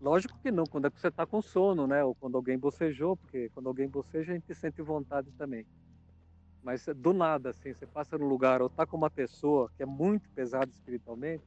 Lógico 0.00 0.36
que 0.40 0.50
não, 0.50 0.64
quando 0.64 0.86
é 0.86 0.90
que 0.90 1.00
você 1.00 1.08
está 1.08 1.24
com 1.24 1.40
sono, 1.40 1.86
né? 1.86 2.02
Ou 2.02 2.12
quando 2.14 2.36
alguém 2.36 2.58
bocejou, 2.58 3.16
porque 3.16 3.48
quando 3.50 3.68
alguém 3.68 3.88
boceja, 3.88 4.32
a 4.32 4.34
gente 4.34 4.52
sente 4.54 4.82
vontade 4.82 5.30
também. 5.32 5.64
Mas 6.62 6.86
do 6.96 7.12
nada, 7.12 7.50
assim, 7.50 7.72
você 7.72 7.86
passa 7.86 8.18
num 8.18 8.26
lugar 8.26 8.60
ou 8.60 8.66
está 8.66 8.84
com 8.84 8.96
uma 8.96 9.10
pessoa 9.10 9.70
que 9.76 9.82
é 9.82 9.86
muito 9.86 10.28
pesada 10.30 10.70
espiritualmente, 10.70 11.44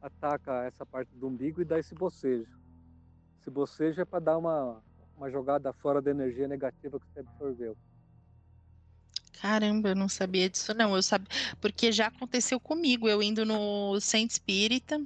ataca 0.00 0.64
essa 0.64 0.86
parte 0.86 1.10
do 1.16 1.26
umbigo 1.26 1.60
e 1.60 1.64
dá 1.64 1.78
esse 1.78 1.94
bocejo. 1.94 2.61
Se 3.44 3.50
boceja 3.50 4.02
é 4.02 4.04
para 4.04 4.20
dar 4.20 4.38
uma, 4.38 4.82
uma 5.16 5.30
jogada 5.30 5.72
fora 5.72 6.00
da 6.00 6.10
energia 6.10 6.46
negativa 6.46 6.98
que 6.98 7.06
você 7.12 7.20
absorveu. 7.20 7.76
Caramba, 9.40 9.88
eu 9.88 9.96
não 9.96 10.08
sabia 10.08 10.48
disso 10.48 10.72
não. 10.72 10.94
Eu 10.94 11.02
sabia, 11.02 11.28
porque 11.60 11.90
já 11.90 12.06
aconteceu 12.06 12.60
comigo, 12.60 13.08
eu 13.08 13.22
indo 13.22 13.44
no 13.44 14.00
centro 14.00 14.34
espírita. 14.34 15.04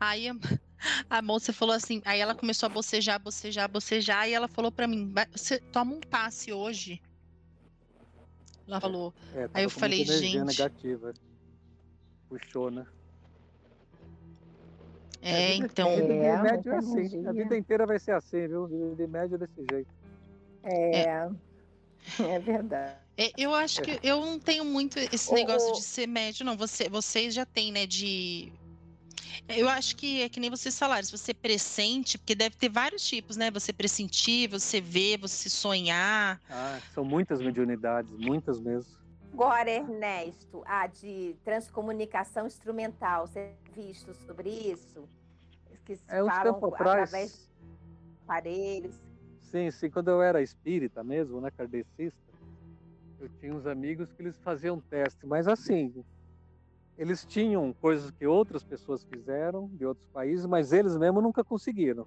Aí 0.00 0.26
a, 1.08 1.22
moça 1.22 1.52
falou 1.52 1.74
assim, 1.74 2.02
aí 2.04 2.18
ela 2.18 2.34
começou 2.34 2.66
a 2.66 2.70
bocejar, 2.70 3.20
bocejar, 3.20 3.70
bocejar, 3.70 4.28
e 4.28 4.32
ela 4.32 4.48
falou 4.48 4.72
para 4.72 4.88
mim, 4.88 5.12
você 5.30 5.60
toma 5.60 5.94
um 5.94 6.00
passe 6.00 6.52
hoje. 6.52 7.00
Ela 8.66 8.80
falou. 8.80 9.14
É, 9.32 9.48
aí 9.54 9.64
eu 9.64 9.70
falei, 9.70 10.04
gente. 10.04 10.40
negativa. 10.40 11.14
Puxou, 12.28 12.70
né? 12.70 12.86
É, 15.22 15.54
então. 15.54 15.94
Vida 15.96 16.06
de 16.06 16.20
é, 16.20 16.42
médio 16.42 16.72
é 16.72 16.76
assim. 16.76 17.26
A 17.26 17.32
vida 17.32 17.56
inteira 17.56 17.86
vai 17.86 17.98
ser 17.98 18.12
assim, 18.12 18.46
viu? 18.46 18.66
Vida 18.66 18.94
de 18.94 19.06
médio 19.06 19.34
é 19.34 19.38
desse 19.38 19.66
jeito. 19.70 19.90
É. 20.62 21.00
É, 21.00 21.30
é 22.22 22.38
verdade. 22.38 22.96
É, 23.16 23.32
eu 23.36 23.52
acho 23.52 23.82
que 23.82 23.98
eu 24.02 24.20
não 24.24 24.38
tenho 24.38 24.64
muito 24.64 24.98
esse 24.98 25.32
negócio 25.34 25.72
de 25.72 25.82
ser 25.82 26.06
médio, 26.06 26.44
não. 26.44 26.56
Você, 26.56 26.88
vocês 26.88 27.34
já 27.34 27.44
têm, 27.44 27.72
né? 27.72 27.86
De. 27.86 28.52
Eu 29.48 29.68
acho 29.68 29.96
que 29.96 30.22
é 30.22 30.28
que 30.28 30.38
nem 30.38 30.50
vocês 30.50 30.78
falaram, 30.78 31.02
se 31.02 31.16
você 31.16 31.32
pressente, 31.32 32.18
porque 32.18 32.34
deve 32.34 32.56
ter 32.56 32.68
vários 32.68 33.02
tipos, 33.02 33.36
né? 33.36 33.50
Você 33.50 33.72
pressentir, 33.72 34.48
você 34.48 34.80
ver, 34.80 35.18
você 35.18 35.48
sonhar. 35.48 36.40
Ah, 36.50 36.78
são 36.92 37.04
muitas 37.04 37.40
mediunidades, 37.40 38.10
muitas 38.18 38.60
mesmo. 38.60 38.97
Agora, 39.32 39.70
Ernesto, 39.70 40.62
a 40.66 40.86
de 40.86 41.36
transcomunicação 41.44 42.46
instrumental, 42.46 43.26
você 43.26 43.54
visto 43.72 44.14
sobre 44.14 44.50
isso? 44.50 45.08
Que 45.84 45.96
se 45.96 46.04
é, 46.08 46.24
falam 46.24 46.54
tempo 46.54 46.74
atrás... 46.74 47.08
através 47.08 47.32
de 47.32 48.22
aparelhos. 48.24 49.00
Sim, 49.40 49.70
sim. 49.70 49.90
Quando 49.90 50.08
eu 50.08 50.20
era 50.20 50.42
espírita 50.42 51.02
mesmo, 51.02 51.40
né, 51.40 51.50
kardecista, 51.50 52.20
eu 53.18 53.28
tinha 53.40 53.54
uns 53.54 53.66
amigos 53.66 54.12
que 54.12 54.22
eles 54.22 54.36
faziam 54.38 54.80
teste, 54.80 55.26
mas 55.26 55.48
assim, 55.48 56.04
eles 56.96 57.24
tinham 57.24 57.72
coisas 57.72 58.10
que 58.10 58.26
outras 58.26 58.62
pessoas 58.62 59.04
fizeram 59.04 59.68
de 59.68 59.86
outros 59.86 60.06
países, 60.08 60.44
mas 60.46 60.72
eles 60.72 60.96
mesmo 60.96 61.20
nunca 61.20 61.42
conseguiram. 61.44 62.06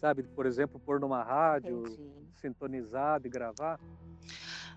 Sabe, 0.00 0.22
por 0.22 0.46
exemplo, 0.46 0.80
pôr 0.80 1.00
numa 1.00 1.22
rádio, 1.22 1.80
Entendi. 1.80 2.10
sintonizar 2.36 3.20
e 3.24 3.28
gravar. 3.28 3.80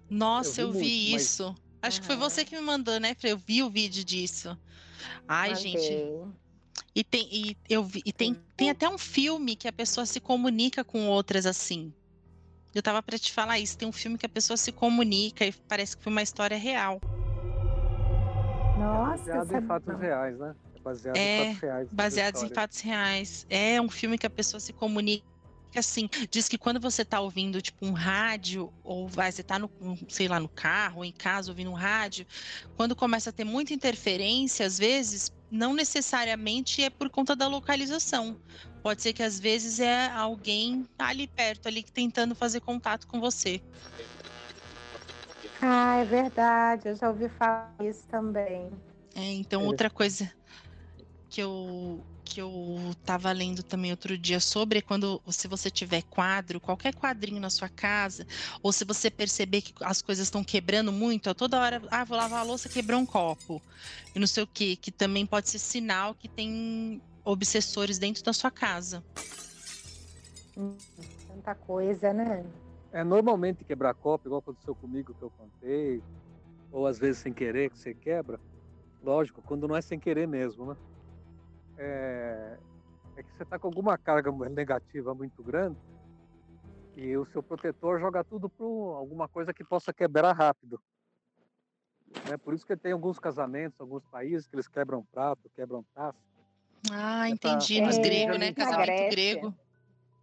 Nossa, 0.10 0.62
eu 0.62 0.72
vi, 0.72 0.78
eu 0.78 0.84
vi 0.84 1.10
muito, 1.10 1.22
isso. 1.22 1.46
Mas... 1.48 1.72
Acho 1.82 1.98
uhum. 1.98 2.02
que 2.02 2.08
foi 2.08 2.16
você 2.16 2.46
que 2.46 2.56
me 2.56 2.62
mandou, 2.62 3.00
né? 3.00 3.16
Eu 3.24 3.38
vi 3.38 3.64
o 3.64 3.70
vídeo 3.70 4.04
disso. 4.04 4.58
Ai, 5.28 5.54
Mandei. 5.54 5.72
gente. 5.72 6.42
E 6.94 7.04
tem, 7.04 7.28
e, 7.32 7.58
eu 7.70 7.84
vi, 7.84 8.02
e 8.06 8.12
tem, 8.12 8.36
tem 8.56 8.70
até 8.70 8.88
um 8.88 8.98
filme 8.98 9.56
que 9.56 9.68
a 9.68 9.72
pessoa 9.72 10.06
se 10.06 10.20
comunica 10.20 10.84
com 10.84 11.08
outras 11.08 11.46
assim. 11.46 11.94
Eu 12.74 12.82
tava 12.82 13.02
para 13.02 13.18
te 13.18 13.32
falar 13.32 13.60
isso. 13.60 13.78
Tem 13.78 13.88
um 13.88 13.94
filme 13.94 14.18
que 14.18 14.26
a 14.26 14.30
pessoa 14.30 14.58
se 14.58 14.72
comunica 14.72 15.46
e 15.46 15.52
parece 15.52 15.98
que 15.98 16.04
foi 16.04 16.12
uma 16.12 16.22
história 16.22 16.58
real. 16.58 17.02
Nossa, 18.78 19.24
baseado 19.24 19.64
em 19.64 19.68
fatos 19.68 20.00
reais, 20.00 20.38
né? 20.38 20.56
Baseado 20.84 21.16
é, 21.16 21.44
em 21.44 21.48
fatos 21.48 21.62
reais. 21.62 21.90
Baseados 21.92 22.44
em 22.44 22.50
fatos 22.50 22.80
reais. 22.82 23.46
É 23.50 23.82
um 23.82 23.90
filme 23.90 24.18
que 24.18 24.26
a 24.26 24.30
pessoa 24.30 24.60
se 24.60 24.74
comunica 24.74 25.31
assim, 25.80 26.10
diz 26.30 26.48
que 26.48 26.58
quando 26.58 26.80
você 26.80 27.04
tá 27.06 27.20
ouvindo, 27.20 27.62
tipo, 27.62 27.86
um 27.86 27.92
rádio, 27.92 28.72
ou 28.84 29.08
vai, 29.08 29.32
você 29.32 29.44
tá 29.44 29.58
no, 29.60 29.70
sei 30.10 30.28
lá, 30.28 30.40
no 30.40 30.50
carro, 30.50 30.98
ou 31.00 31.06
em 31.06 31.12
casa 31.12 31.52
ouvindo 31.52 31.72
um 31.72 31.76
rádio, 31.76 32.26
quando 32.76 32.96
começa 32.96 33.30
a 33.30 33.34
ter 33.34 33.44
muita 33.44 33.74
interferência, 33.74 34.66
às 34.66 34.78
vezes, 34.78 35.32
não 35.50 35.74
necessariamente 35.74 36.84
é 36.84 36.90
por 36.90 37.10
conta 37.10 37.36
da 37.36 37.48
localização. 37.48 38.38
Pode 38.82 39.02
ser 39.02 39.14
que 39.14 39.22
às 39.22 39.40
vezes 39.40 39.80
é 39.80 40.08
alguém 40.08 40.88
ali 40.98 41.28
perto, 41.28 41.68
ali 41.68 41.84
tentando 41.84 42.34
fazer 42.34 42.62
contato 42.62 43.06
com 43.08 43.20
você. 43.20 43.62
Ah, 45.62 45.98
é 45.98 46.06
verdade, 46.06 46.90
eu 46.90 46.96
já 46.96 47.10
ouvi 47.10 47.30
falar 47.30 47.76
isso 47.82 48.04
também. 48.10 48.72
É, 49.16 49.32
então 49.34 49.66
outra 49.66 49.90
coisa 49.90 50.32
que 51.30 51.42
eu 51.42 52.04
que 52.32 52.40
eu 52.40 52.78
estava 52.92 53.30
lendo 53.34 53.62
também 53.62 53.92
outro 53.92 54.18
dia 54.18 54.40
sobre 54.40 54.80
é 54.80 54.82
quando, 54.82 55.22
se 55.28 55.50
você 55.50 55.70
tiver 55.70 56.02
quadro, 56.04 56.62
qualquer 56.62 56.96
quadrinho 56.96 57.42
na 57.42 57.50
sua 57.50 57.68
casa, 57.68 58.26
ou 58.64 58.72
se 58.72 58.86
você 58.86 59.12
perceber 59.12 59.62
que 59.62 59.74
as 59.82 60.02
coisas 60.02 60.28
estão 60.28 60.42
quebrando 60.42 60.94
muito, 60.94 61.30
a 61.30 61.34
toda 61.34 61.60
hora, 61.60 61.82
ah, 61.92 62.06
vou 62.06 62.18
lavar 62.18 62.40
a 62.40 62.44
louça, 62.44 62.70
quebrou 62.70 63.02
um 63.02 63.06
copo, 63.06 63.62
e 64.16 64.20
não 64.20 64.28
sei 64.28 64.44
o 64.44 64.48
que, 64.48 64.78
que 64.78 64.94
também 64.94 65.26
pode 65.26 65.50
ser 65.50 65.60
sinal 65.60 66.16
que 66.16 66.30
tem 66.30 67.02
obsessores 67.26 68.00
dentro 68.00 68.24
da 68.24 68.32
sua 68.32 68.50
casa. 68.50 69.04
Hum, 70.56 70.78
tanta 71.28 71.54
coisa, 71.54 72.14
né? 72.14 72.46
É 72.94 73.04
normalmente 73.04 73.66
quebrar 73.66 73.94
copo, 73.94 74.30
igual 74.30 74.40
aconteceu 74.40 74.74
comigo 74.74 75.14
que 75.14 75.22
eu 75.22 75.32
contei, 75.32 76.02
ou 76.72 76.88
às 76.88 76.98
vezes 76.98 77.22
sem 77.22 77.34
querer 77.34 77.70
que 77.70 77.78
você 77.78 77.94
quebra. 77.94 78.40
Lógico, 79.04 79.42
quando 79.42 79.68
não 79.68 79.76
é 79.76 79.82
sem 79.82 80.00
querer 80.00 80.28
mesmo, 80.28 80.66
né? 80.68 80.78
É, 81.78 82.58
é 83.18 83.24
que 83.24 83.32
você 83.36 83.44
está 83.44 83.58
com 83.58 83.68
alguma 83.68 83.98
carga 83.98 84.32
negativa 84.50 85.14
muito 85.14 85.44
grande 85.44 85.78
e 86.96 87.16
o 87.18 87.26
seu 87.26 87.42
protetor 87.42 88.00
joga 88.00 88.24
tudo 88.24 88.50
para 88.50 88.66
alguma 88.66 89.28
coisa 89.28 89.54
que 89.54 89.64
possa 89.64 89.94
quebrar 89.94 90.34
rápido. 90.34 90.82
É 92.30 92.38
por 92.38 92.54
isso 92.54 92.66
que 92.66 92.76
tem 92.76 92.92
alguns 92.92 93.18
casamentos, 93.20 93.80
alguns 93.80 94.04
países 94.06 94.48
que 94.48 94.56
eles 94.56 94.68
quebram 94.68 95.04
prato, 95.12 95.50
quebram 95.56 95.84
taça. 95.96 96.20
Ah, 96.92 97.30
entendi. 97.30 97.82
Nos 97.82 97.98
é, 97.98 98.02
gregos, 98.02 98.40
né? 98.40 98.54
Casamento 98.54 99.10
grego. 99.12 99.56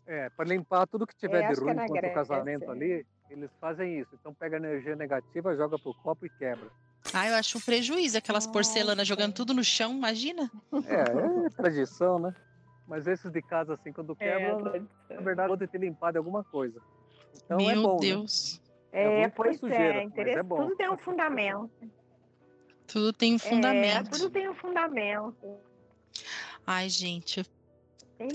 É, 0.06 0.30
para 0.30 0.44
limpar 0.46 0.86
tudo 0.86 1.06
que 1.06 1.14
tiver 1.16 1.44
é, 1.44 1.52
de 1.52 1.60
ruim 1.60 1.72
enquanto 1.72 2.04
o 2.04 2.14
casamento 2.14 2.70
ali, 2.70 3.06
eles 3.30 3.50
fazem 3.60 3.98
isso. 3.98 4.10
Então 4.14 4.34
pega 4.34 4.56
energia 4.56 4.96
negativa, 4.96 5.56
joga 5.56 5.78
pro 5.78 5.94
copo 5.94 6.26
e 6.26 6.30
quebra. 6.30 6.70
Ah, 7.12 7.28
eu 7.28 7.34
acho 7.36 7.58
um 7.58 7.60
prejuízo 7.60 8.18
aquelas 8.18 8.46
porcelanas 8.46 9.06
jogando 9.06 9.32
tudo 9.32 9.54
no 9.54 9.64
chão, 9.64 9.92
imagina? 9.92 10.50
É, 10.86 11.46
é 11.46 11.50
tradição, 11.50 12.18
né? 12.18 12.34
Mas 12.86 13.06
esses 13.06 13.30
de 13.30 13.42
casa, 13.42 13.74
assim, 13.74 13.92
quando 13.92 14.16
quebra, 14.16 14.78
é, 15.10 15.14
na 15.14 15.20
verdade, 15.20 15.48
pode 15.48 15.66
ter 15.66 15.78
limpado 15.78 16.18
alguma 16.18 16.42
coisa. 16.44 16.80
Então 17.44 17.58
Meu 17.58 17.70
é 17.70 17.74
bom, 17.74 17.94
né? 17.94 18.00
Deus. 18.00 18.60
Né? 18.92 19.22
É, 19.22 19.28
pois 19.28 19.58
sujeira, 19.58 19.98
é, 19.98 20.02
interessante. 20.02 20.38
É 20.38 20.42
bom. 20.42 20.56
Tudo 20.56 20.76
tem 20.76 20.90
um 20.90 20.98
fundamento. 20.98 21.70
Tudo 22.86 23.12
tem 23.12 23.34
um 23.34 23.38
fundamento. 23.38 24.08
É, 24.08 24.10
tudo 24.10 24.30
tem 24.30 24.48
um 24.48 24.54
fundamento. 24.54 25.58
Ai, 26.66 26.88
gente. 26.88 27.44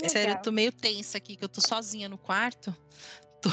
Sério, 0.08 0.34
eu 0.34 0.42
tô 0.42 0.52
meio 0.52 0.72
tensa 0.72 1.18
aqui, 1.18 1.36
que 1.36 1.44
eu 1.44 1.48
tô 1.48 1.60
sozinha 1.60 2.08
no 2.08 2.16
quarto. 2.16 2.74
Tô... 3.42 3.50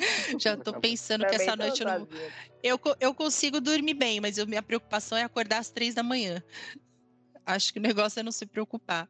Já 0.38 0.56
tô 0.56 0.72
pensando 0.80 1.26
que 1.26 1.34
essa 1.34 1.56
noite 1.56 1.82
eu 1.82 1.86
não. 1.86 2.08
Eu, 2.62 2.80
eu 2.98 3.14
consigo 3.14 3.60
dormir 3.60 3.94
bem, 3.94 4.20
mas 4.20 4.38
eu, 4.38 4.46
minha 4.46 4.62
preocupação 4.62 5.16
é 5.16 5.22
acordar 5.22 5.58
às 5.58 5.70
três 5.70 5.94
da 5.94 6.02
manhã. 6.02 6.42
Acho 7.44 7.72
que 7.72 7.78
o 7.78 7.82
negócio 7.82 8.20
é 8.20 8.22
não 8.22 8.32
se 8.32 8.46
preocupar. 8.46 9.08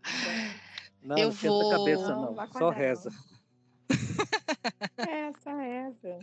Não, 1.03 1.19
eu 1.19 1.27
não 1.27 1.33
vou. 1.33 1.71
cabeça, 1.71 2.09
não. 2.09 2.35
não 2.35 2.53
só 2.53 2.71
reza. 2.71 3.11
É, 4.99 5.33
só 5.43 5.57
reza. 5.57 6.19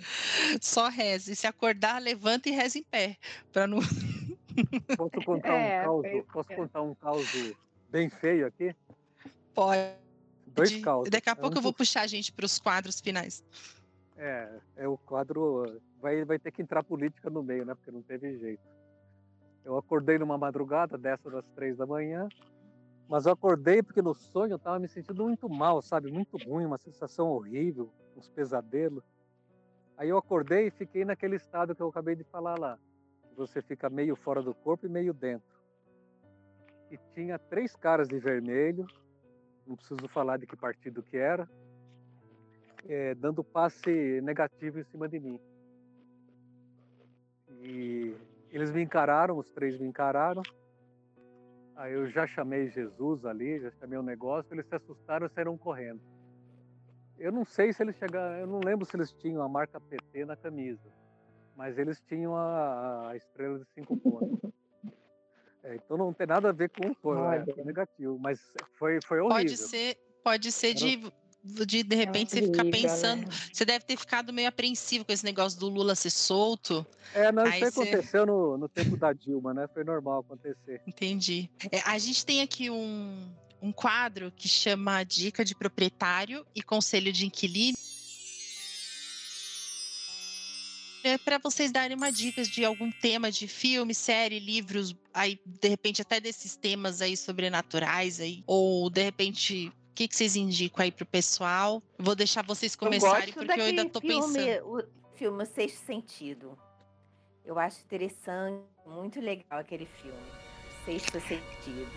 Só 0.62 0.90
reza. 0.90 1.32
E 1.32 1.36
se 1.36 1.48
acordar, 1.48 2.00
levanta 2.00 2.48
e 2.48 2.52
reza 2.52 2.78
em 2.78 2.84
pé. 2.84 3.18
Pra 3.52 3.66
não. 3.66 3.80
Posso 4.96 5.26
contar 5.26 5.54
é, 5.54 5.82
um 5.82 5.84
caos? 5.84 6.26
Posso 6.32 6.50
contar 6.50 6.82
um 6.84 6.96
caos 6.96 7.28
bem 7.90 8.10
feio 8.10 8.46
aqui? 8.46 8.76
Pode. 9.54 9.82
Dois 10.48 10.76
causos. 10.78 11.10
Daqui 11.10 11.30
a 11.30 11.36
pouco 11.36 11.58
eu 11.58 11.62
vou 11.62 11.74
puxar 11.74 12.02
a 12.02 12.08
gente 12.08 12.32
para 12.32 12.46
os 12.46 12.60
quadros 12.60 13.00
finais. 13.00 13.44
É, 14.18 14.60
é 14.78 14.88
o 14.88 14.98
quadro 14.98 15.80
vai, 16.02 16.26
vai 16.26 16.40
ter 16.40 16.52
que 16.52 16.62
entrar 16.62 16.84
política 16.84 17.30
no 17.30 17.44
meio, 17.44 17.66
né? 17.66 17.76
Porque 17.76 17.92
não 17.92 18.02
teve 18.02 18.38
jeito. 18.38 18.64
Eu 19.64 19.78
acordei 19.78 20.18
numa 20.18 20.38
madrugada 20.38 20.98
dessa 20.98 21.30
das 21.30 21.46
três 21.50 21.78
da 21.78 21.86
manhã, 21.86 22.28
mas 23.08 23.26
eu 23.26 23.34
acordei 23.34 23.84
porque 23.84 24.02
no 24.02 24.14
sonho 24.14 24.54
eu 24.54 24.58
estava 24.58 24.80
me 24.80 24.88
sentindo 24.88 25.24
muito 25.24 25.48
mal, 25.48 25.82
sabe? 25.82 26.12
Muito 26.12 26.38
ruim, 26.38 26.66
uma 26.66 26.78
sensação 26.78 27.28
horrível, 27.30 27.92
uns 28.16 28.28
pesadelos. 28.30 29.04
Aí 29.98 30.10
eu 30.10 30.18
acordei 30.18 30.68
e 30.68 30.72
fiquei 30.72 31.06
naquele 31.06 31.36
estado 31.36 31.76
que 31.76 31.82
eu 31.82 31.90
acabei 31.90 32.16
de 32.16 32.24
falar 32.24 32.58
lá. 32.58 32.78
Você 33.36 33.62
fica 33.62 33.90
meio 33.90 34.16
fora 34.16 34.42
do 34.42 34.54
corpo 34.54 34.86
e 34.86 34.90
meio 34.90 35.14
dentro. 35.14 35.58
E 36.90 36.98
tinha 37.14 37.38
três 37.38 37.76
caras 37.76 38.08
de 38.08 38.18
vermelho, 38.18 38.88
não 39.66 39.76
preciso 39.76 40.08
falar 40.08 40.38
de 40.38 40.48
que 40.48 40.56
partido 40.56 41.04
que 41.04 41.18
era, 41.18 41.48
é, 42.88 43.14
dando 43.16 43.44
passe 43.44 44.22
negativo 44.22 44.80
em 44.80 44.84
cima 44.86 45.08
de 45.08 45.20
mim. 45.20 45.40
E 47.62 48.16
eles 48.50 48.72
me 48.72 48.82
encararam, 48.82 49.38
os 49.38 49.50
três 49.52 49.78
me 49.80 49.88
encararam. 49.88 50.42
Aí 51.76 51.94
eu 51.94 52.08
já 52.08 52.26
chamei 52.26 52.70
Jesus 52.70 53.26
ali, 53.26 53.60
já 53.60 53.72
chamei 53.72 53.98
o 53.98 54.02
um 54.02 54.06
negócio, 54.06 54.54
eles 54.54 54.66
se 54.66 54.76
assustaram 54.76 55.28
e 55.28 55.30
saíram 55.30 55.58
correndo. 55.58 56.02
Eu 57.20 57.32
não 57.32 57.46
sei 57.46 57.74
se 57.74 57.84
eles 57.84 57.96
chegaram, 57.98 58.38
eu 58.38 58.48
não 58.48 58.60
lembro 58.60 58.86
se 58.86 58.96
eles 58.96 59.12
tinham 59.12 59.42
a 59.42 59.50
marca 59.50 59.80
PT 59.80 60.26
na 60.26 60.36
camisa, 60.36 60.90
mas 61.56 61.78
eles 61.78 62.00
tinham 62.02 62.36
a, 62.36 63.10
a 63.10 63.16
estrela 63.16 63.60
de 63.60 63.66
cinco 63.74 63.98
pontos. 63.98 64.52
É, 65.64 65.76
então 65.76 65.98
não 65.98 66.14
tem 66.14 66.26
nada 66.26 66.50
a 66.50 66.52
ver 66.54 66.70
com 66.70 67.10
o 67.10 67.32
é, 67.34 67.44
negativo, 67.66 68.18
mas 68.20 68.40
foi, 68.78 69.00
foi 69.06 69.20
horrível. 69.20 69.38
Pode 69.38 69.58
ser, 69.58 69.98
pode 70.24 70.52
ser 70.52 70.74
de 70.74 71.12
de 71.66 71.84
de 71.84 71.96
repente 71.96 72.38
é 72.38 72.42
você 72.42 72.48
ficar 72.48 72.66
pensando, 72.66 73.22
né? 73.22 73.36
você 73.52 73.66
deve 73.66 73.86
ter 73.86 73.98
ficado 73.98 74.34
meio 74.34 74.48
apreensivo 74.48 75.06
com 75.06 75.12
esse 75.12 75.24
negócio 75.24 75.60
do 75.60 75.70
Lula 75.70 75.96
ser 75.96 76.10
solto. 76.10 76.86
É, 77.14 77.32
não, 77.32 77.48
isso 77.48 77.60
você... 77.60 77.82
aconteceu 77.82 78.26
no, 78.26 78.58
no 78.58 78.70
tempo 78.70 78.98
da 78.98 79.14
Dilma, 79.14 79.54
né? 79.54 79.68
Foi 79.74 79.84
normal 79.84 80.20
acontecer. 80.20 80.82
Entendi. 80.86 81.50
É, 81.72 81.82
a 81.82 81.98
gente 81.98 82.26
tem 82.26 82.42
aqui 82.42 82.70
um, 82.70 83.30
um 83.62 83.72
quadro 83.72 84.32
que 84.36 84.48
chama 84.48 85.04
Dica 85.04 85.44
de 85.44 85.56
Proprietário 85.56 86.46
e 86.56 86.62
Conselho 86.62 87.12
de 87.12 87.26
Inquilino. 87.26 87.78
É 91.04 91.18
para 91.18 91.38
vocês 91.38 91.72
darem 91.72 91.96
uma 91.96 92.12
dicas 92.12 92.50
de 92.50 92.66
algum 92.66 92.92
tema 92.92 93.32
de 93.32 93.48
filme, 93.48 93.94
série, 93.94 94.40
livros, 94.40 94.94
aí 95.14 95.40
de 95.46 95.70
repente 95.70 96.02
até 96.02 96.20
desses 96.20 96.58
temas 96.58 97.02
aí 97.02 97.16
sobrenaturais 97.16 98.20
aí, 98.20 98.44
ou 98.46 98.90
de 98.90 99.04
repente 99.04 99.72
que, 99.98 100.08
que 100.08 100.16
vocês 100.16 100.36
indicam 100.36 100.84
aí 100.84 100.92
pro 100.92 101.08
pessoal? 101.08 101.82
Vou 101.98 102.14
deixar 102.14 102.46
vocês 102.46 102.76
começarem, 102.76 103.34
porque 103.34 103.60
eu 103.60 103.66
ainda 103.66 103.90
tô 103.90 104.00
filme, 104.00 104.38
pensando. 104.38 104.78
O 104.78 104.84
filme 105.16 105.46
Sexto 105.48 105.86
Sentido. 105.88 106.56
Eu 107.44 107.58
acho 107.58 107.82
interessante, 107.82 108.62
muito 108.86 109.20
legal 109.20 109.60
aquele 109.60 109.88
filme. 109.88 110.20
Sexto 110.86 111.20
Sentido. 111.22 111.92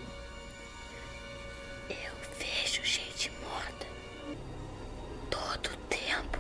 Eu 1.90 2.14
vejo 2.38 2.82
gente 2.84 3.30
morta 3.42 3.86
todo 5.28 5.66
o 5.66 5.76
tempo. 5.88 6.38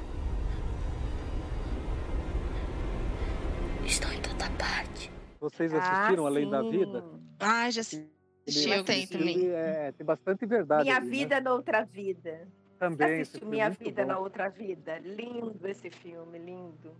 Estão 3.84 4.10
em 4.14 4.22
toda 4.22 4.48
parte. 4.52 5.12
Vocês 5.38 5.74
assistiram 5.74 6.24
ah, 6.24 6.28
Além 6.28 6.48
da 6.48 6.62
Vida? 6.62 7.04
Ah, 7.38 7.70
já 7.70 7.82
assisti. 7.82 8.19
Ele, 8.58 8.84
tem 8.84 9.06
também. 9.06 9.50
É, 9.50 9.92
tem 9.96 10.06
bastante 10.06 10.46
verdade. 10.46 10.84
Minha 10.84 10.96
ali, 10.96 11.06
né? 11.06 11.10
vida 11.10 11.34
né? 11.36 11.40
na 11.40 11.52
outra 11.52 11.84
vida. 11.84 12.48
Também. 12.80 13.20
Assistiu 13.20 13.46
Minha 13.46 13.66
é 13.66 13.70
Vida 13.70 14.02
bom. 14.02 14.08
na 14.08 14.18
Outra 14.18 14.48
Vida. 14.48 14.98
Lindo 15.00 15.68
esse 15.68 15.90
filme, 15.90 16.38
lindo. 16.38 16.96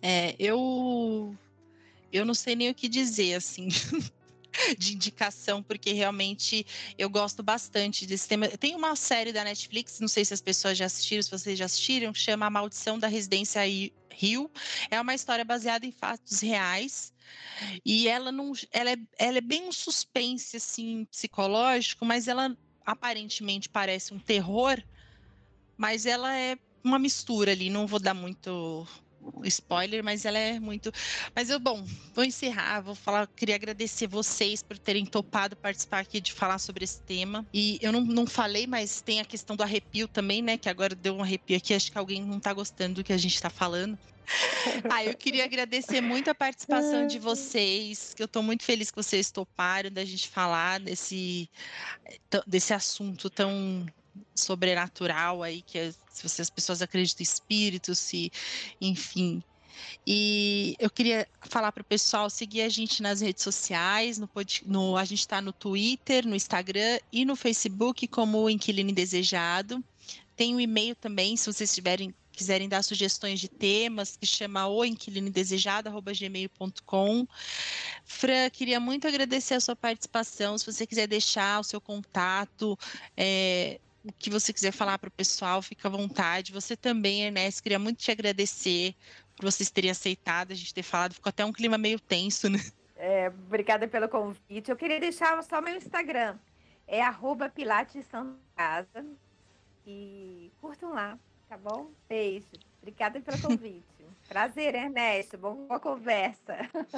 É, 0.00 0.34
eu 0.38 1.36
eu 2.10 2.24
não 2.24 2.32
sei 2.32 2.56
nem 2.56 2.70
o 2.70 2.74
que 2.74 2.88
dizer 2.88 3.34
assim. 3.34 3.68
de 4.78 4.94
indicação, 4.94 5.62
porque 5.62 5.92
realmente 5.92 6.66
eu 6.96 7.10
gosto 7.10 7.42
bastante 7.42 8.06
desse 8.06 8.26
tema. 8.26 8.48
Tem 8.48 8.74
uma 8.74 8.96
série 8.96 9.30
da 9.30 9.44
Netflix, 9.44 10.00
não 10.00 10.08
sei 10.08 10.24
se 10.24 10.32
as 10.32 10.40
pessoas 10.40 10.78
já 10.78 10.86
assistiram, 10.86 11.22
se 11.22 11.30
vocês 11.30 11.58
já 11.58 11.66
assistiram, 11.66 12.10
que 12.10 12.18
chama 12.18 12.46
A 12.46 12.50
Maldição 12.50 12.98
da 12.98 13.06
Residência 13.06 13.60
Rio. 14.16 14.50
É 14.90 15.00
uma 15.00 15.14
história 15.14 15.44
baseada 15.44 15.86
em 15.86 15.92
fatos 15.92 16.40
reais. 16.40 17.12
E 17.84 18.08
ela 18.08 18.32
não, 18.32 18.52
ela 18.70 18.90
é, 18.90 18.96
ela 19.18 19.38
é 19.38 19.40
bem 19.40 19.68
um 19.68 19.72
suspense 19.72 20.56
assim 20.56 21.04
psicológico, 21.06 22.04
mas 22.04 22.28
ela 22.28 22.56
aparentemente 22.84 23.68
parece 23.68 24.14
um 24.14 24.18
terror, 24.18 24.82
mas 25.76 26.06
ela 26.06 26.36
é 26.36 26.56
uma 26.82 26.98
mistura 26.98 27.52
ali. 27.52 27.68
Não 27.68 27.86
vou 27.86 27.98
dar 27.98 28.14
muito 28.14 28.86
spoiler, 29.44 30.02
mas 30.02 30.24
ela 30.24 30.38
é 30.38 30.58
muito. 30.58 30.92
Mas 31.34 31.50
eu, 31.50 31.58
bom, 31.58 31.84
vou 32.14 32.24
encerrar, 32.24 32.80
vou 32.80 32.94
falar, 32.94 33.26
queria 33.28 33.54
agradecer 33.54 34.06
vocês 34.06 34.62
por 34.62 34.78
terem 34.78 35.04
topado 35.04 35.56
participar 35.56 36.00
aqui 36.00 36.20
de 36.20 36.32
falar 36.32 36.58
sobre 36.58 36.84
esse 36.84 37.00
tema. 37.00 37.46
E 37.52 37.78
eu 37.80 37.92
não, 37.92 38.00
não 38.00 38.26
falei, 38.26 38.66
mas 38.66 39.00
tem 39.00 39.20
a 39.20 39.24
questão 39.24 39.56
do 39.56 39.62
arrepio 39.62 40.08
também, 40.08 40.42
né? 40.42 40.56
Que 40.56 40.68
agora 40.68 40.94
deu 40.94 41.14
um 41.14 41.22
arrepio 41.22 41.56
aqui, 41.56 41.74
acho 41.74 41.90
que 41.90 41.98
alguém 41.98 42.24
não 42.24 42.40
tá 42.40 42.52
gostando 42.52 42.96
do 42.96 43.04
que 43.04 43.12
a 43.12 43.18
gente 43.18 43.40
tá 43.40 43.50
falando. 43.50 43.98
ah, 44.90 45.04
eu 45.04 45.16
queria 45.16 45.44
agradecer 45.44 46.00
muito 46.00 46.28
a 46.28 46.34
participação 46.34 47.06
de 47.06 47.18
vocês, 47.18 48.12
que 48.14 48.22
eu 48.22 48.26
estou 48.26 48.42
muito 48.42 48.64
feliz 48.64 48.90
que 48.90 48.96
vocês 48.96 49.30
toparam 49.30 49.90
da 49.90 50.04
gente 50.04 50.28
falar 50.28 50.80
desse, 50.80 51.48
desse 52.46 52.74
assunto 52.74 53.30
tão 53.30 53.86
sobrenatural 54.34 55.42
aí, 55.42 55.62
que 55.62 55.78
se 56.16 56.42
as 56.42 56.50
pessoas 56.50 56.82
acreditam 56.82 57.22
em 57.22 57.24
espíritos, 57.24 57.98
se, 57.98 58.32
enfim, 58.80 59.42
E 60.06 60.74
eu 60.78 60.88
queria 60.88 61.28
falar 61.42 61.70
para 61.70 61.82
o 61.82 61.84
pessoal 61.84 62.30
seguir 62.30 62.62
a 62.62 62.68
gente 62.68 63.02
nas 63.02 63.20
redes 63.20 63.42
sociais, 63.42 64.18
no, 64.18 64.28
no 64.64 64.96
a 64.96 65.04
gente 65.04 65.20
está 65.20 65.40
no 65.40 65.52
Twitter, 65.52 66.26
no 66.26 66.34
Instagram 66.34 66.98
e 67.12 67.24
no 67.24 67.36
Facebook 67.36 68.06
como 68.08 68.48
Inquilino 68.48 68.90
Indesejado. 68.90 69.84
Tem 70.34 70.54
o 70.54 70.56
um 70.56 70.60
e-mail 70.60 70.94
também, 70.94 71.36
se 71.36 71.52
vocês 71.52 71.74
tiverem 71.74 72.14
quiserem 72.36 72.68
dar 72.68 72.84
sugestões 72.84 73.40
de 73.40 73.48
temas, 73.48 74.16
que 74.16 74.26
chama 74.26 74.68
o 74.68 74.84
inquilinodesejado@gmail.com. 74.84 77.26
Fran, 78.04 78.50
queria 78.50 78.78
muito 78.78 79.08
agradecer 79.08 79.54
a 79.54 79.60
sua 79.60 79.74
participação. 79.74 80.58
Se 80.58 80.70
você 80.70 80.86
quiser 80.86 81.08
deixar 81.08 81.60
o 81.60 81.64
seu 81.64 81.80
contato, 81.80 82.78
é, 83.16 83.80
o 84.06 84.12
que 84.12 84.30
você 84.30 84.52
quiser 84.52 84.72
falar 84.72 84.98
para 84.98 85.08
o 85.08 85.12
pessoal, 85.12 85.60
fica 85.60 85.88
à 85.88 85.90
vontade. 85.90 86.52
Você 86.52 86.76
também, 86.76 87.24
Ernesto, 87.24 87.62
queria 87.62 87.78
muito 87.78 87.98
te 87.98 88.10
agradecer 88.10 88.94
por 89.36 89.44
vocês 89.44 89.68
terem 89.70 89.90
aceitado, 89.90 90.52
a 90.52 90.54
gente 90.54 90.72
ter 90.72 90.82
falado. 90.82 91.14
Ficou 91.14 91.30
até 91.30 91.44
um 91.44 91.52
clima 91.52 91.76
meio 91.76 91.98
tenso, 91.98 92.48
né? 92.48 92.60
É, 92.96 93.28
obrigada 93.28 93.86
pelo 93.88 94.08
convite. 94.08 94.70
Eu 94.70 94.76
queria 94.76 95.00
deixar 95.00 95.42
só 95.42 95.60
meu 95.60 95.74
Instagram. 95.74 96.36
É 96.86 97.02
arroba 97.02 97.48
Pilates 97.48 98.06
Santa 98.06 98.38
Casa. 98.56 99.04
E 99.86 100.50
curtam 100.60 100.92
lá, 100.92 101.18
tá 101.48 101.56
bom? 101.56 101.90
Beijo. 102.08 102.46
Obrigada 102.80 103.20
pelo 103.20 103.40
convite. 103.40 103.84
Prazer, 104.28 104.74
Ernesto. 104.74 105.36
Boa 105.36 105.78
conversa. 105.78 106.56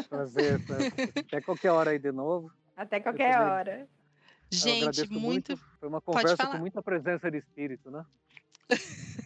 Prazer. 0.08 0.60
Até 1.26 1.40
qualquer 1.40 1.70
hora 1.70 1.90
aí 1.90 1.98
de 1.98 2.12
novo. 2.12 2.50
Até 2.76 3.00
qualquer 3.00 3.38
hora. 3.40 3.86
Gente, 4.50 5.10
muito... 5.10 5.20
muito... 5.20 5.67
Foi 5.78 5.88
uma 5.88 6.00
conversa 6.00 6.46
com 6.46 6.58
muita 6.58 6.82
presença 6.82 7.30
de 7.30 7.38
espírito, 7.38 7.90
né? 7.90 8.04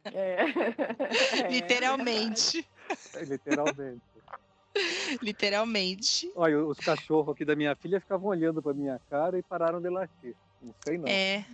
É. 0.12 1.48
Literalmente. 1.50 2.66
É, 3.14 3.24
literalmente. 3.24 4.02
Literalmente. 5.20 6.32
Olha, 6.34 6.64
os 6.64 6.78
cachorros 6.78 7.34
aqui 7.34 7.44
da 7.44 7.56
minha 7.56 7.74
filha 7.74 8.00
ficavam 8.00 8.28
olhando 8.28 8.62
para 8.62 8.72
minha 8.72 9.00
cara 9.10 9.38
e 9.38 9.42
pararam 9.42 9.80
de 9.80 9.88
latir. 9.88 10.34
Não 10.62 10.74
sei 10.84 10.98
não. 10.98 11.06
É. 11.08 11.44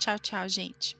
Tchau, 0.00 0.18
tchau, 0.18 0.48
gente. 0.48 0.96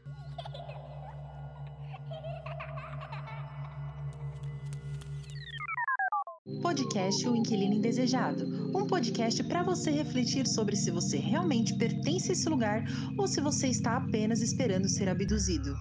Podcast 6.61 7.29
O 7.29 7.37
Inquilino 7.37 7.75
Indesejado, 7.75 8.45
um 8.77 8.87
podcast 8.87 9.43
para 9.45 9.63
você 9.63 9.91
refletir 9.91 10.47
sobre 10.47 10.77
se 10.77 10.91
você 10.91 11.17
realmente 11.17 11.77
pertence 11.79 12.31
a 12.31 12.33
esse 12.33 12.49
lugar 12.49 12.85
ou 13.17 13.27
se 13.27 13.41
você 13.41 13.69
está 13.69 13.97
apenas 13.97 14.41
esperando 14.43 14.89
ser 14.89 15.09
abduzido. 15.09 15.75